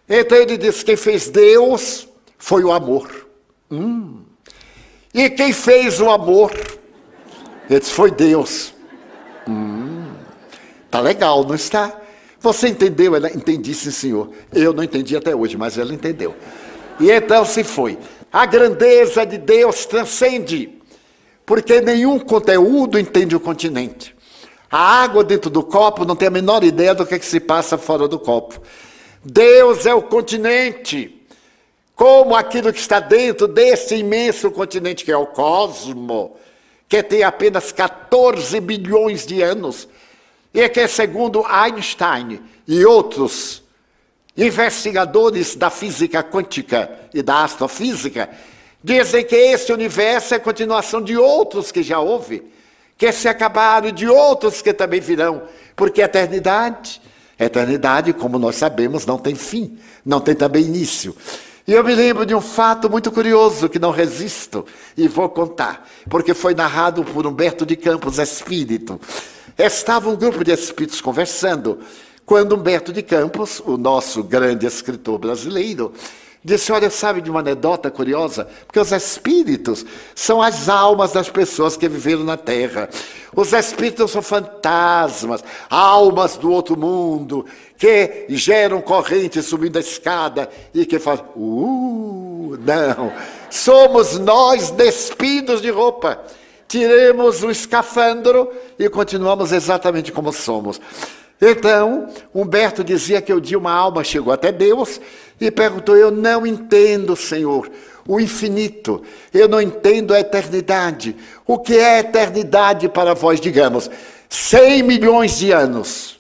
Então 0.09 0.39
ele 0.39 0.57
disse: 0.57 0.85
quem 0.85 0.97
fez 0.97 1.29
Deus 1.29 2.09
foi 2.39 2.65
o 2.65 2.73
amor. 2.73 3.29
Hum. 3.71 4.23
E 5.13 5.29
quem 5.31 5.53
fez 5.53 6.01
o 6.01 6.09
amor? 6.09 6.51
Ele 7.69 7.79
disse: 7.79 7.93
foi 7.93 8.11
Deus. 8.11 8.75
Hum. 9.47 10.07
Tá 10.91 11.01
legal, 11.01 11.45
não 11.45 11.55
está? 11.55 12.01
Você 12.41 12.69
entendeu? 12.69 13.15
Ela 13.15 13.29
entendi, 13.29 13.75
sim, 13.75 13.91
senhor. 13.91 14.31
Eu 14.53 14.73
não 14.73 14.83
entendi 14.83 15.17
até 15.17 15.35
hoje, 15.37 15.57
mas 15.57 15.77
ela 15.77 15.93
entendeu. 15.93 16.35
E 16.99 17.11
então 17.11 17.45
se 17.45 17.63
foi. 17.63 17.99
A 18.33 18.47
grandeza 18.47 19.27
de 19.27 19.39
Deus 19.39 19.85
transcende 19.87 20.78
porque 21.49 21.81
nenhum 21.81 22.19
conteúdo 22.19 22.99
entende 22.99 23.35
o 23.35 23.41
continente. 23.41 24.15
A 24.71 25.03
água 25.03 25.25
dentro 25.25 25.49
do 25.49 25.63
copo 25.63 26.05
não 26.05 26.15
tem 26.15 26.29
a 26.29 26.31
menor 26.31 26.63
ideia 26.63 26.95
do 26.95 27.07
que, 27.07 27.15
é 27.15 27.19
que 27.19 27.25
se 27.25 27.41
passa 27.41 27.79
fora 27.79 28.07
do 28.07 28.19
copo. 28.19 28.61
Deus 29.25 29.87
é 29.87 29.95
o 29.95 30.03
continente, 30.03 31.27
como 31.97 32.37
aquilo 32.37 32.71
que 32.71 32.79
está 32.79 33.01
dentro 33.01 33.49
desse 33.49 33.95
imenso 33.97 34.51
continente 34.51 35.07
que 35.07 35.11
é 35.11 35.17
o 35.17 35.25
cosmo, 35.25 36.37
que 36.87 37.03
tem 37.03 37.23
apenas 37.23 37.73
14 37.73 38.61
bilhões 38.61 39.25
de 39.25 39.41
anos, 39.41 39.89
e 40.53 40.69
que, 40.69 40.87
segundo 40.87 41.47
Einstein 41.47 42.43
e 42.67 42.85
outros 42.85 43.63
investigadores 44.37 45.57
da 45.57 45.71
física 45.71 46.23
quântica 46.23 46.91
e 47.15 47.23
da 47.23 47.43
astrofísica, 47.43 48.29
Dizem 48.83 49.25
que 49.25 49.35
esse 49.35 49.73
universo 49.73 50.35
é 50.35 50.39
continuação 50.39 51.03
de 51.03 51.17
outros 51.17 51.73
que 51.73 51.83
já 51.83 51.99
houve, 51.99 52.45
que 52.97 53.11
se 53.13 53.29
acabaram, 53.29 53.91
de 53.91 54.09
outros 54.09 54.63
que 54.63 54.73
também 54.73 55.01
virão, 55.01 55.43
porque 55.75 56.01
a 56.01 56.05
eternidade, 56.05 57.01
a 57.39 57.45
eternidade, 57.45 58.13
como 58.13 58.39
nós 58.39 58.57
sabemos, 58.57 59.05
não 59.05 59.19
tem 59.19 59.35
fim, 59.35 59.79
não 60.05 60.21
tem 60.21 60.35
também 60.35 60.65
início. 60.65 61.15
E 61.67 61.73
eu 61.73 61.85
me 61.85 61.95
lembro 61.95 62.25
de 62.25 62.35
um 62.35 62.41
fato 62.41 62.89
muito 62.89 63.13
curioso 63.13 63.69
que 63.69 63.79
não 63.79 63.91
resisto 63.91 64.65
e 64.97 65.07
vou 65.07 65.29
contar, 65.29 65.87
porque 66.09 66.33
foi 66.33 66.55
narrado 66.55 67.05
por 67.05 67.27
Humberto 67.27 67.67
de 67.67 67.77
Campos, 67.77 68.19
espírito. 68.19 68.99
Estava 69.59 70.09
um 70.09 70.17
grupo 70.17 70.43
de 70.43 70.53
espíritos 70.53 71.01
conversando, 71.01 71.79
quando 72.25 72.55
Humberto 72.55 72.93
de 72.93 73.03
Campos, 73.03 73.61
o 73.67 73.77
nosso 73.77 74.23
grande 74.23 74.67
escritor 74.67 75.19
brasileiro, 75.19 75.93
Disse: 76.49 76.73
Olha, 76.73 76.89
sabe 76.89 77.21
de 77.21 77.31
uma 77.31 77.41
anedota 77.41 77.91
curiosa? 77.91 78.49
Porque 78.67 78.81
os 78.81 78.91
espíritos 78.91 79.85
são 80.15 80.41
as 80.41 80.67
almas 80.67 81.13
das 81.13 81.29
pessoas 81.29 81.77
que 81.77 81.87
viveram 81.87 82.25
na 82.25 82.39
terra. 82.39 82.89
Os 83.37 83.53
espíritos 83.53 84.11
são 84.11 84.23
fantasmas, 84.23 85.45
almas 85.69 86.39
do 86.39 86.51
outro 86.51 86.75
mundo, 86.75 87.45
que 87.77 88.25
geram 88.31 88.81
corrente 88.81 89.43
subindo 89.43 89.77
a 89.77 89.81
escada 89.81 90.49
e 90.73 90.87
que 90.87 90.99
fazem. 90.99 91.27
Uh, 91.37 92.57
não. 92.65 93.13
Somos 93.51 94.19
nós 94.19 94.71
despidos 94.71 95.61
de 95.61 95.69
roupa. 95.69 96.19
Tiremos 96.67 97.43
o 97.43 97.51
escafandro 97.51 98.51
e 98.79 98.89
continuamos 98.89 99.53
exatamente 99.53 100.11
como 100.13 100.33
somos. 100.33 100.81
Então, 101.41 102.09
Humberto 102.35 102.83
dizia 102.83 103.23
que 103.23 103.33
o 103.33 103.41
dia 103.41 103.59
uma 103.59 103.73
alma 103.73 104.03
chegou 104.03 104.33
até 104.33 104.51
Deus 104.51 105.01
e 105.41 105.51
perguntou: 105.51 105.97
Eu 105.97 106.11
não 106.11 106.47
entendo, 106.47 107.15
Senhor, 107.17 107.71
o 108.07 108.21
infinito, 108.21 109.03
eu 109.33 109.49
não 109.49 109.61
entendo 109.61 110.15
a 110.15 110.21
eternidade. 110.21 111.17
O 111.47 111.59
que 111.59 111.75
é 111.77 112.01
eternidade 112.01 112.89
para 112.89 113.15
vós, 113.15 113.41
digamos? 113.41 113.91
100 114.29 114.83
milhões 114.83 115.39
de 115.39 115.53
anos. 115.53 116.19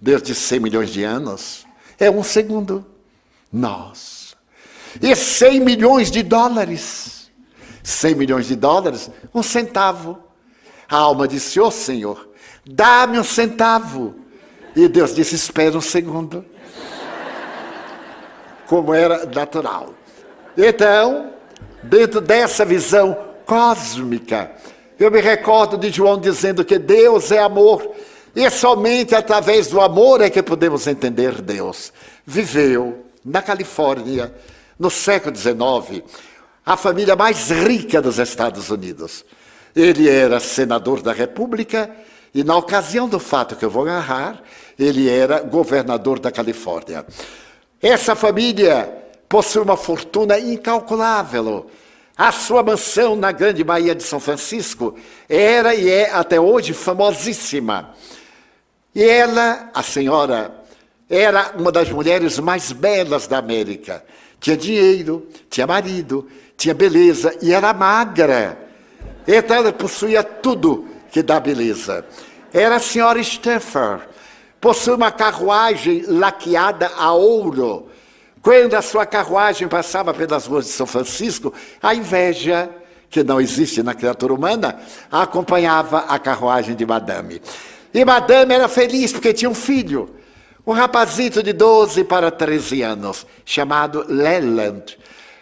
Deus 0.00 0.22
disse 0.22 0.40
100 0.40 0.60
milhões 0.60 0.90
de 0.90 1.04
anos 1.04 1.66
é 2.00 2.10
um 2.10 2.24
segundo. 2.24 2.84
Nós. 3.52 4.34
E 5.00 5.14
100 5.14 5.60
milhões 5.60 6.10
de 6.10 6.22
dólares. 6.22 7.30
100 7.82 8.14
milhões 8.14 8.46
de 8.46 8.56
dólares, 8.56 9.10
um 9.34 9.42
centavo. 9.42 10.18
A 10.88 10.96
alma 10.96 11.28
disse: 11.28 11.60
Ô 11.60 11.66
oh, 11.66 11.70
Senhor, 11.70 12.28
dá-me 12.64 13.18
um 13.18 13.24
centavo. 13.24 14.14
E 14.74 14.88
Deus 14.88 15.14
disse: 15.14 15.34
Espera 15.34 15.76
um 15.76 15.80
segundo 15.80 16.44
como 18.70 18.94
era 18.94 19.26
natural. 19.26 19.92
Então, 20.56 21.32
dentro 21.82 22.20
dessa 22.20 22.64
visão 22.64 23.18
cósmica, 23.44 24.52
eu 24.96 25.10
me 25.10 25.20
recordo 25.20 25.76
de 25.76 25.90
João 25.90 26.20
dizendo 26.20 26.64
que 26.64 26.78
Deus 26.78 27.32
é 27.32 27.40
amor, 27.40 27.90
e 28.32 28.48
somente 28.48 29.12
através 29.12 29.66
do 29.66 29.80
amor 29.80 30.20
é 30.20 30.30
que 30.30 30.40
podemos 30.40 30.86
entender 30.86 31.42
Deus. 31.42 31.92
Viveu 32.24 33.06
na 33.24 33.42
Califórnia, 33.42 34.32
no 34.78 34.88
século 34.88 35.34
XIX, 35.34 36.04
a 36.64 36.76
família 36.76 37.16
mais 37.16 37.50
rica 37.50 38.00
dos 38.00 38.20
Estados 38.20 38.70
Unidos. 38.70 39.24
Ele 39.74 40.08
era 40.08 40.38
senador 40.38 41.02
da 41.02 41.12
República 41.12 41.90
e, 42.32 42.44
na 42.44 42.56
ocasião 42.56 43.08
do 43.08 43.18
fato 43.18 43.56
que 43.56 43.64
eu 43.64 43.70
vou 43.70 43.84
narrar, 43.84 44.40
ele 44.78 45.08
era 45.10 45.40
governador 45.40 46.20
da 46.20 46.30
Califórnia. 46.30 47.04
Essa 47.82 48.14
família 48.14 48.92
possui 49.28 49.62
uma 49.62 49.76
fortuna 49.76 50.38
incalculável. 50.38 51.70
A 52.16 52.30
sua 52.30 52.62
mansão 52.62 53.16
na 53.16 53.32
Grande 53.32 53.64
Baía 53.64 53.94
de 53.94 54.02
São 54.02 54.20
Francisco 54.20 54.94
era 55.28 55.74
e 55.74 55.88
é 55.88 56.10
até 56.10 56.38
hoje 56.38 56.74
famosíssima. 56.74 57.94
E 58.94 59.02
ela, 59.02 59.70
a 59.72 59.82
senhora, 59.82 60.54
era 61.08 61.54
uma 61.56 61.72
das 61.72 61.88
mulheres 61.90 62.38
mais 62.38 62.72
belas 62.72 63.26
da 63.26 63.38
América. 63.38 64.04
Tinha 64.38 64.56
dinheiro, 64.56 65.26
tinha 65.48 65.66
marido, 65.66 66.28
tinha 66.56 66.74
beleza 66.74 67.34
e 67.40 67.52
era 67.52 67.72
magra. 67.72 68.58
Então 69.26 69.56
ela 69.56 69.72
possuía 69.72 70.22
tudo 70.22 70.86
que 71.10 71.22
dá 71.22 71.40
beleza. 71.40 72.04
Era 72.52 72.76
a 72.76 72.80
senhora 72.80 73.20
Stafford, 73.20 74.02
possui 74.60 74.94
uma 74.94 75.10
carruagem 75.10 76.04
laqueada 76.06 76.90
a 76.96 77.12
ouro. 77.12 77.88
Quando 78.42 78.74
a 78.74 78.82
sua 78.82 79.06
carruagem 79.06 79.68
passava 79.68 80.14
pelas 80.14 80.46
ruas 80.46 80.66
de 80.66 80.72
São 80.72 80.86
Francisco, 80.86 81.52
a 81.82 81.94
inveja, 81.94 82.70
que 83.08 83.22
não 83.22 83.40
existe 83.40 83.82
na 83.82 83.94
criatura 83.94 84.32
humana, 84.32 84.80
acompanhava 85.10 86.00
a 86.08 86.18
carruagem 86.18 86.74
de 86.74 86.86
Madame. 86.86 87.42
E 87.92 88.04
Madame 88.04 88.54
era 88.54 88.68
feliz 88.68 89.12
porque 89.12 89.34
tinha 89.34 89.50
um 89.50 89.54
filho, 89.54 90.14
um 90.66 90.72
rapazito 90.72 91.42
de 91.42 91.52
12 91.52 92.04
para 92.04 92.30
13 92.30 92.82
anos, 92.82 93.26
chamado 93.44 94.04
Leland. 94.08 94.96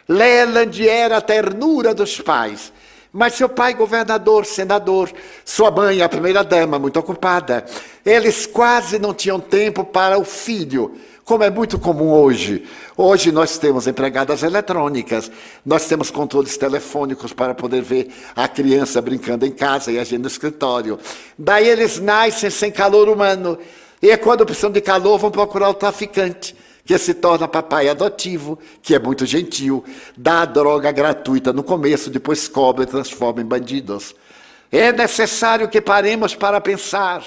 Leland 0.09 0.89
era 0.89 1.19
a 1.19 1.21
ternura 1.21 1.93
dos 1.93 2.21
pais. 2.21 2.73
Mas 3.13 3.35
seu 3.35 3.49
pai, 3.49 3.73
governador, 3.73 4.45
senador, 4.45 5.11
sua 5.45 5.71
mãe, 5.71 6.03
a 6.03 6.09
primeira-dama, 6.09 6.79
muito 6.79 6.99
ocupada, 6.99 7.65
eles 8.05 8.47
quase 8.47 8.99
não 8.99 9.15
tinham 9.15 9.41
tempo 9.41 9.83
para 9.83 10.19
o 10.19 10.25
filho, 10.25 10.95
como 11.25 11.43
é 11.43 11.49
muito 11.49 11.79
comum 11.79 12.11
hoje. 12.11 12.67
Hoje 12.97 13.33
nós 13.33 13.57
temos 13.57 13.87
empregadas 13.87 14.43
eletrônicas, 14.43 15.31
nós 15.65 15.87
temos 15.87 16.11
controles 16.11 16.57
telefônicos 16.59 17.33
para 17.33 17.55
poder 17.55 17.81
ver 17.81 18.09
a 18.37 18.47
criança 18.47 19.01
brincando 19.01 19.47
em 19.47 19.53
casa 19.53 19.91
e 19.91 19.99
a 19.99 20.05
gente 20.05 20.21
no 20.21 20.29
escritório. 20.29 20.99
Daí 21.39 21.67
eles 21.67 21.99
nascem 21.99 22.51
sem 22.51 22.71
calor 22.71 23.09
humano. 23.09 23.59
E 24.03 24.17
quando 24.19 24.45
precisam 24.45 24.71
de 24.71 24.81
calor, 24.81 25.19
vão 25.19 25.31
procurar 25.31 25.71
o 25.71 25.75
traficante 25.75 26.55
que 26.89 26.97
se 26.97 27.13
torna 27.13 27.47
papai 27.47 27.87
adotivo, 27.87 28.59
que 28.81 28.95
é 28.95 28.99
muito 28.99 29.27
gentil, 29.27 29.85
dá 30.17 30.47
droga 30.47 30.91
gratuita 30.91 31.53
no 31.53 31.63
começo, 31.63 32.09
depois 32.09 32.49
cobra 32.49 32.85
e 32.85 32.87
transforma 32.87 33.43
em 33.43 33.45
bandidos. 33.45 34.15
É 34.73 34.91
necessário 34.91 35.69
que 35.69 35.83
paremos 35.83 36.35
para 36.35 36.63
pensar, 36.63 37.23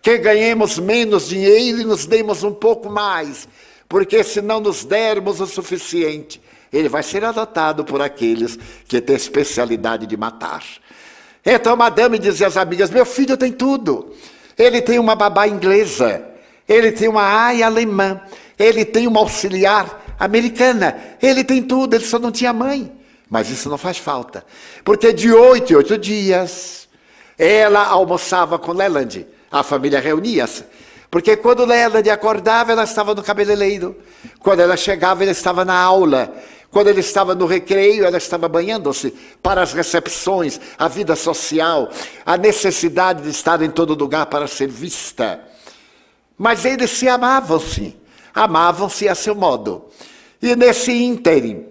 que 0.00 0.16
ganhemos 0.16 0.78
menos 0.78 1.28
dinheiro 1.28 1.82
e 1.82 1.84
nos 1.84 2.06
demos 2.06 2.42
um 2.42 2.54
pouco 2.54 2.88
mais, 2.88 3.46
porque 3.86 4.24
se 4.24 4.40
não 4.40 4.60
nos 4.60 4.82
dermos 4.82 5.42
o 5.42 5.46
suficiente, 5.46 6.40
ele 6.72 6.88
vai 6.88 7.02
ser 7.02 7.22
adotado 7.22 7.84
por 7.84 8.00
aqueles 8.00 8.58
que 8.88 8.98
têm 8.98 9.14
especialidade 9.14 10.06
de 10.06 10.16
matar. 10.16 10.64
Então 11.44 11.74
a 11.74 11.76
madame 11.76 12.18
dizia 12.18 12.46
às 12.46 12.56
amigas: 12.56 12.88
Meu 12.88 13.04
filho 13.04 13.36
tem 13.36 13.52
tudo. 13.52 14.14
Ele 14.56 14.80
tem 14.80 14.98
uma 14.98 15.14
babá 15.14 15.46
inglesa, 15.46 16.24
ele 16.66 16.90
tem 16.92 17.08
uma 17.08 17.46
aia 17.46 17.66
alemã, 17.66 18.22
ele 18.58 18.84
tem 18.84 19.06
uma 19.06 19.20
auxiliar 19.20 20.16
americana, 20.18 20.96
ele 21.20 21.44
tem 21.44 21.62
tudo, 21.62 21.94
ele 21.94 22.04
só 22.04 22.18
não 22.18 22.30
tinha 22.30 22.52
mãe. 22.52 22.92
Mas 23.28 23.50
isso 23.50 23.68
não 23.68 23.76
faz 23.76 23.98
falta, 23.98 24.44
porque 24.84 25.12
de 25.12 25.32
oito 25.32 25.72
em 25.72 25.76
oito 25.76 25.98
dias 25.98 26.88
ela 27.36 27.84
almoçava 27.84 28.58
com 28.58 28.72
Leland, 28.72 29.26
a 29.50 29.62
família 29.62 30.00
reunia-se. 30.00 30.64
Porque 31.10 31.36
quando 31.36 31.64
Leland 31.64 32.08
acordava, 32.10 32.72
ela 32.72 32.84
estava 32.84 33.14
no 33.14 33.22
cabeleireiro. 33.22 33.96
Quando 34.40 34.60
ela 34.60 34.76
chegava, 34.76 35.22
ele 35.22 35.30
estava 35.30 35.64
na 35.64 35.74
aula. 35.74 36.34
Quando 36.70 36.88
ele 36.88 37.00
estava 37.00 37.34
no 37.34 37.46
recreio, 37.46 38.04
ela 38.04 38.18
estava 38.18 38.48
banhando-se 38.48 39.14
para 39.42 39.62
as 39.62 39.72
recepções, 39.72 40.60
a 40.78 40.88
vida 40.88 41.14
social, 41.14 41.88
a 42.24 42.36
necessidade 42.36 43.22
de 43.22 43.30
estar 43.30 43.62
em 43.62 43.70
todo 43.70 43.94
lugar 43.94 44.26
para 44.26 44.46
ser 44.46 44.68
vista. 44.68 45.40
Mas 46.36 46.64
eles 46.64 46.90
se 46.90 47.08
amavam-se 47.08 47.96
amavam-se 48.36 49.08
a 49.08 49.14
seu 49.14 49.34
modo. 49.34 49.86
E 50.42 50.54
nesse 50.54 50.92
ínterim, 50.92 51.64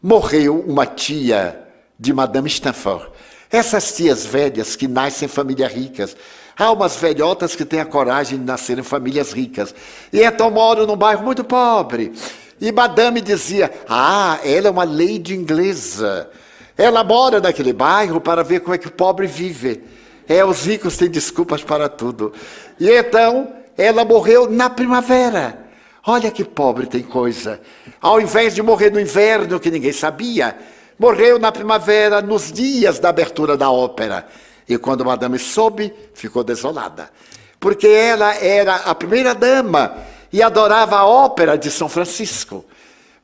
morreu 0.00 0.60
uma 0.60 0.86
tia 0.86 1.60
de 1.98 2.12
Madame 2.12 2.48
Stanford. 2.48 3.08
Essas 3.50 3.92
tias 3.96 4.24
velhas 4.24 4.76
que 4.76 4.86
nascem 4.86 5.26
em 5.26 5.28
famílias 5.28 5.72
ricas. 5.72 6.16
Há 6.56 6.70
umas 6.70 6.96
velhotas 6.96 7.56
que 7.56 7.64
têm 7.64 7.80
a 7.80 7.84
coragem 7.84 8.38
de 8.38 8.44
nascer 8.44 8.78
em 8.78 8.84
famílias 8.84 9.32
ricas. 9.32 9.74
E 10.12 10.22
então 10.22 10.48
moram 10.50 10.86
num 10.86 10.96
bairro 10.96 11.24
muito 11.24 11.42
pobre. 11.42 12.12
E 12.60 12.70
Madame 12.70 13.20
dizia: 13.20 13.70
Ah, 13.88 14.38
ela 14.44 14.68
é 14.68 14.70
uma 14.70 14.84
lady 14.84 15.34
inglesa. 15.34 16.30
Ela 16.78 17.02
mora 17.02 17.40
naquele 17.40 17.72
bairro 17.72 18.20
para 18.20 18.44
ver 18.44 18.60
como 18.60 18.74
é 18.74 18.78
que 18.78 18.88
o 18.88 18.92
pobre 18.92 19.26
vive. 19.26 19.82
É, 20.28 20.44
os 20.44 20.64
ricos 20.64 20.96
têm 20.96 21.10
desculpas 21.10 21.62
para 21.62 21.88
tudo. 21.88 22.32
E 22.78 22.88
então 22.90 23.52
ela 23.76 24.04
morreu 24.04 24.50
na 24.50 24.70
primavera. 24.70 25.65
Olha 26.08 26.30
que 26.30 26.44
pobre 26.44 26.86
tem 26.86 27.02
coisa. 27.02 27.60
Ao 28.00 28.20
invés 28.20 28.54
de 28.54 28.62
morrer 28.62 28.90
no 28.90 29.00
inverno, 29.00 29.58
que 29.58 29.72
ninguém 29.72 29.92
sabia, 29.92 30.56
morreu 30.96 31.36
na 31.36 31.50
primavera, 31.50 32.22
nos 32.22 32.52
dias 32.52 33.00
da 33.00 33.08
abertura 33.08 33.56
da 33.56 33.72
ópera. 33.72 34.24
E 34.68 34.78
quando 34.78 35.04
Madame 35.04 35.36
soube, 35.36 35.92
ficou 36.14 36.44
desolada. 36.44 37.10
Porque 37.58 37.88
ela 37.88 38.36
era 38.36 38.76
a 38.76 38.94
primeira 38.94 39.34
dama 39.34 39.96
e 40.32 40.40
adorava 40.44 40.96
a 40.96 41.06
ópera 41.06 41.58
de 41.58 41.72
São 41.72 41.88
Francisco. 41.88 42.64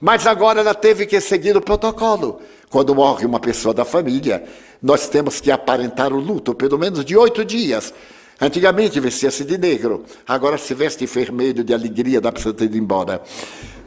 Mas 0.01 0.26
agora 0.26 0.59
ela 0.59 0.74
teve 0.74 1.07
que 1.07 1.20
seguir 1.20 1.57
o 1.57 1.61
protocolo. 1.61 2.43
Quando 2.68 2.97
morre 2.97 3.24
uma 3.24 3.39
pessoa 3.39 3.72
da 3.72 3.85
família, 3.85 4.43
nós 4.83 5.09
temos 5.09 5.41
que 5.41 5.53
aparentar 5.53 6.12
o 6.12 6.18
luto, 6.18 6.53
pelo 6.53 6.76
menos 6.76 7.05
de 7.05 7.16
oito 7.16 7.45
dias. 7.45 7.95
Antigamente 8.43 8.99
vestia-se 8.99 9.45
de 9.45 9.57
negro, 9.57 10.05
agora 10.26 10.59
se 10.59 10.74
veste 10.74 11.07
vermelho 11.07 11.62
de 11.62 11.72
alegria, 11.72 12.20
dá 12.20 12.32
para 12.32 12.53
ter 12.53 12.64
ido 12.64 12.76
embora. 12.76 13.22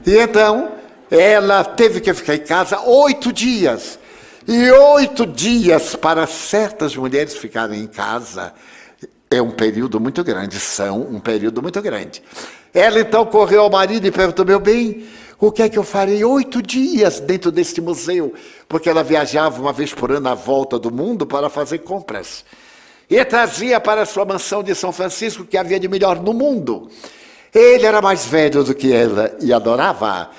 E 0.08 0.18
então, 0.18 0.72
ela 1.12 1.62
teve 1.66 2.00
que 2.00 2.14
ficar 2.14 2.36
em 2.36 2.40
casa 2.40 2.80
oito 2.80 3.34
dias. 3.34 4.00
E 4.48 4.72
oito 4.72 5.26
dias 5.26 5.98
para 5.98 6.26
certas 6.26 6.96
mulheres 6.96 7.36
ficarem 7.36 7.82
em 7.82 7.88
casa 7.88 8.54
é 9.30 9.42
um 9.42 9.52
período 9.52 10.00
muito 10.00 10.24
grande, 10.24 10.58
são 10.58 11.02
um 11.02 11.20
período 11.20 11.62
muito 11.62 11.82
grande. 11.82 12.24
Ela 12.74 13.02
então 13.02 13.26
correu 13.26 13.62
ao 13.62 13.70
marido 13.70 14.08
e 14.08 14.12
perguntou: 14.12 14.46
Meu 14.46 14.60
bem, 14.62 15.06
O 15.38 15.52
que 15.52 15.64
é 15.64 15.70
que 15.70 15.78
eu 15.78 15.84
farei 15.84 16.24
oito 16.24 16.62
dias 16.62 17.20
dentro 17.20 17.52
deste 17.52 17.82
museu? 17.82 18.34
Porque 18.70 18.90
ela 18.90 19.04
viajava 19.04 19.62
uma 19.62 19.74
vez 19.74 19.94
por 19.94 20.12
ano 20.12 20.30
à 20.30 20.34
volta 20.34 20.80
do 20.80 20.90
mundo 20.90 21.26
para 21.26 21.50
fazer 21.50 21.80
compras. 21.80 22.46
E 23.10 23.24
trazia 23.26 23.80
para 23.80 24.06
sua 24.06 24.26
mansão 24.26 24.64
de 24.64 24.74
São 24.74 24.92
Francisco 24.92 25.46
que 25.46 25.58
havia 25.58 25.80
de 25.80 25.88
melhor 25.88 26.20
no 26.20 26.34
mundo. 26.34 26.90
Ele 27.54 27.86
era 27.86 28.02
mais 28.02 28.26
velho 28.26 28.64
do 28.64 28.74
que 28.74 28.92
ela 28.92 29.36
e 29.40 29.54
adorava. 29.54 30.30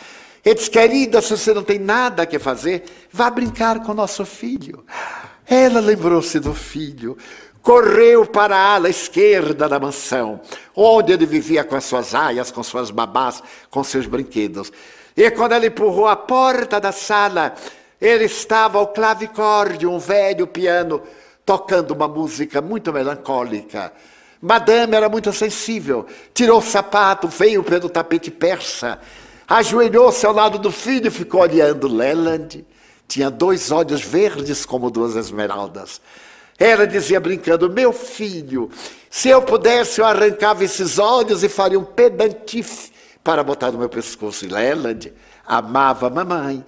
Ele 0.45 0.55
disse, 0.55 0.71
querida, 0.71 1.21
se 1.23 1.37
você 1.37 1.55
não 1.55 1.63
tem 1.63 1.79
nada 1.79 2.27
que 2.27 2.39
fazer, 2.39 2.85
vá 3.11 3.31
brincar 3.31 3.83
com 3.83 3.95
nosso 3.95 4.25
filho. 4.25 4.85
Ela 5.47 5.81
lembrou-se 5.81 6.39
do 6.39 6.53
filho, 6.53 7.17
correu 7.63 8.27
para 8.27 8.57
a 8.57 8.75
ala 8.75 8.89
esquerda 8.89 9.69
da 9.69 9.81
mansão, 9.81 10.41
onde 10.75 11.13
ele 11.13 11.27
vivia 11.27 11.65
com 11.65 11.75
as 11.75 11.85
suas 11.85 12.15
aias, 12.15 12.51
com 12.51 12.63
suas 12.63 12.91
babás, 12.91 13.43
com 13.71 13.83
seus 13.83 14.07
brinquedos. 14.07 14.71
E 15.17 15.31
quando 15.31 15.53
ela 15.53 15.67
empurrou 15.67 16.07
a 16.07 16.15
porta 16.15 16.79
da 16.79 16.93
sala, 16.93 17.55
ele 18.01 18.25
estava 18.25 18.79
ao 18.79 18.89
clavicorde, 18.89 19.87
um 19.87 19.99
velho 19.99 20.47
piano, 20.47 21.03
tocando 21.47 21.93
uma 21.93 22.09
música 22.09 22.61
muito 22.61 22.93
melancólica. 22.93 23.93
Madame 24.43 24.97
era 24.97 25.09
muito 25.09 25.33
sensível, 25.33 26.05
tirou 26.35 26.59
o 26.59 26.63
sapato, 26.63 27.29
veio 27.29 27.63
pelo 27.63 27.89
tapete 27.89 28.31
persa, 28.31 28.99
ajoelhou-se 29.49 30.27
ao 30.27 30.35
lado 30.35 30.59
do 30.59 30.73
filho 30.73 31.07
e 31.07 31.11
ficou 31.11 31.41
olhando 31.41 31.87
Leland. 31.87 32.67
Tinha 33.09 33.31
dois 33.31 33.71
olhos 33.71 34.03
verdes 34.03 34.67
como 34.67 34.91
duas 34.91 35.15
esmeraldas. 35.15 36.01
Ela 36.59 36.87
dizia 36.87 37.21
brincando: 37.21 37.71
Meu 37.71 37.93
filho, 37.93 38.69
se 39.09 39.29
eu 39.29 39.41
pudesse, 39.41 40.01
eu 40.01 40.05
arrancava 40.05 40.65
esses 40.65 40.99
olhos 40.99 41.45
e 41.45 41.49
faria 41.49 41.79
um 41.79 41.85
pedantife 41.85 42.91
para 43.23 43.45
botar 43.45 43.71
no 43.71 43.79
meu 43.79 43.89
pescoço. 43.89 44.45
E 44.45 44.49
Leland 44.49 45.13
amava 45.47 46.09
a 46.09 46.11
mamãe 46.11 46.65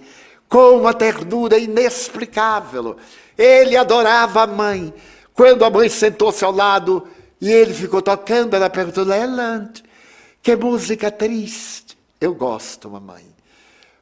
com 0.47 0.77
uma 0.77 0.93
ternura 0.93 1.57
inexplicável. 1.57 2.95
Ele 3.39 3.77
adorava 3.77 4.43
a 4.43 4.47
mãe. 4.47 4.93
Quando 5.33 5.63
a 5.63 5.69
mãe 5.69 5.87
sentou-se 5.87 6.43
ao 6.43 6.51
lado 6.51 7.07
e 7.39 7.49
ele 7.49 7.73
ficou 7.73 8.01
tocando, 8.01 8.53
ela 8.53 8.69
perguntou: 8.69 9.05
Leland, 9.05 9.81
que 10.43 10.57
música 10.57 11.09
triste. 11.09 11.97
Eu 12.19 12.35
gosto, 12.35 12.89
mamãe. 12.89 13.23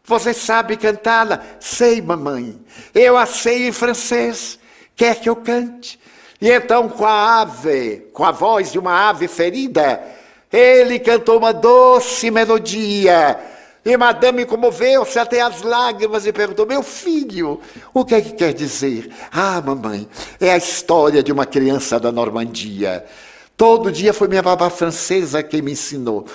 Você 0.04 0.34
sabe 0.34 0.76
cantá-la? 0.76 1.44
Sei, 1.60 2.02
mamãe. 2.02 2.60
Eu 2.96 3.16
a 3.16 3.28
sei 3.28 3.68
em 3.68 3.72
francês 3.72 4.58
quer 4.96 5.20
que 5.20 5.30
eu 5.30 5.36
cante. 5.36 6.00
E 6.42 6.50
então, 6.50 6.90
com 6.90 7.06
a 7.06 7.42
ave, 7.42 8.08
com 8.14 8.24
a 8.24 8.32
voz 8.32 8.72
de 8.72 8.80
uma 8.80 9.10
ave 9.10 9.28
ferida, 9.28 10.02
ele 10.52 10.98
cantou 10.98 11.38
uma 11.38 11.54
doce 11.54 12.32
melodia. 12.32 13.40
E 13.88 13.96
Madame 13.96 14.44
comoveu-se 14.44 15.18
até 15.18 15.40
as 15.40 15.62
lágrimas 15.62 16.26
e 16.26 16.34
perguntou: 16.34 16.66
Meu 16.66 16.84
filho, 16.84 17.62
o 17.94 18.04
que 18.04 18.16
é 18.16 18.22
que 18.22 18.34
quer 18.34 18.54
dizer? 18.54 19.10
Ah, 19.32 19.62
mamãe, 19.62 20.06
é 20.42 20.52
a 20.52 20.58
história 20.58 21.24
de 21.24 21.32
uma 21.32 21.46
criança 21.46 21.98
da 21.98 22.12
Normandia. 22.12 23.06
Todo 23.56 23.90
dia 23.90 24.14
foi 24.14 24.28
minha 24.28 24.42
babá 24.42 24.70
francesa 24.70 25.42
quem 25.42 25.62
me 25.62 25.72
ensinou. 25.72 26.26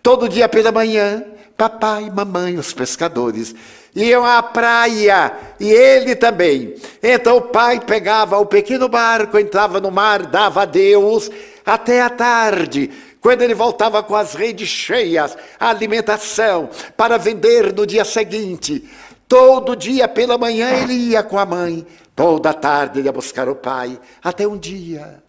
Todo 0.00 0.28
dia 0.28 0.48
pela 0.48 0.70
manhã, 0.70 1.24
papai 1.56 2.08
mamãe, 2.10 2.56
os 2.56 2.72
pescadores, 2.72 3.56
iam 3.92 4.24
à 4.24 4.40
praia 4.40 5.32
e 5.58 5.68
ele 5.68 6.14
também. 6.14 6.76
Então 7.02 7.38
o 7.38 7.42
pai 7.42 7.80
pegava 7.80 8.38
o 8.38 8.46
pequeno 8.46 8.88
barco, 8.88 9.36
entrava 9.36 9.80
no 9.80 9.90
mar, 9.90 10.26
dava 10.26 10.62
adeus 10.62 11.28
até 11.66 12.02
a 12.02 12.08
tarde. 12.08 12.88
Quando 13.20 13.42
ele 13.42 13.54
voltava 13.54 14.02
com 14.02 14.14
as 14.14 14.34
redes 14.34 14.68
cheias, 14.68 15.36
a 15.58 15.68
alimentação 15.68 16.70
para 16.96 17.18
vender 17.18 17.72
no 17.72 17.86
dia 17.86 18.04
seguinte. 18.04 18.88
Todo 19.28 19.76
dia 19.76 20.08
pela 20.08 20.38
manhã 20.38 20.70
ele 20.82 20.94
ia 20.94 21.22
com 21.22 21.38
a 21.38 21.46
mãe, 21.46 21.86
toda 22.16 22.52
tarde 22.52 22.98
ele 22.98 23.08
ia 23.08 23.12
buscar 23.12 23.48
o 23.48 23.54
pai, 23.54 24.00
até 24.24 24.46
um 24.46 24.58
dia. 24.58 25.22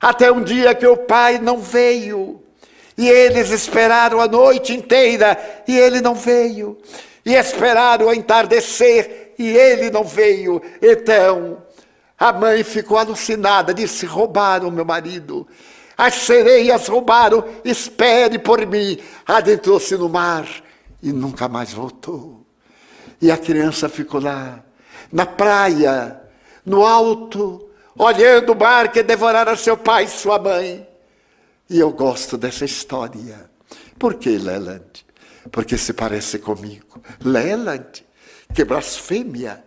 Até 0.00 0.30
um 0.30 0.42
dia 0.42 0.74
que 0.74 0.86
o 0.86 0.96
pai 0.96 1.38
não 1.38 1.58
veio. 1.58 2.42
E 2.96 3.08
eles 3.08 3.50
esperaram 3.50 4.20
a 4.20 4.28
noite 4.28 4.72
inteira 4.72 5.36
e 5.66 5.76
ele 5.76 6.00
não 6.00 6.14
veio 6.14 6.78
e 7.24 7.34
esperaram 7.34 8.06
o 8.06 8.14
entardecer 8.14 9.32
e 9.38 9.48
ele 9.56 9.90
não 9.90 10.04
veio. 10.04 10.60
Então 10.82 11.62
a 12.18 12.32
mãe 12.32 12.62
ficou 12.62 12.98
alucinada, 12.98 13.72
disse: 13.72 14.06
roubaram 14.06 14.70
meu 14.70 14.84
marido. 14.84 15.46
As 15.96 16.14
sereias 16.14 16.88
roubaram, 16.88 17.44
espere 17.64 18.38
por 18.38 18.66
mim. 18.66 18.98
Adentrou-se 19.26 19.96
no 19.96 20.08
mar 20.08 20.46
e 21.02 21.12
nunca 21.12 21.48
mais 21.48 21.72
voltou. 21.72 22.44
E 23.20 23.30
a 23.30 23.38
criança 23.38 23.88
ficou 23.88 24.20
lá, 24.20 24.62
na 25.12 25.24
praia, 25.24 26.20
no 26.64 26.84
alto, 26.84 27.68
olhando 27.96 28.52
o 28.52 28.56
mar 28.56 28.90
que 28.90 29.02
devorara 29.02 29.56
seu 29.56 29.76
pai 29.76 30.04
e 30.04 30.08
sua 30.08 30.38
mãe. 30.38 30.86
E 31.70 31.78
eu 31.78 31.90
gosto 31.92 32.36
dessa 32.36 32.64
história. 32.64 33.50
Por 33.98 34.14
que, 34.14 34.36
Leland? 34.36 35.04
porque 35.50 35.76
se 35.76 35.92
parece 35.92 36.38
comigo. 36.38 37.02
Leland, 37.20 38.04
que 38.54 38.64
blasfêmia! 38.64 39.64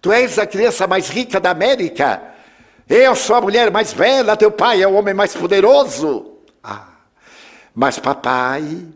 Tu 0.00 0.12
és 0.12 0.38
a 0.38 0.46
criança 0.46 0.86
mais 0.86 1.08
rica 1.08 1.40
da 1.40 1.50
América. 1.50 2.34
Eu 2.88 3.14
sou 3.14 3.36
a 3.36 3.40
mulher 3.40 3.70
mais 3.70 3.92
bela, 3.92 4.36
teu 4.36 4.50
pai 4.50 4.82
é 4.82 4.88
o 4.88 4.94
homem 4.94 5.12
mais 5.12 5.34
poderoso. 5.34 6.38
Ah, 6.62 6.88
mas 7.74 7.98
papai, 7.98 8.86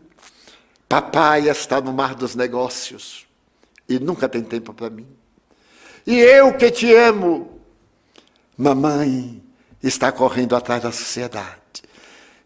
papai 0.89 1.47
está 1.47 1.79
no 1.79 1.93
mar 1.93 2.15
dos 2.15 2.35
negócios 2.35 3.27
e 3.87 3.99
nunca 3.99 4.27
tem 4.27 4.41
tempo 4.41 4.73
para 4.73 4.89
mim. 4.89 5.07
E 6.07 6.17
eu 6.19 6.57
que 6.57 6.71
te 6.71 6.93
amo, 6.93 7.61
mamãe 8.57 9.41
está 9.81 10.11
correndo 10.11 10.55
atrás 10.55 10.81
da 10.81 10.91
sociedade 10.91 11.61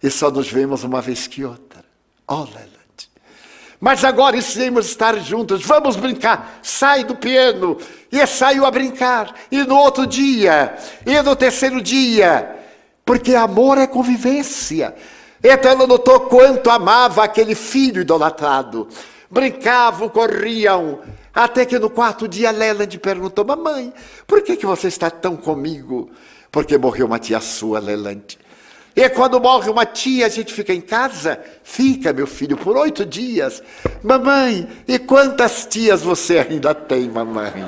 e 0.04 0.10
só 0.10 0.30
nos 0.30 0.52
vemos 0.52 0.84
uma 0.84 1.02
vez 1.02 1.28
que 1.28 1.46
outra. 1.46 1.84
Olha, 2.28 2.77
mas 3.80 4.04
agora 4.04 4.36
ensinemos 4.36 4.88
estar 4.88 5.18
juntos, 5.20 5.64
vamos 5.64 5.96
brincar. 5.96 6.60
Sai 6.64 7.04
do 7.04 7.16
piano. 7.16 7.78
E 8.12 8.26
saiu 8.26 8.66
a 8.66 8.72
brincar. 8.72 9.34
E 9.52 9.64
no 9.64 9.76
outro 9.76 10.08
dia, 10.08 10.76
e 11.06 11.22
no 11.22 11.36
terceiro 11.36 11.82
dia, 11.82 12.56
porque 13.06 13.36
amor 13.36 13.78
é 13.78 13.86
convivência. 13.86 14.96
Então 15.44 15.72
ela 15.72 15.86
notou 15.86 16.22
quanto 16.22 16.70
amava 16.70 17.24
aquele 17.24 17.54
filho 17.54 18.02
idolatrado. 18.02 18.88
Brincavam, 19.30 20.10
corriam, 20.10 21.00
até 21.34 21.66
que 21.66 21.78
no 21.78 21.90
quarto 21.90 22.28
dia 22.28 22.50
Leland 22.50 22.98
perguntou: 22.98 23.46
Mamãe, 23.46 23.94
por 24.26 24.42
que, 24.42 24.58
que 24.58 24.66
você 24.66 24.88
está 24.88 25.12
tão 25.12 25.36
comigo? 25.36 26.10
Porque 26.52 26.78
morreu 26.78 27.06
uma 27.06 27.20
tia 27.20 27.40
sua, 27.40 27.80
Leland. 27.80 28.40
E 28.98 29.08
quando 29.10 29.40
morre 29.40 29.70
uma 29.70 29.86
tia, 29.86 30.26
a 30.26 30.30
gente 30.30 30.52
fica 30.52 30.74
em 30.74 30.82
casa? 30.82 31.40
Fica, 31.62 32.12
meu 32.12 32.26
filho, 32.26 32.58
por 32.58 32.76
oito 32.76 33.06
dias. 33.06 33.62
Mamãe, 34.02 34.68
e 34.88 34.98
quantas 34.98 35.68
tias 35.70 36.02
você 36.02 36.40
ainda 36.40 36.74
tem, 36.74 37.08
mamãe? 37.08 37.64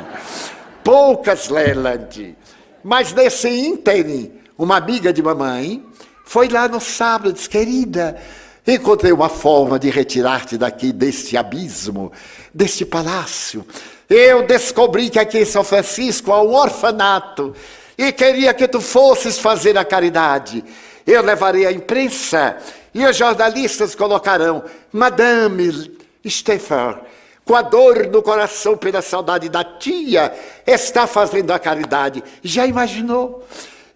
Poucas, 0.83 1.47
Leland. 1.49 2.35
Mas 2.83 3.13
nesse 3.13 3.47
ínterim, 3.47 4.31
uma 4.57 4.77
amiga 4.77 5.13
de 5.13 5.21
mamãe 5.21 5.85
foi 6.25 6.47
lá 6.47 6.67
no 6.67 6.81
sábado 6.81 7.29
e 7.29 7.33
disse, 7.33 7.47
querida, 7.47 8.17
encontrei 8.67 9.11
uma 9.11 9.29
forma 9.29 9.77
de 9.77 9.91
retirar-te 9.91 10.57
daqui, 10.57 10.91
deste 10.91 11.37
abismo, 11.37 12.11
deste 12.51 12.83
palácio. 12.83 13.63
Eu 14.09 14.47
descobri 14.47 15.11
que 15.11 15.19
aqui 15.19 15.37
em 15.37 15.45
São 15.45 15.63
Francisco 15.63 16.31
há 16.31 16.41
um 16.41 16.55
orfanato 16.55 17.53
e 17.95 18.11
queria 18.11 18.51
que 18.51 18.67
tu 18.67 18.81
fosses 18.81 19.37
fazer 19.37 19.77
a 19.77 19.85
caridade. 19.85 20.63
Eu 21.09 21.23
levarei 21.23 21.65
a 21.65 21.71
imprensa 21.71 22.55
e 22.93 23.03
os 23.03 23.17
jornalistas 23.17 23.95
colocarão 23.95 24.63
Madame 24.93 25.91
Stefan, 26.27 26.99
com 27.43 27.55
a 27.55 27.63
dor 27.63 28.05
no 28.05 28.21
coração 28.21 28.77
pela 28.77 29.01
saudade 29.01 29.49
da 29.49 29.63
tia, 29.63 30.31
está 30.67 31.07
fazendo 31.07 31.49
a 31.49 31.57
caridade. 31.57 32.23
Já 32.43 32.67
imaginou? 32.67 33.43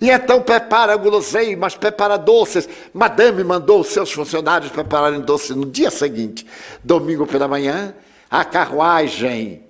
E 0.01 0.09
então 0.09 0.41
prepara 0.41 0.95
guloseimas, 0.95 1.75
prepara 1.75 2.17
doces. 2.17 2.67
Madame 2.91 3.43
mandou 3.43 3.81
os 3.81 3.89
seus 3.89 4.11
funcionários 4.11 4.71
prepararem 4.71 5.21
doces 5.21 5.55
no 5.55 5.67
dia 5.67 5.91
seguinte, 5.91 6.47
domingo 6.83 7.27
pela 7.27 7.47
manhã, 7.47 7.93
a 8.27 8.43
carruagem 8.43 9.61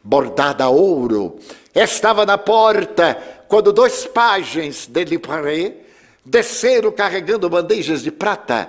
bordada 0.00 0.62
a 0.62 0.68
ouro 0.68 1.40
estava 1.74 2.24
na 2.24 2.38
porta 2.38 3.18
quando 3.48 3.72
dois 3.72 4.06
pajens 4.06 4.86
de 4.86 5.04
Liparé 5.04 5.83
desceram 6.24 6.90
carregando 6.90 7.48
bandejas 7.48 8.02
de 8.02 8.10
prata, 8.10 8.68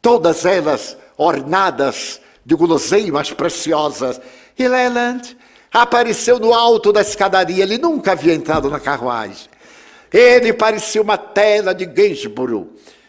todas 0.00 0.44
elas 0.44 0.96
ornadas 1.16 2.20
de 2.44 2.54
guloseimas 2.54 3.32
preciosas. 3.32 4.20
E 4.58 4.66
Leland 4.68 5.36
apareceu 5.72 6.38
no 6.38 6.54
alto 6.54 6.92
da 6.92 7.00
escadaria, 7.00 7.64
ele 7.64 7.78
nunca 7.78 8.12
havia 8.12 8.34
entrado 8.34 8.70
na 8.70 8.80
carruagem. 8.80 9.48
Ele 10.12 10.52
parecia 10.52 11.02
uma 11.02 11.18
tela 11.18 11.74
de 11.74 11.84
Gainsborough, 11.84 12.68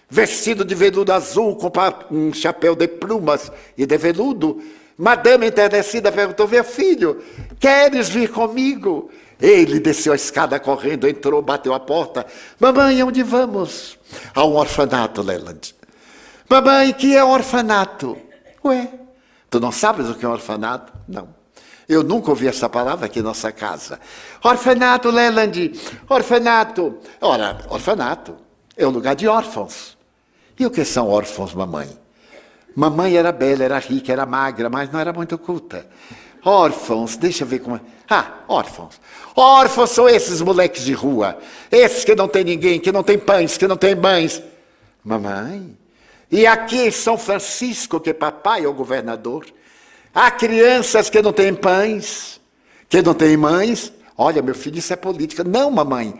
vestido 0.09 0.65
de 0.65 0.73
veludo 0.73 1.13
azul, 1.13 1.55
com 1.55 1.71
um 2.09 2.33
chapéu 2.33 2.75
de 2.75 2.87
plumas 2.87 3.51
e 3.77 3.85
de 3.85 3.97
veludo, 3.97 4.61
Madame 4.97 5.45
enternecida 5.45 6.11
perguntou: 6.11 6.47
Meu 6.47 6.63
filho, 6.63 7.21
queres 7.59 8.09
vir 8.09 8.31
comigo? 8.31 9.11
Ele 9.39 9.79
desceu 9.79 10.13
a 10.13 10.15
escada 10.15 10.59
correndo, 10.59 11.07
entrou, 11.07 11.41
bateu 11.41 11.73
a 11.73 11.79
porta. 11.79 12.25
Mamãe, 12.59 13.01
onde 13.03 13.21
vamos? 13.21 13.97
A 14.33 14.43
um 14.43 14.55
orfanato, 14.55 15.21
Leland. 15.21 15.75
Mamãe, 16.49 16.93
que 16.93 17.15
é 17.15 17.23
orfanato? 17.23 18.17
Ué, 18.63 18.89
tu 19.49 19.59
não 19.59 19.71
sabes 19.71 20.09
o 20.09 20.15
que 20.15 20.25
é 20.25 20.27
orfanato? 20.27 20.91
Não. 21.07 21.35
Eu 21.87 22.03
nunca 22.03 22.31
ouvi 22.31 22.47
essa 22.47 22.67
palavra 22.67 23.05
aqui 23.05 23.19
em 23.19 23.23
nossa 23.23 23.51
casa. 23.51 23.99
Orfanato, 24.43 25.09
Leland. 25.09 25.71
Orfanato. 26.09 26.97
Ora, 27.21 27.59
orfanato 27.69 28.35
é 28.75 28.85
um 28.85 28.91
lugar 28.91 29.15
de 29.15 29.27
órfãos. 29.27 29.97
E 30.59 30.65
o 30.65 30.71
que 30.71 30.83
são 30.83 31.07
órfãos, 31.07 31.53
mamãe? 31.53 31.87
Mamãe 32.75 33.15
era 33.15 33.31
bela, 33.31 33.63
era 33.63 33.79
rica, 33.79 34.11
era 34.11 34.25
magra, 34.25 34.69
mas 34.69 34.91
não 34.91 34.99
era 34.99 35.13
muito 35.13 35.37
culta. 35.37 35.85
Órfãos, 36.43 37.15
deixa 37.17 37.43
eu 37.43 37.47
ver 37.47 37.59
como 37.59 37.75
é. 37.75 37.81
Ah, 38.09 38.39
órfãos. 38.47 38.99
Órfãos 39.35 39.91
são 39.91 40.07
esses 40.07 40.41
moleques 40.41 40.83
de 40.83 40.93
rua. 40.93 41.37
Esses 41.71 42.05
que 42.05 42.15
não 42.15 42.27
tem 42.27 42.43
ninguém, 42.43 42.79
que 42.79 42.91
não 42.91 43.03
tem 43.03 43.17
pães, 43.17 43.57
que 43.57 43.67
não 43.67 43.77
tem 43.77 43.95
mães. 43.95 44.41
Mamãe. 45.03 45.77
E 46.31 46.45
aqui 46.45 46.87
em 46.87 46.91
São 46.91 47.17
Francisco, 47.17 47.99
que 47.99 48.13
papai 48.13 48.63
é 48.63 48.67
o 48.67 48.73
governador, 48.73 49.45
há 50.13 50.29
crianças 50.31 51.09
que 51.09 51.21
não 51.21 51.31
têm 51.31 51.53
pães, 51.53 52.41
que 52.89 53.01
não 53.01 53.13
têm 53.13 53.37
mães. 53.37 53.91
Olha, 54.17 54.41
meu 54.41 54.55
filho, 54.55 54.79
isso 54.79 54.91
é 54.91 54.95
política. 54.95 55.43
Não, 55.43 55.69
mamãe. 55.69 56.19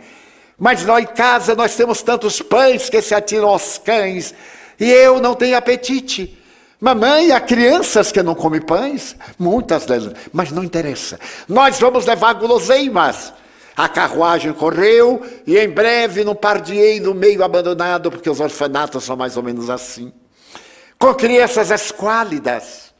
Mas 0.58 0.84
nós 0.84 1.02
em 1.02 1.06
casa 1.06 1.54
nós 1.54 1.74
temos 1.76 2.02
tantos 2.02 2.40
pães 2.40 2.88
que 2.88 3.02
se 3.02 3.14
atiram 3.14 3.48
aos 3.48 3.78
cães, 3.78 4.34
e 4.78 4.90
eu 4.90 5.20
não 5.20 5.34
tenho 5.34 5.56
apetite. 5.56 6.37
Mamãe, 6.80 7.32
há 7.32 7.40
crianças 7.40 8.12
que 8.12 8.22
não 8.22 8.36
comem 8.36 8.60
pães, 8.60 9.16
muitas 9.36 9.84
delas, 9.84 10.12
mas 10.32 10.52
não 10.52 10.62
interessa. 10.62 11.18
Nós 11.48 11.80
vamos 11.80 12.06
levar 12.06 12.34
guloseimas. 12.34 13.32
A 13.76 13.88
carruagem 13.88 14.52
correu 14.52 15.24
e 15.44 15.58
em 15.58 15.68
breve 15.68 16.22
num 16.22 16.36
pardieiro 16.36 17.14
meio 17.14 17.42
abandonado, 17.42 18.10
porque 18.10 18.30
os 18.30 18.38
orfanatos 18.38 19.04
são 19.04 19.16
mais 19.16 19.36
ou 19.36 19.42
menos 19.42 19.68
assim. 19.68 20.12
Com 20.98 21.14
crianças 21.14 21.70
esquálidas, 21.70 22.94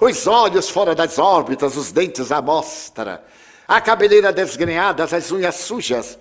os 0.00 0.26
olhos 0.26 0.68
fora 0.68 0.94
das 0.94 1.18
órbitas, 1.18 1.76
os 1.76 1.90
dentes 1.90 2.30
à 2.30 2.40
mostra, 2.40 3.22
a 3.66 3.80
cabeleira 3.80 4.32
desgrenhada, 4.32 5.04
as 5.04 5.32
unhas 5.32 5.56
sujas, 5.56 6.18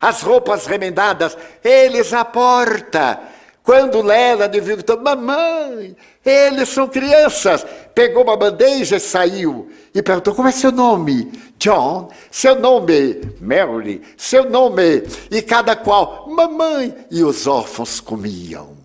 as 0.00 0.22
roupas 0.22 0.66
remendadas, 0.66 1.36
eles 1.62 2.12
à 2.12 2.24
porta. 2.24 3.20
Quando 3.62 4.00
Lela 4.00 4.48
viu, 4.48 4.78
mamãe, 5.02 5.94
eles 6.28 6.68
são 6.68 6.86
crianças. 6.86 7.64
Pegou 7.94 8.22
uma 8.22 8.36
bandeja 8.36 8.96
e 8.96 9.00
saiu. 9.00 9.70
E 9.94 10.02
perguntou: 10.02 10.34
como 10.34 10.48
é 10.48 10.52
seu 10.52 10.70
nome? 10.70 11.32
John. 11.58 12.10
Seu 12.30 12.58
nome? 12.58 13.20
Mary. 13.40 14.02
Seu 14.16 14.48
nome? 14.48 15.02
E 15.30 15.42
cada 15.42 15.74
qual, 15.74 16.28
mamãe. 16.28 16.94
E 17.10 17.24
os 17.24 17.46
órfãos 17.46 18.00
comiam. 18.00 18.76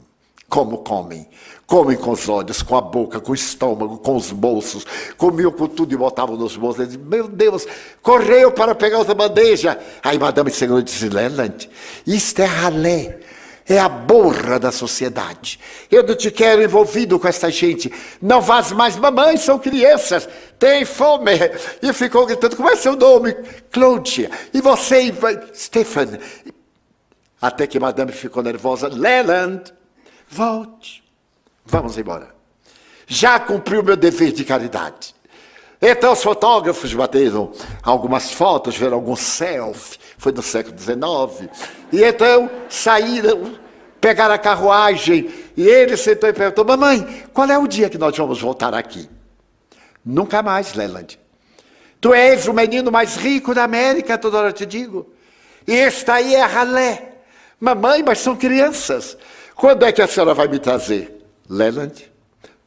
Como 0.49 0.79
comem? 0.79 1.27
Comem 1.65 1.97
com 1.97 2.11
os 2.11 2.29
olhos, 2.29 2.61
com 2.61 2.75
a 2.75 2.81
boca, 2.81 3.19
com 3.19 3.31
o 3.31 3.35
estômago, 3.35 3.97
com 3.97 4.15
os 4.15 4.31
bolsos. 4.31 4.85
Comiam 5.17 5.51
com 5.51 5.67
tudo 5.67 5.93
e 5.93 5.97
botavam 5.97 6.35
nos 6.35 6.55
bolsos. 6.55 6.85
Disse, 6.85 6.99
Meu 6.99 7.27
Deus, 7.27 7.65
correu 8.01 8.51
para 8.51 8.75
pegar 8.75 8.99
outra 8.99 9.15
bandeja. 9.15 9.79
Aí 10.03 10.19
Madame 10.19 10.51
Senhor 10.51 10.81
disse, 10.83 11.09
Leland, 11.09 11.69
isto 12.05 12.41
é 12.41 12.45
ralé 12.45 13.19
é 13.67 13.79
a 13.79 13.87
borra 13.87 14.59
da 14.59 14.71
sociedade. 14.71 15.59
Eu 15.89 16.03
não 16.03 16.15
te 16.15 16.29
quero 16.29 16.61
envolvido 16.61 17.19
com 17.19 17.27
essa 17.27 17.49
gente. 17.49 17.91
Não 18.21 18.41
vás 18.41 18.71
mais, 18.71 18.95
mamãe, 18.95 19.37
são 19.37 19.57
crianças, 19.57 20.27
tem 20.59 20.85
fome. 20.85 21.31
E 21.81 21.93
ficou 21.93 22.25
gritando, 22.25 22.55
como 22.55 22.69
é 22.69 22.75
seu 22.75 22.95
nome? 22.95 23.33
Cláudia. 23.71 24.29
E 24.53 24.61
você, 24.61 25.13
Stefan. 25.55 26.19
Até 27.41 27.67
que 27.67 27.79
madame 27.79 28.11
ficou 28.11 28.43
nervosa. 28.43 28.87
Leland, 28.87 29.73
volte. 30.29 31.03
Vamos 31.65 31.97
embora. 31.97 32.33
Já 33.07 33.39
cumpriu 33.39 33.83
meu 33.83 33.95
dever 33.95 34.31
de 34.31 34.45
caridade. 34.45 35.13
Então 35.81 36.13
os 36.13 36.23
fotógrafos 36.23 36.93
bateram 36.93 37.51
algumas 37.81 38.31
fotos, 38.31 38.77
viram 38.77 38.93
algum 38.93 39.17
selfie, 39.17 39.99
foi 40.23 40.31
no 40.31 40.41
século 40.41 40.79
XIX. 40.79 41.49
E 41.91 42.01
então 42.01 42.49
saíram, 42.69 43.57
pegaram 43.99 44.33
a 44.33 44.37
carruagem, 44.37 45.29
e 45.57 45.67
ele 45.67 45.97
sentou 45.97 46.29
e 46.29 46.33
perguntou: 46.33 46.63
Mamãe, 46.63 47.25
qual 47.33 47.49
é 47.49 47.57
o 47.57 47.67
dia 47.67 47.89
que 47.89 47.97
nós 47.97 48.15
vamos 48.15 48.41
voltar 48.41 48.73
aqui? 48.73 49.09
Nunca 50.03 50.41
mais, 50.41 50.73
Leland. 50.75 51.19
Tu 51.99 52.13
és 52.13 52.47
o 52.47 52.53
menino 52.53 52.89
mais 52.89 53.17
rico 53.17 53.53
da 53.53 53.65
América, 53.65 54.17
toda 54.17 54.37
hora 54.37 54.53
te 54.53 54.65
digo. 54.65 55.13
E 55.67 55.73
este 55.73 56.09
aí 56.09 56.35
é 56.35 56.43
ralé. 56.43 57.15
Mamãe, 57.59 58.01
mas 58.01 58.19
são 58.19 58.35
crianças. 58.35 59.17
Quando 59.55 59.83
é 59.83 59.91
que 59.91 60.01
a 60.01 60.07
senhora 60.07 60.33
vai 60.33 60.47
me 60.47 60.59
trazer? 60.59 61.21
Leland, 61.49 62.09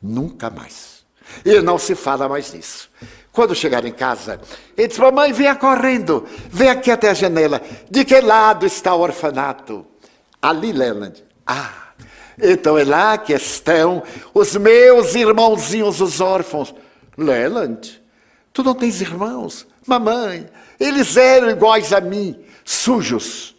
nunca 0.03 0.51
mais. 0.51 1.05
E 1.45 1.61
não 1.61 1.79
se 1.79 1.95
fala 1.95 2.29
mais 2.29 2.53
nisso. 2.53 2.91
Quando 3.37 3.55
chegar 3.55 3.85
em 3.85 3.93
casa, 3.93 4.41
ele 4.79 4.89
diz: 4.89 4.99
Mamãe, 4.99 5.31
venha 5.31 5.55
correndo, 5.55 6.27
vem 6.49 6.71
aqui 6.71 6.91
até 6.91 7.11
a 7.11 7.15
janela. 7.15 7.61
De 7.91 8.03
que 8.03 8.19
lado 8.19 8.65
está 8.65 8.95
o 8.95 9.01
orfanato? 9.01 9.85
Ali, 10.41 10.73
Leland. 10.73 11.23
Ah, 11.47 11.91
então 12.43 12.79
é 12.79 12.85
lá 12.85 13.19
que 13.19 13.35
estão 13.35 14.03
os 14.33 14.57
meus 14.57 15.15
irmãozinhos, 15.15 16.01
os 16.01 16.19
órfãos. 16.19 16.75
Leland, 17.15 18.03
tu 18.55 18.63
não 18.63 18.75
tens 18.75 19.03
irmãos? 19.03 19.67
Mamãe, 19.87 20.49
eles 20.81 21.15
eram 21.19 21.51
iguais 21.51 21.93
a 21.93 22.01
mim, 22.01 22.43
sujos. 22.65 23.55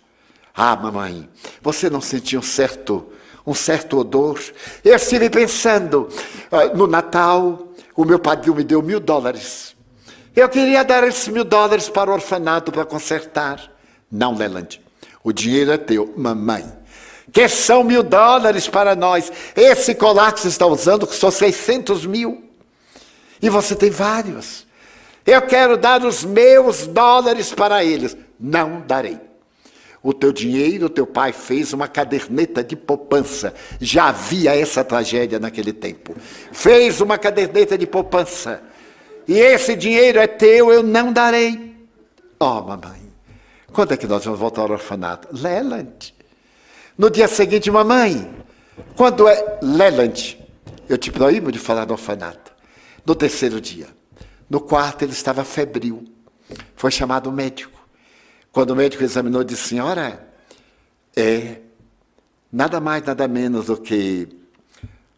Ah, 0.56 0.76
mamãe, 0.76 1.30
você 1.62 1.88
não 1.88 2.02
sentiu 2.02 2.40
um 2.40 2.44
certo 2.44 3.12
um 3.46 3.54
certo 3.54 4.00
odor. 4.00 4.42
Eu 4.84 4.96
estive 4.96 5.30
pensando, 5.30 6.10
uh, 6.52 6.76
no 6.76 6.86
Natal, 6.86 7.67
o 7.98 8.06
meu 8.06 8.20
padrinho 8.20 8.56
me 8.56 8.64
deu 8.64 8.82
mil 8.82 9.00
dólares. 9.00 9.76
Eu 10.36 10.48
queria 10.48 10.84
dar 10.84 11.04
esses 11.04 11.28
mil 11.28 11.44
dólares 11.44 11.90
para 11.90 12.12
o 12.12 12.14
orfanato 12.14 12.72
para 12.72 12.86
consertar. 12.86 13.72
Não, 14.10 14.36
Leland, 14.36 14.80
o 15.24 15.34
dinheiro 15.34 15.72
é 15.72 15.78
teu, 15.80 16.14
mamãe. 16.16 16.64
Que 17.34 17.50
são 17.50 17.84
mil 17.84 18.04
dólares 18.04 18.68
para 18.68 18.96
nós. 18.96 19.32
Esse 19.56 19.96
colar 19.96 20.32
que 20.32 20.40
você 20.40 20.48
está 20.48 20.68
usando 20.68 21.08
custou 21.08 21.32
600 21.32 22.06
mil. 22.06 22.44
E 23.42 23.50
você 23.50 23.76
tem 23.76 23.90
vários. 23.90 24.68
Eu 25.26 25.42
quero 25.42 25.76
dar 25.76 26.06
os 26.06 26.24
meus 26.24 26.86
dólares 26.86 27.52
para 27.52 27.84
eles. 27.84 28.16
Não 28.40 28.82
darei. 28.82 29.20
O 30.08 30.14
teu 30.14 30.32
dinheiro, 30.32 30.88
teu 30.88 31.06
pai 31.06 31.34
fez 31.34 31.74
uma 31.74 31.86
caderneta 31.86 32.64
de 32.64 32.78
poupança. 32.78 33.54
Já 33.78 34.08
havia 34.08 34.56
essa 34.56 34.82
tragédia 34.82 35.38
naquele 35.38 35.74
tempo. 35.74 36.16
Fez 36.54 37.02
uma 37.02 37.18
caderneta 37.18 37.78
de 37.78 37.86
poupança. 37.86 38.64
E 39.28 39.38
esse 39.38 39.76
dinheiro 39.76 40.18
é 40.18 40.26
teu, 40.26 40.72
eu 40.72 40.82
não 40.82 41.12
darei. 41.12 41.76
Oh, 42.40 42.62
mamãe, 42.62 43.02
quando 43.74 43.96
é 43.96 43.98
que 43.98 44.08
nós 44.08 44.24
vamos 44.24 44.40
voltar 44.40 44.62
ao 44.62 44.72
orfanato? 44.72 45.28
Leland. 45.34 46.16
No 46.98 47.10
dia 47.10 47.28
seguinte, 47.28 47.70
mamãe, 47.70 48.34
quando 48.96 49.28
é 49.28 49.60
Leland? 49.62 50.40
Eu 50.88 50.98
te 50.98 51.12
proíbo 51.12 51.52
de 51.52 51.60
falar 51.60 51.84
do 51.84 51.92
orfanato. 51.92 52.54
No 53.06 53.14
terceiro 53.14 53.60
dia, 53.60 53.88
no 54.50 54.62
quarto 54.62 55.02
ele 55.02 55.12
estava 55.12 55.44
febril. 55.44 56.06
Foi 56.78 56.92
chamado 56.92 57.30
o 57.30 57.34
médico. 57.34 57.77
Quando 58.58 58.72
o 58.72 58.76
médico 58.76 59.04
examinou, 59.04 59.44
disse: 59.44 59.68
Senhora, 59.68 60.28
é 61.16 61.58
nada 62.52 62.80
mais, 62.80 63.04
nada 63.04 63.28
menos 63.28 63.68
do 63.68 63.78
que 63.78 64.28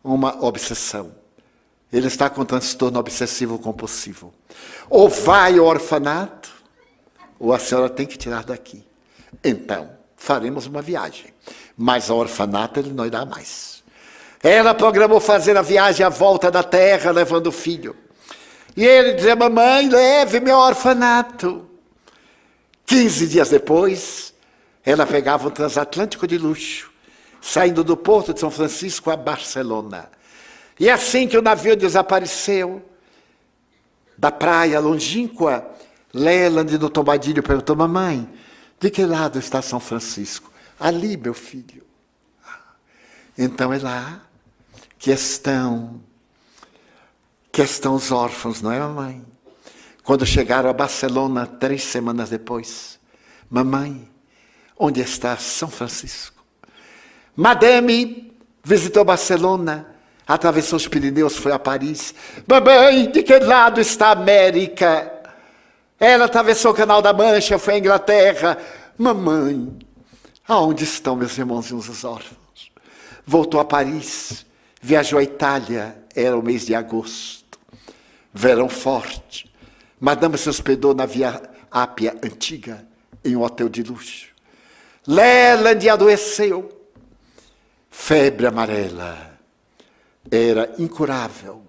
uma 0.04 0.44
obsessão. 0.44 1.16
Ele 1.90 2.08
está 2.08 2.30
com 2.30 2.44
transtorno 2.44 3.00
obsessivo 3.00 3.58
compulsivo. 3.58 4.34
Ou 4.90 5.08
vai 5.08 5.58
ao 5.58 5.68
orfanato, 5.68 6.52
ou 7.40 7.54
a 7.54 7.60
senhora 7.60 7.88
tem 7.88 8.06
que 8.06 8.18
tirar 8.18 8.44
daqui. 8.44 8.86
Então, 9.42 9.90
faremos 10.18 10.66
uma 10.66 10.82
viagem. 10.82 11.28
Mas 11.78 12.10
ao 12.10 12.18
orfanato 12.18 12.78
ele 12.82 12.92
não 12.92 13.06
irá 13.06 13.26
mais. 13.26 13.82
Ela 14.44 14.74
programou 14.74 15.22
fazer 15.22 15.56
a 15.56 15.62
viagem 15.62 16.06
à 16.06 16.10
volta 16.10 16.52
da 16.52 16.62
terra, 16.62 17.10
levando 17.10 17.48
o 17.48 17.54
filho. 17.54 17.96
E 18.76 18.86
ele 18.86 19.14
dizia: 19.14 19.38
Mamãe, 19.38 19.88
leve-me 19.88 20.52
ao 20.52 20.60
orfanato. 20.60 21.69
15 22.90 23.28
dias 23.28 23.50
depois, 23.50 24.34
ela 24.84 25.06
pegava 25.06 25.48
um 25.48 25.52
transatlântico 25.52 26.26
de 26.26 26.40
luxo, 26.40 26.92
saindo 27.40 27.84
do 27.84 27.96
porto 27.96 28.34
de 28.34 28.40
São 28.40 28.50
Francisco 28.50 29.12
a 29.12 29.16
Barcelona. 29.16 30.10
E 30.80 30.90
assim 30.90 31.28
que 31.28 31.38
o 31.38 31.42
navio 31.42 31.76
desapareceu 31.76 32.84
da 34.18 34.32
praia 34.32 34.80
longínqua, 34.80 35.70
Leland 36.12 36.80
no 36.80 36.90
Tombadilho 36.90 37.44
perguntou: 37.44 37.76
Mamãe, 37.76 38.28
de 38.80 38.90
que 38.90 39.06
lado 39.06 39.38
está 39.38 39.62
São 39.62 39.80
Francisco? 39.80 40.52
Ali, 40.80 41.16
meu 41.16 41.36
filho. 41.36 41.84
Então 43.38 43.72
é 43.72 43.78
lá 43.78 44.20
que 44.98 45.12
estão 45.12 46.02
que 47.52 47.62
estão 47.62 47.94
os 47.94 48.12
órfãos, 48.12 48.64
não 48.64 48.72
é, 48.72 48.80
mamãe? 48.80 49.24
Quando 50.10 50.26
chegaram 50.26 50.72
a 50.72 50.74
Barcelona 50.74 51.46
três 51.46 51.84
semanas 51.84 52.32
depois, 52.32 53.00
mamãe, 53.48 54.10
onde 54.76 55.00
está 55.02 55.38
São 55.38 55.70
Francisco? 55.70 56.44
Madame 57.36 58.34
visitou 58.64 59.06
Barcelona, 59.06 59.86
atravessou 60.26 60.78
os 60.78 60.88
Pirineus, 60.88 61.38
foi 61.38 61.52
a 61.52 61.60
Paris. 61.60 62.16
Mamãe, 62.48 63.12
de 63.12 63.22
que 63.22 63.38
lado 63.38 63.80
está 63.80 64.08
a 64.08 64.14
América? 64.14 65.14
Ela 66.00 66.26
atravessou 66.26 66.72
o 66.72 66.76
Canal 66.76 67.04
da 67.04 67.14
Mancha, 67.14 67.60
foi 67.60 67.76
à 67.76 67.78
Inglaterra. 67.78 68.58
Mamãe, 68.98 69.78
aonde 70.48 70.86
estão 70.86 71.16
meus 71.16 71.38
irmãozinhos 71.38 71.88
os 71.88 72.04
órfãos? 72.04 72.72
Voltou 73.28 73.60
a 73.60 73.64
Paris, 73.64 74.44
viajou 74.82 75.20
à 75.20 75.24
Itália, 75.24 76.04
era 76.16 76.36
o 76.36 76.42
mês 76.42 76.66
de 76.66 76.74
agosto. 76.74 77.60
Verão 78.34 78.70
forte. 78.70 79.49
Madame 80.00 80.38
se 80.38 80.48
hospedou 80.48 80.94
na 80.94 81.06
Via 81.06 81.42
Ápia 81.70 82.16
Antiga, 82.24 82.88
em 83.24 83.36
um 83.36 83.44
hotel 83.44 83.68
de 83.68 83.84
luxo. 83.84 84.30
Leland 85.06 85.90
adoeceu. 85.90 86.70
Febre 87.90 88.48
amarela. 88.48 89.38
Era 90.32 90.74
incurável. 90.78 91.64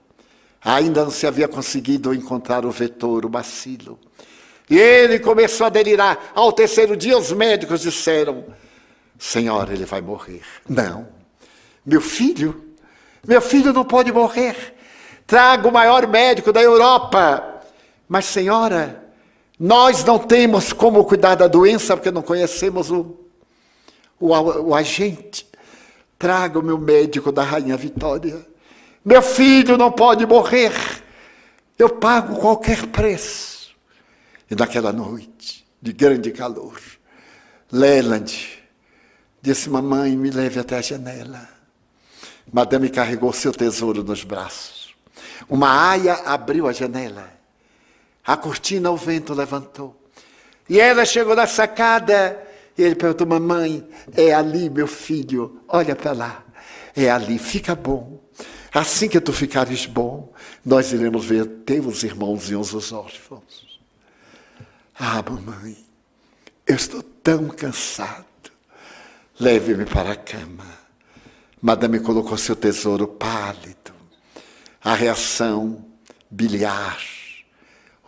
Ainda 0.63 1.05
não 1.05 1.11
se 1.11 1.27
havia 1.27 1.49
conseguido 1.49 2.15
encontrar 2.15 2.67
o 2.67 2.71
vetor, 2.71 3.25
o 3.25 3.29
bacilo. 3.29 3.99
E 4.69 4.79
ele 4.79 5.19
começou 5.19 5.67
a 5.67 5.71
delirar. 5.71 6.33
Ao 6.35 6.53
terceiro 6.53 6.97
dia, 6.97 7.19
os 7.19 7.33
médicos 7.33 7.81
disseram: 7.81 8.45
Senhora, 9.19 9.73
ele 9.73 9.85
vai 9.85 10.01
morrer. 10.01 10.43
Não. 10.69 11.09
Meu 11.85 12.01
filho, 12.01 12.75
meu 13.27 13.41
filho 13.41 13.73
não 13.73 13.85
pode 13.85 14.13
morrer. 14.13 14.77
Traga 15.27 15.67
o 15.67 15.73
maior 15.73 16.07
médico 16.07 16.53
da 16.53 16.63
Europa. 16.63 17.50
Mas, 18.11 18.25
senhora, 18.25 19.05
nós 19.57 20.03
não 20.03 20.19
temos 20.19 20.73
como 20.73 21.05
cuidar 21.05 21.37
da 21.37 21.47
doença 21.47 21.97
porque 21.97 22.11
não 22.11 22.23
conhecemos 22.23 22.91
o, 22.91 23.21
o, 24.19 24.33
o 24.33 24.75
agente. 24.75 25.47
Traga 26.19 26.59
o 26.59 26.63
meu 26.63 26.77
médico 26.77 27.31
da 27.31 27.45
Rainha 27.45 27.77
Vitória. 27.77 28.45
Meu 29.05 29.23
filho 29.23 29.79
não 29.79 29.93
pode 29.93 30.27
morrer. 30.27 30.73
Eu 31.79 31.89
pago 31.89 32.41
qualquer 32.41 32.89
preço. 32.89 33.71
E 34.51 34.57
naquela 34.57 34.93
noite 34.93 35.65
de 35.81 35.93
grande 35.93 36.33
calor, 36.33 36.81
Leland 37.71 38.61
disse: 39.41 39.71
Mamãe, 39.71 40.17
me 40.17 40.33
leve 40.33 40.59
até 40.59 40.79
a 40.79 40.83
janela. 40.83 41.49
Madame 42.53 42.91
carregou 42.91 43.33
seu 43.33 43.53
tesouro 43.53 44.03
nos 44.03 44.25
braços. 44.25 44.97
Uma 45.49 45.91
aia 45.91 46.15
abriu 46.25 46.67
a 46.67 46.73
janela. 46.73 47.40
A 48.31 48.37
cortina 48.37 48.93
o 48.93 48.97
vento 48.97 49.35
levantou. 49.35 50.01
E 50.69 50.79
ela 50.79 51.05
chegou 51.05 51.35
na 51.35 51.49
sacada 51.49 52.41
e 52.79 52.83
ele 52.85 52.95
perguntou: 52.95 53.27
Mamãe, 53.27 53.85
é 54.17 54.33
ali, 54.33 54.71
meu 54.71 54.87
filho, 54.87 55.61
olha 55.67 55.97
para 55.97 56.13
lá. 56.13 56.45
É 56.95 57.11
ali, 57.11 57.41
fica 57.41 57.75
bom. 57.75 58.21
Assim 58.73 59.09
que 59.09 59.21
tu 59.21 59.33
ficares 59.33 59.85
bom, 59.85 60.33
nós 60.65 60.93
iremos 60.93 61.25
ver 61.25 61.45
teus 61.67 62.05
irmãozinhos 62.05 62.73
os 62.73 62.93
órfãos. 62.93 63.81
Ah, 64.97 65.21
mamãe, 65.29 65.77
eu 66.65 66.77
estou 66.77 67.03
tão 67.03 67.49
cansado. 67.49 68.27
Leve-me 69.41 69.87
para 69.87 70.13
a 70.13 70.17
cama. 70.17 70.67
Madame 71.61 71.99
colocou 71.99 72.39
seu 72.39 72.55
tesouro 72.55 73.09
pálido, 73.09 73.93
a 74.85 74.95
reação 74.95 75.85
biliar, 76.31 77.01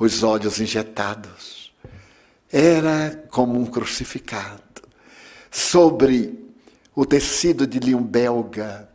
os 0.04 0.22
olhos 0.22 0.60
injetados. 0.60 1.72
Era 2.50 3.24
como 3.30 3.58
um 3.58 3.64
crucificado. 3.64 4.60
Sobre 5.50 6.38
o 6.94 7.06
tecido 7.06 7.66
de 7.66 7.78
linho 7.78 8.00
belga, 8.00 8.88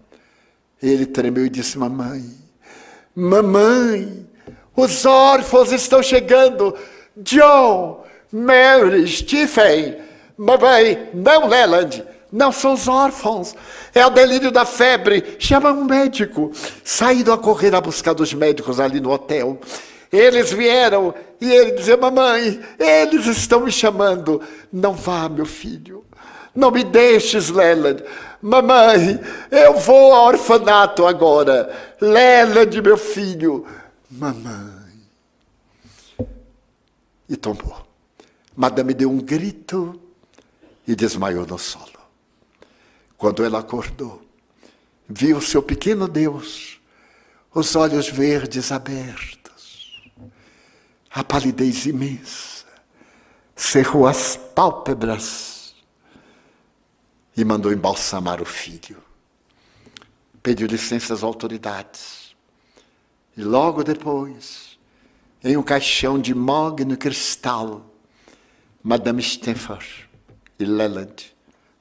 ele 0.82 1.06
tremeu 1.06 1.46
e 1.46 1.50
disse: 1.50 1.78
Mamãe, 1.78 2.24
mamãe, 3.16 4.28
os 4.76 5.06
órfãos 5.06 5.72
estão 5.72 6.04
chegando. 6.04 6.76
John, 7.18 8.04
Mary, 8.32 9.08
Stephen, 9.08 9.98
mamãe, 10.38 11.10
não 11.14 11.48
Leland, 11.48 12.04
não 12.32 12.52
são 12.52 12.74
os 12.74 12.88
órfãos. 12.88 13.56
É 13.94 14.06
o 14.06 14.10
delírio 14.10 14.52
da 14.52 14.66
febre. 14.66 15.38
Chama 15.40 15.72
um 15.72 15.86
médico. 15.86 16.52
Saíram 16.84 17.34
a 17.34 17.38
correr 17.38 17.74
a 17.74 17.82
buscar 17.82 18.14
dos 18.14 18.34
médicos 18.34 18.80
ali 18.80 19.00
no 19.00 19.12
hotel. 19.12 19.60
Eles 20.12 20.52
vieram 20.52 21.14
e 21.40 21.52
ele 21.52 21.72
dizia: 21.72 21.98
Mamãe, 21.98 22.60
eles 22.80 23.26
estão 23.26 23.62
me 23.62 23.72
chamando. 23.72 24.42
Não 24.72 24.94
vá, 24.94 25.28
meu 25.28 25.46
filho. 25.46 26.06
Não 26.56 26.72
me 26.72 26.84
deixes, 26.84 27.50
Leland. 27.50 28.04
Mamãe, 28.42 29.20
eu 29.52 29.78
vou 29.78 30.14
ao 30.14 30.28
orfanato 30.28 31.06
agora. 31.06 31.72
Leland, 32.02 32.82
meu 32.82 32.98
filho. 32.98 33.66
Mamãe. 34.10 34.88
E 37.30 37.36
tombou. 37.36 37.86
Madame 38.56 38.94
deu 38.94 39.12
um 39.12 39.20
grito 39.20 40.00
e 40.88 40.96
desmaiou 40.96 41.46
no 41.46 41.60
solo. 41.60 41.86
Quando 43.18 43.44
ela 43.44 43.60
acordou, 43.60 44.22
viu 45.08 45.42
seu 45.42 45.62
pequeno 45.62 46.08
Deus, 46.08 46.80
os 47.54 47.76
olhos 47.76 48.10
verdes 48.10 48.72
abertos, 48.72 49.37
a 51.12 51.24
palidez 51.24 51.86
imensa, 51.86 52.66
cerrou 53.56 54.08
as 54.08 54.36
pálpebras 54.36 55.76
e 57.36 57.44
mandou 57.44 57.72
embalsamar 57.72 58.42
o 58.42 58.46
filho. 58.46 59.04
Pediu 60.42 60.68
licença 60.68 61.14
às 61.14 61.24
autoridades. 61.24 62.36
E 63.36 63.44
logo 63.44 63.84
depois, 63.84 64.78
em 65.44 65.56
um 65.56 65.64
caixão 65.64 66.20
de 66.20 66.34
mogno 66.34 66.98
cristal, 66.98 67.86
Madame 68.84 69.22
Stenford 69.22 70.10
e 70.60 70.66
Leland 70.66 71.36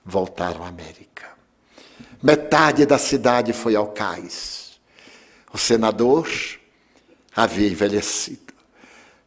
voltaram 0.04 0.62
à 0.62 0.68
América. 0.68 1.26
Metade 2.22 2.84
da 2.84 2.98
cidade 2.98 3.52
foi 3.52 3.74
ao 3.74 3.88
cais. 3.88 4.78
O 5.52 5.58
senador 5.58 6.28
havia 7.34 7.68
envelhecido. 7.68 8.45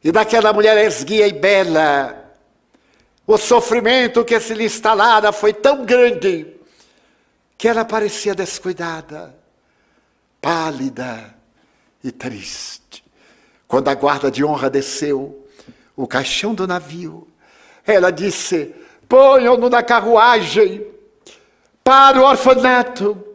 E 0.04 0.12
daquela 0.12 0.54
mulher 0.54 0.78
esguia 0.86 1.28
e 1.28 1.34
bela, 1.34 2.34
o 3.28 3.38
sofrimento 3.38 4.24
que 4.24 4.40
se 4.40 4.54
lhe 4.54 4.66
instalara 4.66 5.32
foi 5.32 5.54
tão 5.54 5.86
grande 5.86 6.48
que 7.58 7.68
ela 7.68 7.84
parecia 7.84 8.34
descuidada, 8.34 9.36
pálida 10.42 11.36
e 12.04 12.12
triste. 12.12 13.04
Quando 13.68 13.90
a 13.90 13.94
guarda 13.94 14.32
de 14.32 14.44
honra 14.44 14.70
desceu 14.70 15.46
o 15.96 16.08
caixão 16.08 16.56
do 16.56 16.66
navio, 16.66 17.28
ela 17.86 18.10
disse: 18.10 18.74
Ponham-no 19.08 19.70
na 19.70 19.84
carruagem 19.84 20.88
para 21.84 22.22
o 22.22 22.24
orfanato. 22.24 23.26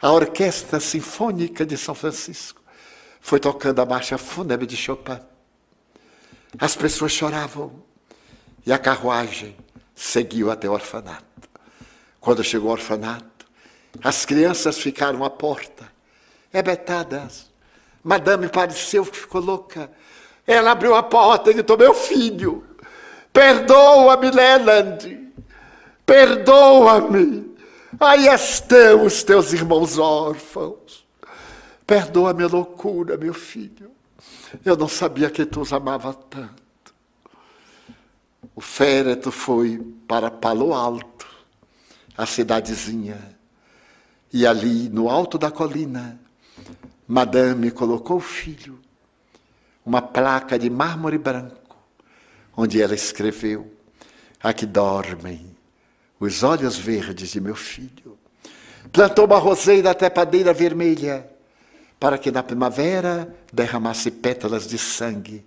A 0.00 0.12
Orquestra 0.12 0.80
Sinfônica 0.80 1.64
de 1.64 1.76
São 1.76 1.94
Francisco 1.94 2.60
foi 3.20 3.38
tocando 3.38 3.80
a 3.80 3.86
marcha 3.86 4.18
fúnebre 4.18 4.66
de 4.66 4.76
Chopin. 4.76 5.27
As 6.58 6.74
pessoas 6.74 7.12
choravam. 7.12 7.72
E 8.66 8.72
a 8.72 8.78
carruagem 8.78 9.56
seguiu 9.94 10.50
até 10.50 10.68
o 10.68 10.72
orfanato. 10.72 11.48
Quando 12.20 12.44
chegou 12.44 12.68
ao 12.68 12.76
orfanato, 12.76 13.46
as 14.02 14.26
crianças 14.26 14.78
ficaram 14.78 15.24
à 15.24 15.30
porta, 15.30 15.90
ebetadas. 16.52 17.50
Madame 18.02 18.48
pareceu 18.48 19.06
que 19.06 19.18
ficou 19.18 19.40
louca. 19.40 19.90
Ela 20.46 20.72
abriu 20.72 20.94
a 20.94 21.02
porta 21.02 21.50
e 21.50 21.54
gritou: 21.54 21.78
Meu 21.78 21.94
filho, 21.94 22.64
perdoa-me, 23.32 24.30
Leland, 24.30 25.32
perdoa-me. 26.04 27.56
Aí 27.98 28.28
estão 28.28 29.04
os 29.04 29.22
teus 29.22 29.52
irmãos 29.52 29.98
órfãos. 29.98 31.06
Perdoa 31.86 32.30
a 32.30 32.34
minha 32.34 32.48
loucura, 32.48 33.16
meu 33.16 33.32
filho. 33.32 33.97
Eu 34.64 34.76
não 34.76 34.88
sabia 34.88 35.30
que 35.30 35.44
tu 35.44 35.60
os 35.60 35.72
amava 35.72 36.12
tanto 36.14 36.68
o 38.58 38.60
féretro 38.60 39.30
foi 39.30 39.78
para 40.08 40.32
Palo 40.32 40.74
Alto, 40.74 41.28
a 42.16 42.26
cidadezinha. 42.26 43.36
E 44.32 44.44
ali, 44.44 44.88
no 44.88 45.08
alto 45.08 45.38
da 45.38 45.48
colina, 45.48 46.18
Madame 47.06 47.70
colocou 47.70 48.16
o 48.16 48.20
filho, 48.20 48.80
uma 49.86 50.02
placa 50.02 50.58
de 50.58 50.68
mármore 50.68 51.18
branco, 51.18 51.76
onde 52.56 52.82
ela 52.82 52.96
escreveu: 52.96 53.72
Aqui 54.42 54.66
dormem 54.66 55.56
os 56.18 56.42
olhos 56.42 56.76
verdes 56.76 57.30
de 57.30 57.40
meu 57.40 57.54
filho. 57.54 58.18
Plantou 58.90 59.24
uma 59.24 59.38
roseira 59.38 59.94
trepadeira 59.94 60.52
vermelha 60.52 61.30
para 61.98 62.18
que 62.18 62.30
na 62.30 62.42
primavera 62.42 63.34
derramasse 63.52 64.10
pétalas 64.10 64.66
de 64.66 64.78
sangue 64.78 65.44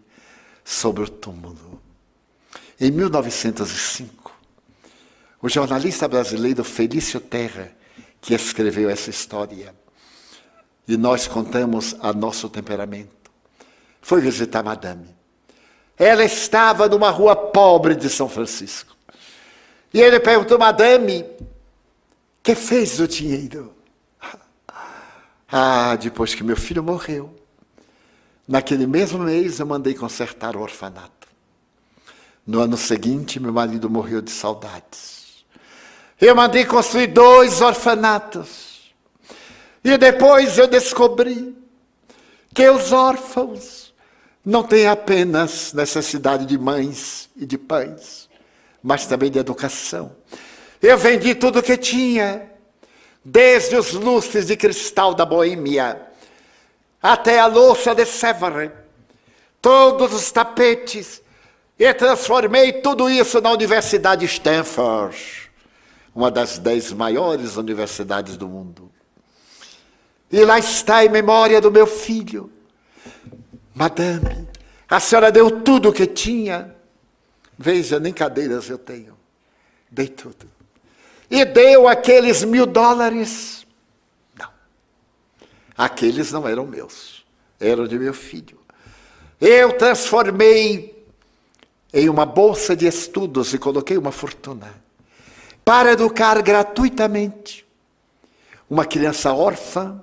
sobre 0.63 1.03
o 1.03 1.09
túmulo. 1.09 1.81
Em 2.79 2.91
1905, 2.91 4.31
o 5.41 5.49
jornalista 5.49 6.07
brasileiro 6.07 6.63
Felício 6.63 7.19
Terra, 7.19 7.71
que 8.19 8.33
escreveu 8.33 8.89
essa 8.89 9.09
história, 9.09 9.73
e 10.87 10.97
nós 10.97 11.27
contamos 11.27 11.95
a 11.99 12.11
nosso 12.11 12.49
temperamento, 12.49 13.31
foi 14.01 14.19
visitar 14.19 14.63
Madame. 14.63 15.15
Ela 15.97 16.23
estava 16.23 16.89
numa 16.89 17.11
rua 17.11 17.35
pobre 17.35 17.95
de 17.95 18.09
São 18.09 18.27
Francisco. 18.27 18.95
E 19.93 20.01
ele 20.01 20.19
perguntou, 20.19 20.57
Madame, 20.57 21.25
que 22.41 22.55
fez 22.55 22.99
o 22.99 23.07
dinheiro? 23.07 23.73
Ah, 25.51 25.97
depois 25.97 26.33
que 26.33 26.43
meu 26.43 26.55
filho 26.55 26.81
morreu, 26.81 27.35
naquele 28.47 28.87
mesmo 28.87 29.19
mês 29.19 29.59
eu 29.59 29.65
mandei 29.65 29.93
consertar 29.93 30.55
o 30.55 30.61
orfanato. 30.61 31.27
No 32.47 32.61
ano 32.61 32.77
seguinte, 32.77 33.39
meu 33.39 33.51
marido 33.51 33.89
morreu 33.89 34.21
de 34.21 34.31
saudades. 34.31 35.45
Eu 36.19 36.35
mandei 36.35 36.63
construir 36.63 37.07
dois 37.07 37.61
orfanatos. 37.61 38.93
E 39.83 39.97
depois 39.97 40.57
eu 40.57 40.67
descobri 40.67 41.55
que 42.53 42.69
os 42.69 42.91
órfãos 42.91 43.93
não 44.45 44.63
têm 44.63 44.87
apenas 44.87 45.73
necessidade 45.73 46.45
de 46.45 46.57
mães 46.57 47.29
e 47.35 47.45
de 47.45 47.57
pais, 47.57 48.29
mas 48.81 49.05
também 49.05 49.29
de 49.29 49.39
educação. 49.39 50.15
Eu 50.81 50.97
vendi 50.97 51.35
tudo 51.35 51.59
o 51.59 51.63
que 51.63 51.77
tinha 51.77 52.50
desde 53.23 53.75
os 53.75 53.93
lustres 53.93 54.47
de 54.47 54.57
cristal 54.57 55.13
da 55.13 55.25
Boêmia 55.25 56.07
até 57.01 57.39
a 57.39 57.47
louça 57.47 57.95
de 57.95 58.05
Sèvres, 58.05 58.71
todos 59.61 60.13
os 60.13 60.31
tapetes, 60.31 61.21
e 61.77 61.91
transformei 61.93 62.73
tudo 62.73 63.09
isso 63.09 63.41
na 63.41 63.51
Universidade 63.51 64.25
Stanford, 64.25 65.49
uma 66.13 66.29
das 66.29 66.59
dez 66.59 66.91
maiores 66.91 67.55
universidades 67.55 68.37
do 68.37 68.47
mundo. 68.47 68.91
E 70.31 70.45
lá 70.45 70.59
está 70.59 71.03
em 71.03 71.09
memória 71.09 71.59
do 71.59 71.71
meu 71.71 71.87
filho. 71.87 72.51
Madame, 73.73 74.47
a 74.87 74.99
senhora 74.99 75.31
deu 75.31 75.61
tudo 75.61 75.89
o 75.89 75.93
que 75.93 76.05
tinha. 76.05 76.75
Veja, 77.57 77.99
nem 77.99 78.13
cadeiras 78.13 78.69
eu 78.69 78.77
tenho. 78.77 79.17
Dei 79.89 80.07
tudo 80.07 80.60
e 81.31 81.45
deu 81.45 81.87
aqueles 81.87 82.43
mil 82.43 82.65
dólares. 82.65 83.65
Não. 84.37 84.49
Aqueles 85.77 86.29
não 86.31 86.45
eram 86.45 86.67
meus, 86.67 87.25
eram 87.57 87.87
de 87.87 87.97
meu 87.97 88.13
filho. 88.13 88.59
Eu 89.39 89.77
transformei 89.77 91.05
em 91.93 92.09
uma 92.09 92.25
bolsa 92.25 92.75
de 92.75 92.85
estudos 92.85 93.53
e 93.53 93.57
coloquei 93.57 93.97
uma 93.97 94.11
fortuna 94.11 94.75
para 95.63 95.93
educar 95.93 96.41
gratuitamente 96.41 97.65
uma 98.69 98.85
criança 98.85 99.33
órfã 99.33 100.01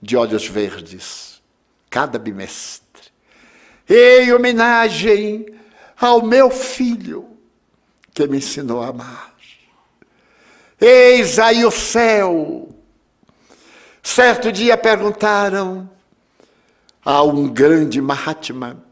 de 0.00 0.16
olhos 0.16 0.46
verdes, 0.46 1.40
cada 1.88 2.18
bimestre. 2.18 2.84
Em 3.88 4.32
homenagem 4.32 5.46
ao 5.96 6.24
meu 6.24 6.50
filho, 6.50 7.28
que 8.12 8.26
me 8.26 8.38
ensinou 8.38 8.82
a 8.82 8.88
amar. 8.88 9.33
Eis 10.86 11.38
aí 11.38 11.64
o 11.64 11.70
céu. 11.70 12.68
Certo 14.02 14.52
dia 14.52 14.76
perguntaram 14.76 15.88
a 17.02 17.22
um 17.22 17.48
grande 17.48 18.02
Mahatma, 18.02 18.84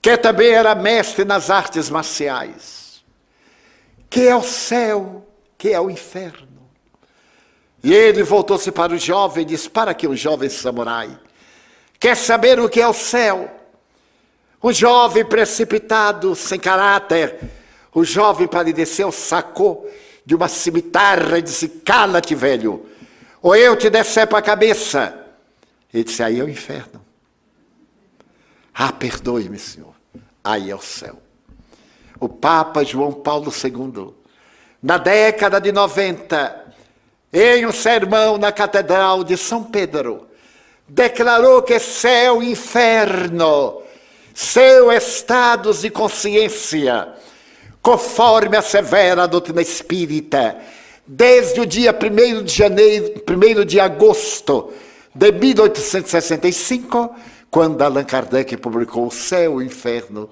que 0.00 0.16
também 0.16 0.50
era 0.50 0.72
mestre 0.76 1.24
nas 1.24 1.50
artes 1.50 1.90
marciais, 1.90 3.04
que 4.08 4.28
é 4.28 4.36
o 4.36 4.42
céu, 4.44 5.26
que 5.58 5.70
é 5.70 5.80
o 5.80 5.90
inferno. 5.90 6.70
E 7.82 7.92
ele 7.92 8.22
voltou-se 8.22 8.70
para 8.70 8.92
o 8.92 8.98
jovem 8.98 9.42
e 9.42 9.46
disse: 9.46 9.68
Para 9.68 9.94
que 9.94 10.06
um 10.06 10.14
jovem 10.14 10.48
samurai 10.48 11.18
quer 11.98 12.16
saber 12.16 12.60
o 12.60 12.68
que 12.68 12.80
é 12.80 12.86
o 12.86 12.94
céu? 12.94 13.50
Um 14.62 14.72
jovem 14.72 15.24
precipitado, 15.24 16.36
sem 16.36 16.60
caráter, 16.60 17.36
o 17.92 18.04
jovem 18.04 18.46
palideceu, 18.46 19.10
sacou 19.10 19.90
de 20.26 20.34
uma 20.34 20.48
cimitarra 20.48 21.38
e 21.38 21.42
disse: 21.42 21.68
Cala-te, 21.68 22.34
velho, 22.34 22.84
ou 23.40 23.54
eu 23.54 23.76
te 23.76 23.88
decepo 23.88 24.34
a 24.36 24.42
cabeça. 24.42 25.16
Ele 25.94 26.04
disse: 26.04 26.22
Aí 26.22 26.40
é 26.40 26.44
o 26.44 26.48
inferno. 26.48 27.00
Ah, 28.74 28.92
perdoe-me, 28.92 29.58
Senhor. 29.58 29.94
Aí 30.44 30.70
é 30.70 30.74
o 30.74 30.82
céu. 30.82 31.18
O 32.18 32.28
Papa 32.28 32.84
João 32.84 33.12
Paulo 33.12 33.52
II, 33.52 34.12
na 34.82 34.98
década 34.98 35.60
de 35.60 35.70
90, 35.70 36.74
em 37.32 37.64
um 37.64 37.72
sermão 37.72 38.36
na 38.36 38.50
Catedral 38.50 39.22
de 39.22 39.36
São 39.36 39.62
Pedro, 39.62 40.26
declarou 40.88 41.62
que 41.62 41.78
céu 41.78 42.42
e 42.42 42.50
inferno 42.50 43.82
são 44.36 44.92
estados 44.92 45.80
de 45.80 45.88
consciência 45.88 47.08
conforme 47.86 48.56
a 48.56 48.62
severa 48.62 49.28
doutrina 49.28 49.62
espírita, 49.62 50.56
desde 51.06 51.60
o 51.60 51.64
dia 51.64 51.94
1 51.94 52.42
de 52.42 52.52
janeiro, 52.52 53.22
1 53.24 53.64
de 53.64 53.78
agosto 53.78 54.72
de 55.14 55.30
1865, 55.30 57.14
quando 57.48 57.80
Allan 57.82 58.02
Kardec 58.02 58.56
publicou 58.56 59.06
O 59.06 59.10
Céu 59.12 59.52
e 59.52 59.56
o 59.58 59.62
Inferno, 59.62 60.28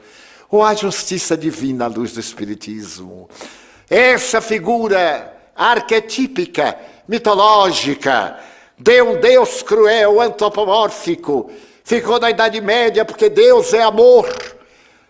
ou 0.51 0.65
A 0.65 0.75
Justiça 0.75 1.37
Divina 1.37 1.85
à 1.85 1.87
Luz 1.87 2.11
do 2.11 2.19
Espiritismo. 2.19 3.29
Essa 3.89 4.41
figura 4.41 5.33
arquetípica, 5.55 6.77
mitológica, 7.07 8.37
de 8.77 9.01
um 9.01 9.21
Deus 9.21 9.63
cruel, 9.63 10.21
antropomórfico, 10.21 11.53
ficou 11.85 12.19
na 12.19 12.31
Idade 12.31 12.61
Média 12.61 13.05
porque 13.05 13.29
Deus 13.29 13.73
é 13.73 13.85
amor 13.85 14.27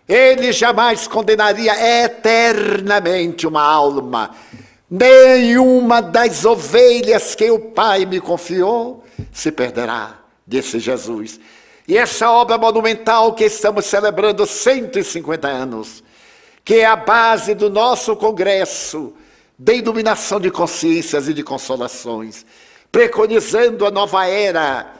ele 0.08 0.52
jamais 0.52 1.06
condenaria 1.06 2.04
eternamente 2.04 3.46
uma 3.46 3.62
alma. 3.62 4.30
Nenhuma 4.90 6.02
das 6.02 6.44
ovelhas 6.44 7.34
que 7.34 7.50
o 7.50 7.58
Pai 7.58 8.04
me 8.04 8.20
confiou 8.20 9.04
se 9.32 9.50
perderá, 9.50 10.18
disse 10.46 10.78
Jesus. 10.78 11.40
E 11.88 11.96
essa 11.96 12.30
obra 12.30 12.56
monumental 12.56 13.32
que 13.34 13.44
estamos 13.44 13.86
celebrando 13.86 14.46
150 14.46 15.48
anos, 15.48 16.02
que 16.64 16.76
é 16.76 16.86
a 16.86 16.96
base 16.96 17.54
do 17.54 17.68
nosso 17.68 18.14
congresso 18.16 19.12
de 19.58 19.74
iluminação 19.74 20.40
de 20.40 20.50
consciências 20.50 21.28
e 21.28 21.34
de 21.34 21.42
consolações, 21.42 22.44
preconizando 22.90 23.86
a 23.86 23.90
nova 23.90 24.26
era, 24.26 24.94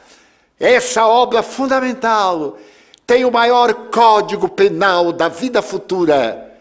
essa 0.59 1.07
obra 1.07 1.43
fundamental 1.43 2.57
tem 3.05 3.23
o 3.23 3.31
maior 3.31 3.73
código 3.91 4.49
penal 4.49 5.11
da 5.11 5.27
vida 5.27 5.61
futura 5.61 6.57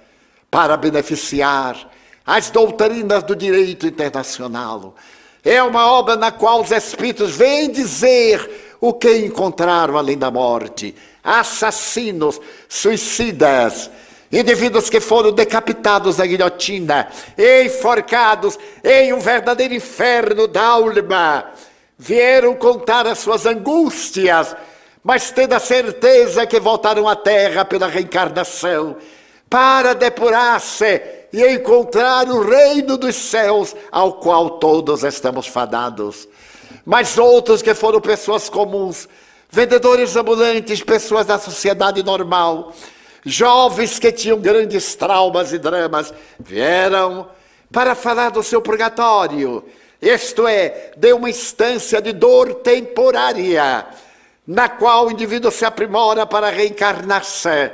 para 0.50 0.76
beneficiar 0.76 1.90
as 2.26 2.50
doutrinas 2.50 3.22
do 3.22 3.34
direito 3.34 3.86
internacional. 3.86 4.94
É 5.42 5.62
uma 5.62 5.90
obra 5.92 6.16
na 6.16 6.30
qual 6.30 6.62
os 6.62 6.70
espíritos 6.70 7.34
vêm 7.36 7.70
dizer 7.70 8.76
o 8.80 8.92
que 8.92 9.18
encontraram 9.18 9.96
além 9.96 10.16
da 10.16 10.30
morte: 10.30 10.94
assassinos, 11.22 12.40
suicidas, 12.68 13.90
indivíduos 14.30 14.90
que 14.90 15.00
foram 15.00 15.32
decapitados 15.32 16.18
na 16.18 16.26
guilhotina, 16.26 17.08
enforcados 17.64 18.58
em 18.82 19.12
um 19.12 19.20
verdadeiro 19.20 19.74
inferno 19.74 20.46
da 20.46 20.62
alma, 20.62 21.52
vieram 21.98 22.54
contar 22.54 23.06
as 23.06 23.18
suas 23.18 23.46
angústias 23.46 24.54
mas 25.04 25.30
tendo 25.30 25.52
a 25.52 25.60
certeza 25.60 26.46
que 26.46 26.58
voltaram 26.58 27.06
à 27.06 27.14
terra 27.14 27.62
pela 27.62 27.86
reencarnação, 27.86 28.96
para 29.50 29.94
depurar-se 29.94 31.02
e 31.30 31.46
encontrar 31.46 32.26
o 32.26 32.42
reino 32.42 32.96
dos 32.96 33.14
céus, 33.14 33.76
ao 33.92 34.14
qual 34.14 34.58
todos 34.58 35.04
estamos 35.04 35.46
fadados. 35.46 36.26
Mas 36.86 37.18
outros 37.18 37.60
que 37.60 37.74
foram 37.74 38.00
pessoas 38.00 38.48
comuns, 38.48 39.06
vendedores 39.50 40.16
ambulantes, 40.16 40.82
pessoas 40.82 41.26
da 41.26 41.38
sociedade 41.38 42.02
normal, 42.02 42.72
jovens 43.24 43.98
que 43.98 44.10
tinham 44.10 44.38
grandes 44.38 44.94
traumas 44.94 45.52
e 45.52 45.58
dramas, 45.58 46.14
vieram 46.40 47.28
para 47.70 47.94
falar 47.94 48.30
do 48.30 48.42
seu 48.42 48.62
purgatório, 48.62 49.64
isto 50.00 50.46
é, 50.46 50.92
de 50.96 51.12
uma 51.12 51.28
instância 51.28 52.00
de 52.00 52.12
dor 52.12 52.54
temporária 52.54 53.86
na 54.46 54.68
qual 54.68 55.06
o 55.06 55.10
indivíduo 55.10 55.50
se 55.50 55.64
aprimora 55.64 56.26
para 56.26 56.50
reencarnar-se 56.50 57.72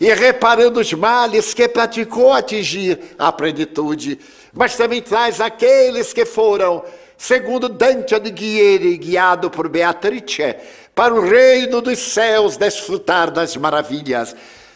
e 0.00 0.12
reparando 0.12 0.80
os 0.80 0.92
males 0.92 1.54
que 1.54 1.68
praticou 1.68 2.32
atingir 2.32 2.98
a 3.18 3.30
plenitude, 3.30 4.18
mas 4.52 4.76
também 4.76 5.00
traz 5.00 5.40
aqueles 5.40 6.12
que 6.12 6.26
foram, 6.26 6.84
segundo 7.16 7.68
Dante 7.68 8.14
Alighieri, 8.14 8.98
guiado 8.98 9.48
por 9.48 9.68
Beatrice, 9.68 10.56
para 10.94 11.14
o 11.14 11.20
reino 11.20 11.80
dos 11.80 11.98
céus 12.00 12.56
desfrutar 12.56 13.30
das 13.30 13.56
maravilhas, 13.56 14.34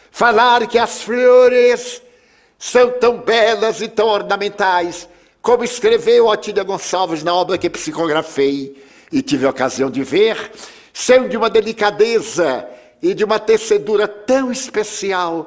falar 0.09 0.65
que 0.65 0.79
as 0.79 1.01
flores 1.03 2.01
são 2.57 2.91
tão 2.91 3.17
belas 3.17 3.81
e 3.81 3.87
tão 3.87 4.07
ornamentais, 4.07 5.07
como 5.41 5.63
escreveu 5.63 6.27
Otília 6.27 6.63
Gonçalves 6.63 7.21
na 7.21 7.33
obra 7.33 7.57
que 7.57 7.69
psicografei 7.69 8.81
e 9.11 9.21
tive 9.21 9.45
a 9.45 9.49
ocasião 9.49 9.91
de 9.91 10.03
ver, 10.03 10.51
são 10.99 11.27
de 11.27 11.37
uma 11.37 11.47
delicadeza 11.47 12.67
e 12.99 13.13
de 13.13 13.23
uma 13.23 13.37
tecedura 13.37 14.07
tão 14.07 14.51
especial 14.51 15.45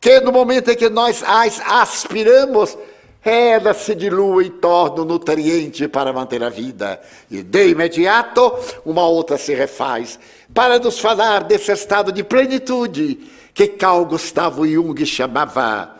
que 0.00 0.18
no 0.18 0.32
momento 0.32 0.72
em 0.72 0.76
que 0.76 0.88
nós 0.88 1.22
as 1.24 1.60
aspiramos, 1.60 2.76
ela 3.24 3.72
se 3.74 3.94
dilui 3.94 4.46
e 4.46 4.50
torna 4.50 5.04
nutriente 5.04 5.86
para 5.86 6.12
manter 6.12 6.42
a 6.42 6.48
vida. 6.48 7.00
E 7.30 7.44
de 7.44 7.68
imediato, 7.68 8.52
uma 8.84 9.06
outra 9.06 9.38
se 9.38 9.54
refaz, 9.54 10.18
para 10.52 10.80
nos 10.80 10.98
falar 10.98 11.44
desse 11.44 11.70
estado 11.70 12.10
de 12.10 12.24
plenitude 12.24 13.20
que 13.54 13.68
Carl 13.68 14.04
Gustavo 14.04 14.66
Jung 14.66 15.06
chamava. 15.06 15.94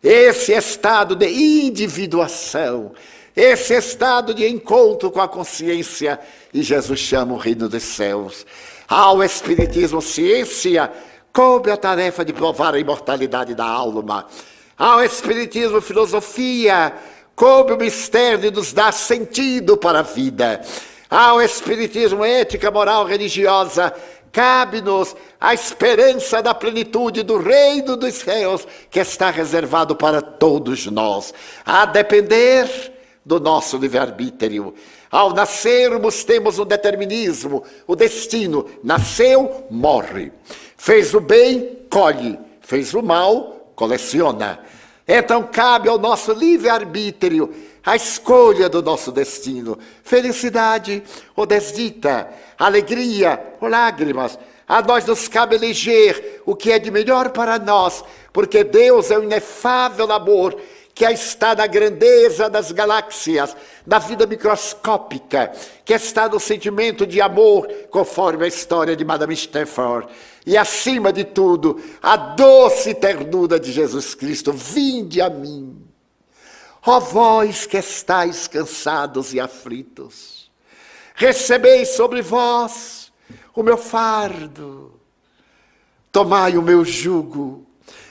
Esse 0.00 0.52
estado 0.52 1.16
de 1.16 1.28
individuação, 1.28 2.92
esse 3.36 3.74
estado 3.74 4.32
de 4.32 4.48
encontro 4.48 5.10
com 5.10 5.20
a 5.20 5.28
consciência, 5.28 6.18
e 6.52 6.62
Jesus 6.62 6.98
chama 6.98 7.34
o 7.34 7.38
reino 7.38 7.68
dos 7.68 7.82
céus. 7.82 8.46
Ao 8.88 9.22
Espiritismo, 9.22 10.00
ciência, 10.00 10.90
coube 11.32 11.70
a 11.70 11.76
tarefa 11.76 12.24
de 12.24 12.32
provar 12.32 12.74
a 12.74 12.78
imortalidade 12.78 13.54
da 13.54 13.66
alma 13.66 14.26
ao 14.78 15.02
Espiritismo, 15.02 15.80
filosofia, 15.80 16.92
coube 17.34 17.72
o 17.72 17.78
mistério 17.78 18.38
de 18.38 18.50
nos 18.50 18.74
dar 18.74 18.92
sentido 18.92 19.74
para 19.74 20.00
a 20.00 20.02
vida. 20.02 20.60
Ao 21.08 21.40
Espiritismo, 21.40 22.22
ética, 22.22 22.70
moral, 22.70 23.06
religiosa, 23.06 23.94
cabe-nos 24.30 25.16
a 25.40 25.54
esperança 25.54 26.42
da 26.42 26.52
plenitude 26.52 27.22
do 27.22 27.38
reino 27.38 27.96
dos 27.96 28.16
céus 28.16 28.68
que 28.90 29.00
está 29.00 29.30
reservado 29.30 29.96
para 29.96 30.20
todos 30.20 30.84
nós, 30.86 31.32
a 31.64 31.86
depender 31.86 32.92
do 33.26 33.40
nosso 33.40 33.76
livre-arbítrio. 33.76 34.72
Ao 35.10 35.34
nascermos, 35.34 36.22
temos 36.22 36.60
um 36.60 36.64
determinismo, 36.64 37.64
o 37.84 37.96
destino. 37.96 38.66
Nasceu, 38.84 39.66
morre. 39.68 40.30
Fez 40.76 41.12
o 41.12 41.20
bem, 41.20 41.76
colhe. 41.90 42.38
Fez 42.60 42.94
o 42.94 43.02
mal, 43.02 43.72
coleciona. 43.74 44.60
Então 45.06 45.42
cabe 45.42 45.88
ao 45.88 45.98
nosso 45.98 46.32
livre-arbítrio 46.32 47.52
a 47.84 47.96
escolha 47.96 48.68
do 48.68 48.80
nosso 48.80 49.10
destino. 49.10 49.76
Felicidade 50.04 51.02
ou 51.34 51.44
desdita, 51.44 52.28
alegria 52.56 53.54
ou 53.60 53.68
lágrimas. 53.68 54.38
A 54.68 54.82
nós 54.82 55.04
nos 55.04 55.28
cabe 55.28 55.54
eleger 55.54 56.42
o 56.44 56.54
que 56.54 56.72
é 56.72 56.78
de 56.78 56.90
melhor 56.90 57.30
para 57.30 57.58
nós, 57.58 58.04
porque 58.32 58.64
Deus 58.64 59.10
é 59.12 59.18
o 59.18 59.22
inefável 59.22 60.10
amor 60.12 60.60
que 60.96 61.04
está 61.04 61.54
na 61.54 61.66
grandeza 61.66 62.48
das 62.48 62.72
galáxias, 62.72 63.54
na 63.86 63.98
vida 63.98 64.26
microscópica, 64.26 65.52
que 65.84 65.92
está 65.92 66.26
no 66.26 66.40
sentimento 66.40 67.06
de 67.06 67.20
amor, 67.20 67.68
conforme 67.90 68.46
a 68.46 68.48
história 68.48 68.96
de 68.96 69.04
Madame 69.04 69.34
Stafford. 69.34 70.08
E 70.46 70.56
acima 70.56 71.12
de 71.12 71.22
tudo, 71.22 71.78
a 72.02 72.16
doce 72.16 72.94
ternura 72.94 73.60
de 73.60 73.72
Jesus 73.72 74.14
Cristo, 74.14 74.54
vinde 74.54 75.20
a 75.20 75.28
mim. 75.28 75.86
Ó 76.86 76.98
vós 76.98 77.66
que 77.66 77.76
estáis 77.76 78.48
cansados 78.48 79.34
e 79.34 79.38
aflitos, 79.38 80.50
recebei 81.14 81.84
sobre 81.84 82.22
vós 82.22 83.12
o 83.54 83.62
meu 83.62 83.76
fardo, 83.76 84.98
tomai 86.10 86.56
o 86.56 86.62
meu 86.62 86.86
jugo, 86.86 87.66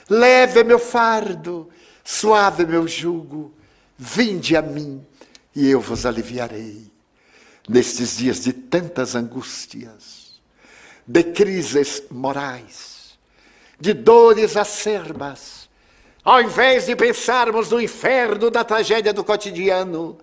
leve 0.08 0.62
meu 0.62 0.78
fardo, 0.78 1.68
Suave 2.08 2.64
meu 2.64 2.86
jugo, 2.86 3.52
vinde 3.98 4.56
a 4.56 4.62
mim 4.62 5.04
e 5.56 5.68
eu 5.68 5.80
vos 5.80 6.06
aliviarei. 6.06 6.88
Nestes 7.68 8.18
dias 8.18 8.44
de 8.44 8.52
tantas 8.52 9.16
angústias, 9.16 10.40
de 11.04 11.24
crises 11.24 12.04
morais, 12.08 13.18
de 13.80 13.92
dores 13.92 14.56
acerbas, 14.56 15.68
ao 16.22 16.40
invés 16.40 16.86
de 16.86 16.94
pensarmos 16.94 17.70
no 17.70 17.80
inferno 17.80 18.52
da 18.52 18.62
tragédia 18.62 19.12
do 19.12 19.24
cotidiano, 19.24 20.16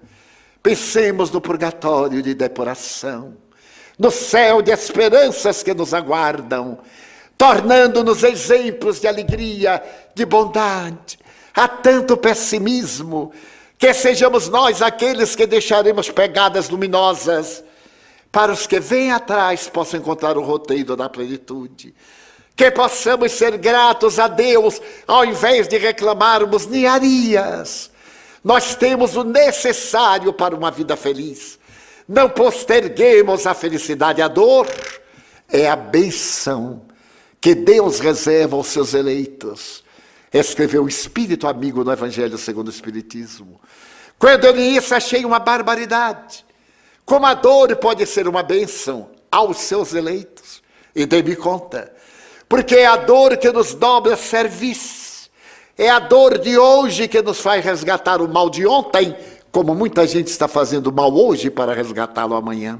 pensemos 0.63 1.31
no 1.31 1.41
purgatório 1.41 2.21
de 2.21 2.33
depuração, 2.33 3.35
no 3.99 4.09
céu 4.09 4.61
de 4.61 4.71
esperanças 4.71 5.61
que 5.61 5.73
nos 5.73 5.93
aguardam, 5.93 6.79
tornando-nos 7.37 8.23
exemplos 8.23 9.01
de 9.01 9.07
alegria, 9.09 9.83
de 10.15 10.25
bondade, 10.25 11.21
Há 11.55 11.67
tanto 11.67 12.17
pessimismo 12.17 13.31
que 13.77 13.93
sejamos 13.93 14.49
nós 14.49 14.81
aqueles 14.81 15.35
que 15.35 15.45
deixaremos 15.45 16.09
pegadas 16.09 16.69
luminosas 16.69 17.63
para 18.31 18.51
os 18.51 18.65
que 18.65 18.79
vêm 18.79 19.11
atrás 19.11 19.69
possam 19.69 19.99
encontrar 19.99 20.37
o 20.37 20.41
roteiro 20.41 20.95
da 20.95 21.07
plenitude. 21.07 21.93
Que 22.55 22.71
possamos 22.71 23.31
ser 23.33 23.57
gratos 23.57 24.17
a 24.19 24.27
Deus 24.27 24.81
ao 25.07 25.25
invés 25.25 25.67
de 25.67 25.77
reclamarmos 25.77 26.65
niarias. 26.65 27.91
Nós 28.43 28.75
temos 28.75 29.15
o 29.15 29.23
necessário 29.23 30.33
para 30.33 30.55
uma 30.55 30.71
vida 30.71 30.95
feliz. 30.95 31.59
Não 32.07 32.29
posterguemos 32.29 33.45
a 33.45 33.53
felicidade, 33.53 34.21
a 34.21 34.27
dor 34.27 34.67
é 35.47 35.69
a 35.69 35.75
benção 35.75 36.81
que 37.39 37.53
Deus 37.53 37.99
reserva 37.99 38.55
aos 38.55 38.67
seus 38.67 38.93
eleitos 38.93 39.83
escreveu 40.39 40.83
o 40.83 40.87
Espírito 40.87 41.47
Amigo 41.47 41.83
no 41.83 41.91
Evangelho 41.91 42.37
segundo 42.37 42.67
o 42.67 42.71
Espiritismo. 42.71 43.61
Quando 44.17 44.45
eu 44.45 44.55
li 44.55 44.75
isso, 44.75 44.95
achei 44.95 45.25
uma 45.25 45.39
barbaridade. 45.39 46.45
Como 47.05 47.25
a 47.25 47.33
dor 47.33 47.75
pode 47.75 48.05
ser 48.05 48.27
uma 48.27 48.41
bênção 48.41 49.09
aos 49.31 49.57
seus 49.57 49.93
eleitos. 49.93 50.63
E 50.95 51.05
dei-me 51.05 51.35
conta. 51.35 51.93
Porque 52.47 52.75
é 52.75 52.85
a 52.85 52.95
dor 52.95 53.37
que 53.37 53.51
nos 53.51 53.73
dobra 53.73 54.15
serviço. 54.15 55.29
É 55.77 55.89
a 55.89 55.99
dor 55.99 56.37
de 56.37 56.57
hoje 56.57 57.07
que 57.07 57.21
nos 57.21 57.39
faz 57.39 57.65
resgatar 57.65 58.21
o 58.21 58.27
mal 58.27 58.49
de 58.49 58.65
ontem, 58.65 59.15
como 59.51 59.73
muita 59.73 60.05
gente 60.05 60.27
está 60.27 60.47
fazendo 60.47 60.91
mal 60.91 61.11
hoje 61.11 61.49
para 61.49 61.73
resgatá-lo 61.73 62.35
amanhã. 62.35 62.79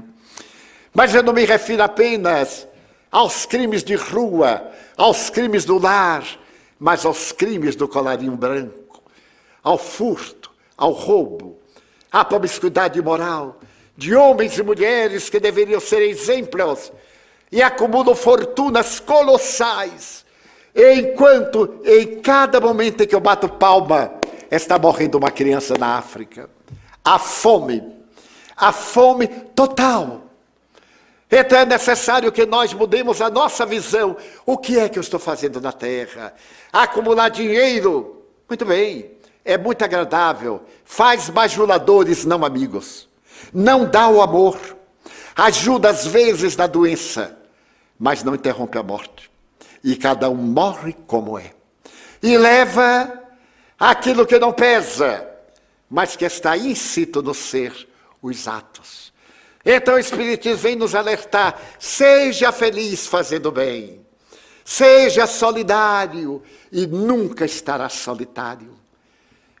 Mas 0.92 1.12
eu 1.12 1.22
não 1.22 1.32
me 1.32 1.44
refiro 1.44 1.82
apenas 1.82 2.68
aos 3.10 3.46
crimes 3.46 3.82
de 3.82 3.96
rua, 3.96 4.70
aos 4.96 5.28
crimes 5.28 5.64
do 5.64 5.76
lar, 5.76 6.24
mas 6.84 7.06
aos 7.06 7.32
crimes 7.32 7.74
do 7.74 7.88
colarinho 7.88 8.36
branco, 8.36 9.02
ao 9.62 9.78
furto, 9.78 10.50
ao 10.76 10.90
roubo, 10.92 11.58
à 12.12 12.22
promiscuidade 12.22 13.00
moral, 13.00 13.58
de 13.96 14.14
homens 14.14 14.58
e 14.58 14.62
mulheres 14.62 15.30
que 15.30 15.40
deveriam 15.40 15.80
ser 15.80 16.02
exemplos 16.02 16.92
e 17.50 17.62
acumulam 17.62 18.14
fortunas 18.14 19.00
colossais, 19.00 20.26
enquanto 20.76 21.80
em 21.86 22.20
cada 22.20 22.60
momento 22.60 23.02
em 23.02 23.06
que 23.06 23.14
eu 23.14 23.20
bato 23.20 23.48
palma, 23.48 24.12
está 24.50 24.78
morrendo 24.78 25.16
uma 25.16 25.30
criança 25.30 25.78
na 25.78 25.96
África. 25.96 26.50
A 27.02 27.18
fome, 27.18 27.82
a 28.54 28.72
fome 28.72 29.26
total. 29.26 30.23
Então 31.36 31.58
é 31.58 31.66
necessário 31.66 32.30
que 32.30 32.46
nós 32.46 32.72
mudemos 32.72 33.20
a 33.20 33.28
nossa 33.28 33.66
visão. 33.66 34.16
O 34.46 34.56
que 34.56 34.78
é 34.78 34.88
que 34.88 34.96
eu 34.96 35.00
estou 35.00 35.18
fazendo 35.18 35.60
na 35.60 35.72
terra? 35.72 36.32
Acumular 36.72 37.28
dinheiro. 37.28 38.22
Muito 38.48 38.64
bem, 38.64 39.10
é 39.44 39.58
muito 39.58 39.84
agradável. 39.84 40.62
Faz 40.84 41.28
bajuladores, 41.28 42.24
não 42.24 42.44
amigos. 42.44 43.08
Não 43.52 43.84
dá 43.84 44.08
o 44.08 44.22
amor. 44.22 44.56
Ajuda 45.34 45.90
às 45.90 46.06
vezes 46.06 46.56
na 46.56 46.68
doença, 46.68 47.36
mas 47.98 48.22
não 48.22 48.36
interrompe 48.36 48.78
a 48.78 48.82
morte. 48.84 49.28
E 49.82 49.96
cada 49.96 50.30
um 50.30 50.36
morre 50.36 50.94
como 51.04 51.36
é. 51.36 51.50
E 52.22 52.38
leva 52.38 53.12
aquilo 53.76 54.24
que 54.24 54.38
não 54.38 54.52
pesa, 54.52 55.28
mas 55.90 56.14
que 56.14 56.24
está 56.24 56.56
íncito 56.56 57.20
no 57.20 57.34
ser, 57.34 57.88
os 58.22 58.46
atos. 58.46 59.12
Então 59.64 59.94
o 59.94 59.98
Espiritismo 59.98 60.58
vem 60.58 60.76
nos 60.76 60.94
alertar: 60.94 61.58
seja 61.78 62.52
feliz 62.52 63.06
fazendo 63.06 63.50
bem, 63.50 64.04
seja 64.64 65.26
solidário 65.26 66.42
e 66.70 66.86
nunca 66.86 67.44
estará 67.44 67.88
solitário. 67.88 68.74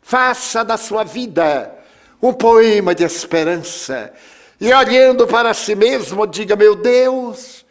Faça 0.02 0.62
da 0.62 0.76
sua 0.76 1.04
vida 1.04 1.74
um 2.22 2.32
poema 2.32 2.94
de 2.94 3.04
esperança 3.04 4.12
e 4.60 4.72
olhando 4.72 5.26
para 5.26 5.52
si 5.54 5.74
mesmo, 5.74 6.26
diga: 6.26 6.54
Meu 6.54 6.74
Deus, 6.74 7.64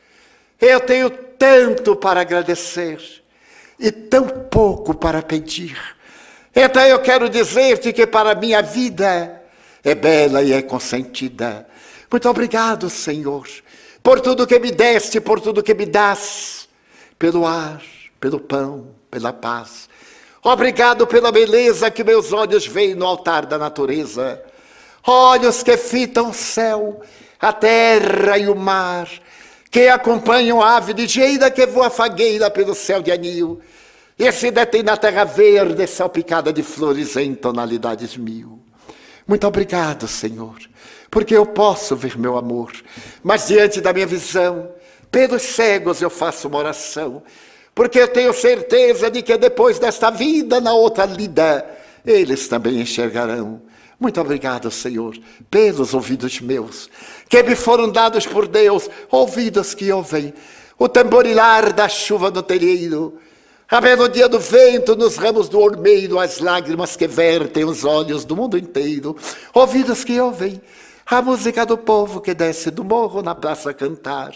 eu 0.60 0.80
tenho 0.80 1.10
tanto 1.10 1.95
para 1.95 2.22
agradecer 2.22 2.99
e 3.80 3.91
tão 3.91 4.27
pouco 4.27 4.93
para 4.93 5.22
pedir. 5.22 5.77
Então 6.55 6.84
eu 6.84 6.99
quero 6.99 7.30
dizer-te 7.30 7.91
que 7.91 8.05
para 8.05 8.31
a 8.31 8.35
minha 8.35 8.61
vida 8.61 9.41
é 9.84 9.95
bela 9.95 10.41
e 10.41 10.53
é 10.53 10.61
consentida 10.61 11.68
muito 12.14 12.30
obrigado, 12.30 12.91
Senhor. 12.91 13.48
por 14.03 14.22
tudo 14.22 14.45
que 14.45 14.60
me 14.60 14.72
deste, 14.72 15.19
por 15.19 15.41
tudo 15.41 15.64
que 15.64 15.73
me 15.73 15.88
dás, 15.88 16.69
pelo 17.18 17.44
ar, 17.48 17.81
pelo 18.19 18.40
pão, 18.40 18.90
pela 19.10 19.34
paz. 19.34 19.90
Obrigado 20.44 21.07
pela 21.07 21.31
beleza 21.31 21.90
que 21.90 22.03
meus 22.03 22.31
olhos 22.31 22.68
veem 22.68 22.94
no 22.94 23.07
altar 23.07 23.48
da 23.48 23.57
natureza. 23.57 24.44
Olhos 25.07 25.64
que 25.64 25.76
fitam 25.76 26.30
o 26.30 26.34
céu, 26.34 27.02
a 27.40 27.52
terra 27.52 28.38
e 28.38 28.48
o 28.48 28.56
mar, 28.56 29.10
que 29.72 29.88
acompanham 29.88 30.61
a 30.61 30.76
ave 30.76 30.94
ligeira 30.94 31.49
que 31.49 31.65
voa 31.65 31.90
fagueira 31.90 32.52
pelo 32.52 32.76
céu 32.76 33.02
de 33.02 33.11
anil, 33.11 33.60
e 34.19 34.31
se 34.31 34.52
detém 34.52 34.84
na 34.84 34.98
terra 34.98 35.23
verde, 35.23 35.88
salpicada 35.88 36.53
de 36.53 36.61
flores 36.61 37.15
em 37.15 37.34
tonalidades 37.34 38.15
mil. 38.15 38.62
Muito 39.27 39.47
obrigado, 39.47 40.07
Senhor, 40.07 40.57
porque 41.09 41.35
eu 41.35 41.45
posso 41.45 41.95
ver 41.95 42.17
meu 42.17 42.37
amor, 42.37 42.71
mas 43.23 43.47
diante 43.47 43.79
da 43.79 43.93
minha 43.93 44.05
visão, 44.05 44.69
pelos 45.09 45.41
cegos 45.41 46.01
eu 46.01 46.09
faço 46.09 46.47
uma 46.47 46.57
oração, 46.57 47.23
porque 47.73 47.99
eu 47.99 48.07
tenho 48.07 48.33
certeza 48.33 49.09
de 49.09 49.21
que 49.21 49.37
depois 49.37 49.79
desta 49.79 50.09
vida, 50.09 50.59
na 50.59 50.73
outra 50.73 51.05
lida, 51.05 51.65
eles 52.05 52.47
também 52.47 52.81
enxergarão. 52.81 53.61
Muito 53.99 54.19
obrigado, 54.19 54.69
Senhor, 54.69 55.17
pelos 55.49 55.93
ouvidos 55.93 56.41
meus, 56.41 56.89
que 57.29 57.41
me 57.41 57.55
foram 57.55 57.89
dados 57.89 58.25
por 58.25 58.47
Deus, 58.47 58.89
ouvidos 59.09 59.73
que 59.73 59.91
ouvem 59.91 60.33
o 60.77 60.89
tamborilar 60.89 61.71
da 61.71 61.87
chuva 61.87 62.29
no 62.29 62.43
telheiro, 62.43 63.17
a 63.73 63.81
melodia 63.81 64.29
do 64.29 64.39
vento 64.39 64.95
nos 64.95 65.15
ramos 65.15 65.49
do 65.49 65.59
ormeiro, 65.59 66.19
as 66.19 66.37
lágrimas 66.37 66.95
que 66.95 67.07
vertem 67.07 67.65
os 67.65 67.83
olhos 67.83 68.23
do 68.23 68.35
mundo 68.35 68.55
inteiro, 68.55 69.17
ouvidos 69.51 70.03
que 70.03 70.21
ouvem 70.21 70.61
a 71.07 71.23
música 71.23 71.65
do 71.65 71.75
povo 71.75 72.21
que 72.21 72.35
desce 72.35 72.69
do 72.69 72.83
morro 72.83 73.23
na 73.23 73.33
praça 73.33 73.71
a 73.71 73.73
cantar, 73.73 74.31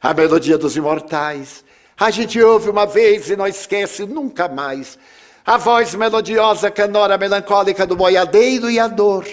a 0.00 0.14
melodia 0.14 0.56
dos 0.56 0.76
imortais. 0.76 1.64
A 1.98 2.08
gente 2.12 2.40
ouve 2.40 2.70
uma 2.70 2.86
vez 2.86 3.28
e 3.28 3.34
não 3.34 3.48
esquece 3.48 4.06
nunca 4.06 4.46
mais. 4.46 4.96
A 5.44 5.56
voz 5.56 5.96
melodiosa, 5.96 6.70
canora 6.70 7.18
melancólica 7.18 7.84
do 7.84 7.96
boiadeiro 7.96 8.70
e 8.70 8.78
a 8.78 8.86
dor 8.86 9.26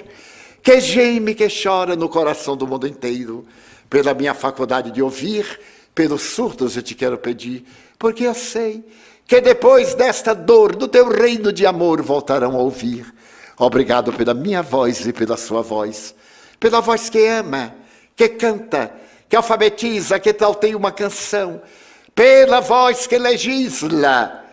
que 0.64 0.80
geme, 0.80 1.36
que 1.36 1.48
chora 1.50 1.96
no 1.96 2.10
coração 2.10 2.58
do 2.58 2.66
mundo 2.66 2.88
inteiro. 2.88 3.46
Pela 3.92 4.16
minha 4.16 4.34
faculdade 4.34 4.90
de 4.90 5.04
ouvir, 5.04 5.60
pelos 5.94 6.24
surdos 6.24 6.76
eu 6.76 6.82
te 6.82 6.96
quero 6.96 7.20
pedir, 7.20 7.64
porque 8.00 8.24
eu 8.24 8.34
sei 8.34 8.84
que 9.28 9.42
depois 9.42 9.96
desta 9.96 10.34
dor 10.34 10.76
do 10.76 10.88
teu 10.88 11.10
reino 11.10 11.52
de 11.52 11.66
amor 11.66 12.02
voltarão 12.02 12.56
a 12.56 12.60
ouvir. 12.60 13.14
Obrigado 13.58 14.14
pela 14.14 14.34
minha 14.34 14.62
voz 14.62 15.06
e 15.06 15.14
pela 15.14 15.38
sua 15.38 15.62
voz, 15.62 16.14
pela 16.60 16.82
voz 16.82 17.10
que 17.10 17.26
ama, 17.26 17.74
que 18.16 18.30
canta, 18.30 18.92
que 19.28 19.36
alfabetiza, 19.36 20.20
que 20.20 20.34
tal 20.34 20.54
tem 20.54 20.76
uma 20.76 20.92
canção, 20.92 21.62
pela 22.14 22.60
voz 22.60 23.08
que 23.08 23.18
legisla, 23.18 24.44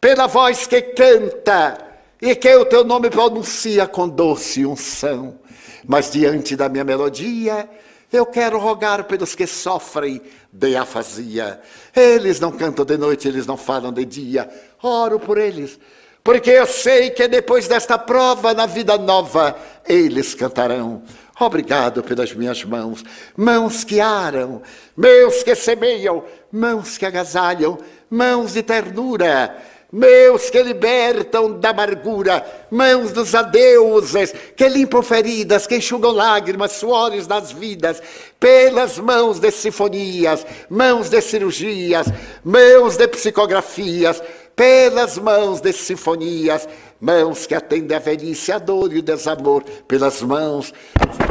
pela 0.00 0.26
voz 0.26 0.66
que 0.66 0.80
canta 0.80 1.78
e 2.20 2.34
que 2.34 2.54
o 2.54 2.64
teu 2.64 2.84
nome 2.84 3.10
pronuncia 3.10 3.86
com 3.86 4.08
doce 4.08 4.64
unção. 4.64 5.38
Mas 5.84 6.10
diante 6.10 6.54
da 6.54 6.68
minha 6.68 6.84
melodia, 6.84 7.68
eu 8.12 8.26
quero 8.26 8.58
rogar 8.58 9.04
pelos 9.04 9.34
que 9.34 9.46
sofrem 9.46 10.20
de 10.52 10.76
afasia. 10.76 11.60
Eles 11.94 12.38
não 12.38 12.52
cantam 12.52 12.84
de 12.84 12.96
noite, 12.96 13.26
eles 13.26 13.46
não 13.46 13.56
falam 13.56 13.92
de 13.92 14.04
dia. 14.04 14.48
Oro 14.82 15.18
por 15.18 15.38
eles, 15.38 15.78
porque 16.22 16.50
eu 16.50 16.66
sei 16.66 17.10
que 17.10 17.26
depois 17.26 17.66
desta 17.66 17.98
prova 17.98 18.52
na 18.52 18.66
vida 18.66 18.98
nova, 18.98 19.56
eles 19.86 20.34
cantarão. 20.34 21.02
Obrigado 21.40 22.02
pelas 22.02 22.32
minhas 22.34 22.62
mãos, 22.62 23.02
mãos 23.36 23.82
que 23.82 24.00
aram, 24.00 24.62
meus 24.96 25.42
que 25.42 25.54
semeiam, 25.54 26.24
mãos 26.52 26.98
que 26.98 27.06
agasalham, 27.06 27.78
mãos 28.10 28.52
de 28.52 28.62
ternura 28.62 29.56
meus 29.92 30.48
que 30.48 30.62
libertam 30.62 31.60
da 31.60 31.68
amargura, 31.68 32.42
mãos 32.70 33.12
dos 33.12 33.34
adeuses, 33.34 34.32
que 34.56 34.66
limpam 34.66 35.02
feridas, 35.02 35.66
que 35.66 35.76
enxugam 35.76 36.12
lágrimas, 36.12 36.72
suores 36.72 37.26
das 37.26 37.52
vidas, 37.52 38.02
pelas 38.40 38.98
mãos 38.98 39.38
de 39.38 39.50
sinfonias, 39.50 40.46
mãos 40.70 41.10
de 41.10 41.20
cirurgias, 41.20 42.06
mãos 42.42 42.96
de 42.96 43.06
psicografias, 43.06 44.22
pelas 44.56 45.18
mãos 45.18 45.60
de 45.60 45.74
sinfonias, 45.74 46.66
mãos 46.98 47.46
que 47.46 47.54
atendem 47.54 47.94
a 47.94 48.00
velhice, 48.00 48.50
a 48.50 48.58
dor 48.58 48.94
e 48.94 49.00
o 49.00 49.02
desamor, 49.02 49.62
pelas 49.86 50.22
mãos 50.22 50.72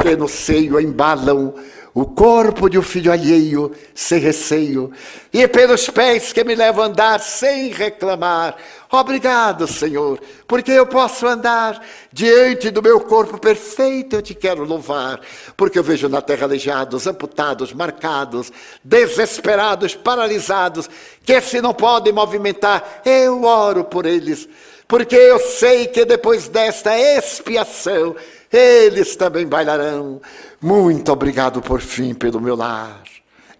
que 0.00 0.14
no 0.14 0.28
seio 0.28 0.78
embalam 0.78 1.52
o 1.94 2.06
corpo 2.06 2.70
de 2.70 2.78
um 2.78 2.82
filho 2.82 3.12
alheio, 3.12 3.72
sem 3.94 4.18
receio, 4.18 4.90
e 5.32 5.46
pelos 5.46 5.90
pés 5.90 6.32
que 6.32 6.42
me 6.42 6.54
levam 6.54 6.84
a 6.84 6.86
andar 6.86 7.20
sem 7.20 7.68
reclamar. 7.68 8.56
Obrigado, 8.90 9.66
Senhor, 9.66 10.18
porque 10.46 10.70
eu 10.70 10.86
posso 10.86 11.26
andar 11.26 11.82
diante 12.10 12.70
do 12.70 12.82
meu 12.82 13.00
corpo 13.00 13.38
perfeito, 13.38 14.16
eu 14.16 14.22
te 14.22 14.34
quero 14.34 14.64
louvar, 14.64 15.20
porque 15.56 15.78
eu 15.78 15.82
vejo 15.82 16.08
na 16.08 16.22
terra 16.22 16.44
aleijados, 16.44 17.06
amputados, 17.06 17.74
marcados, 17.74 18.50
desesperados, 18.82 19.94
paralisados, 19.94 20.88
que 21.24 21.40
se 21.42 21.60
não 21.60 21.74
podem 21.74 22.12
movimentar, 22.12 23.02
eu 23.04 23.44
oro 23.44 23.84
por 23.84 24.06
eles, 24.06 24.48
porque 24.88 25.16
eu 25.16 25.38
sei 25.38 25.86
que 25.86 26.06
depois 26.06 26.48
desta 26.48 26.98
expiação, 26.98 28.16
eles 28.50 29.16
também 29.16 29.46
bailarão. 29.46 30.20
Muito 30.62 31.10
obrigado 31.10 31.60
por 31.60 31.80
fim 31.80 32.14
pelo 32.14 32.40
meu 32.40 32.54
lar. 32.54 33.02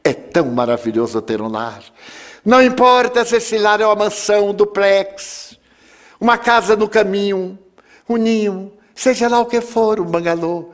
É 0.05 0.13
tão 0.13 0.47
maravilhoso 0.53 1.21
ter 1.21 1.43
um 1.43 1.49
lar. 1.49 1.83
Não 2.45 2.63
importa 2.63 3.25
se 3.25 3.37
esse 3.37 3.59
lar 3.59 3.81
é 3.81 3.87
uma 3.87 3.97
mansão, 3.97 4.51
um 4.51 4.55
duplex, 4.55 5.59
uma 6.21 6.39
casa 6.39 6.77
no 6.77 6.89
caminho, 6.89 7.59
um 8.09 8.17
ninho, 8.17 8.73
seja 8.95 9.27
lá 9.27 9.41
o 9.41 9.47
que 9.47 9.61
for, 9.61 9.99
um 9.99 10.05
bangalô, 10.05 10.71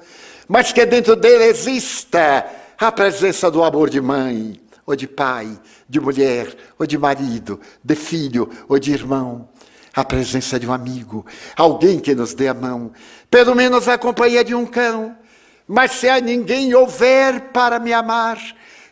mas 0.47 0.71
que 0.71 0.85
dentro 0.85 1.17
dele 1.17 1.45
exista 1.45 2.45
a 2.79 2.93
presença 2.93 3.51
do 3.51 3.65
amor 3.65 3.89
de 3.89 4.01
mãe, 4.01 4.61
ou 4.85 4.95
de 4.95 5.09
pai, 5.09 5.59
de 5.89 5.99
mulher, 5.99 6.55
ou 6.79 6.87
de 6.87 6.99
marido, 6.99 7.59
de 7.83 7.95
filho, 7.95 8.51
ou 8.69 8.79
de 8.79 8.93
irmão 8.93 9.49
a 9.95 10.05
presença 10.05 10.61
de 10.61 10.67
um 10.67 10.73
amigo, 10.73 11.25
alguém 11.57 11.99
que 11.99 12.15
nos 12.15 12.35
dê 12.35 12.49
a 12.49 12.55
mão, 12.55 12.93
pelo 13.31 13.55
menos 13.55 13.89
a 13.89 13.97
companhia 13.97 14.45
de 14.45 14.55
um 14.55 14.67
cão. 14.67 15.17
Mas 15.69 15.93
se 15.93 16.09
a 16.09 16.19
ninguém 16.19 16.75
houver 16.75 17.53
para 17.53 17.79
me 17.79 17.93
amar, 17.93 18.39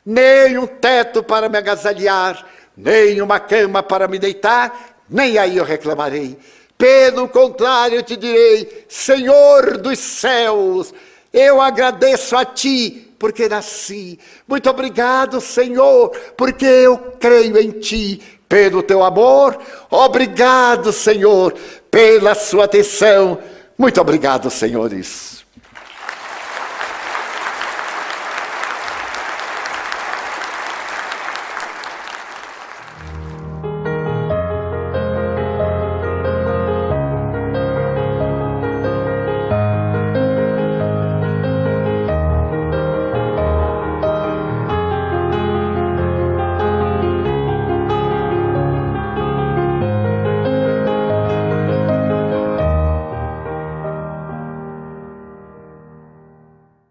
nem 0.05 0.59
um 0.59 0.67
teto 0.67 1.23
para 1.23 1.49
me 1.49 1.57
agasalhar, 1.57 2.47
nem 2.77 3.23
uma 3.23 3.41
cama 3.41 3.83
para 3.83 4.07
me 4.07 4.19
deitar, 4.19 4.99
nem 5.09 5.39
aí 5.39 5.57
eu 5.57 5.65
reclamarei. 5.65 6.39
Pelo 6.77 7.27
contrário, 7.29 7.97
eu 7.97 8.03
te 8.03 8.15
direi: 8.15 8.85
Senhor 8.87 9.79
dos 9.79 9.99
céus, 9.99 10.93
eu 11.33 11.63
agradeço 11.63 12.37
a 12.37 12.45
ti 12.45 13.15
porque 13.19 13.49
nasci. 13.49 14.19
Muito 14.47 14.69
obrigado, 14.69 15.41
Senhor, 15.41 16.11
porque 16.37 16.67
eu 16.67 16.99
creio 17.19 17.59
em 17.59 17.71
ti 17.71 18.21
pelo 18.47 18.83
teu 18.83 19.03
amor. 19.03 19.59
Obrigado, 19.91 20.93
Senhor, 20.93 21.55
pela 21.91 22.35
sua 22.35 22.65
atenção. 22.65 23.39
Muito 23.79 24.01
obrigado, 24.01 24.51
senhores. 24.51 25.36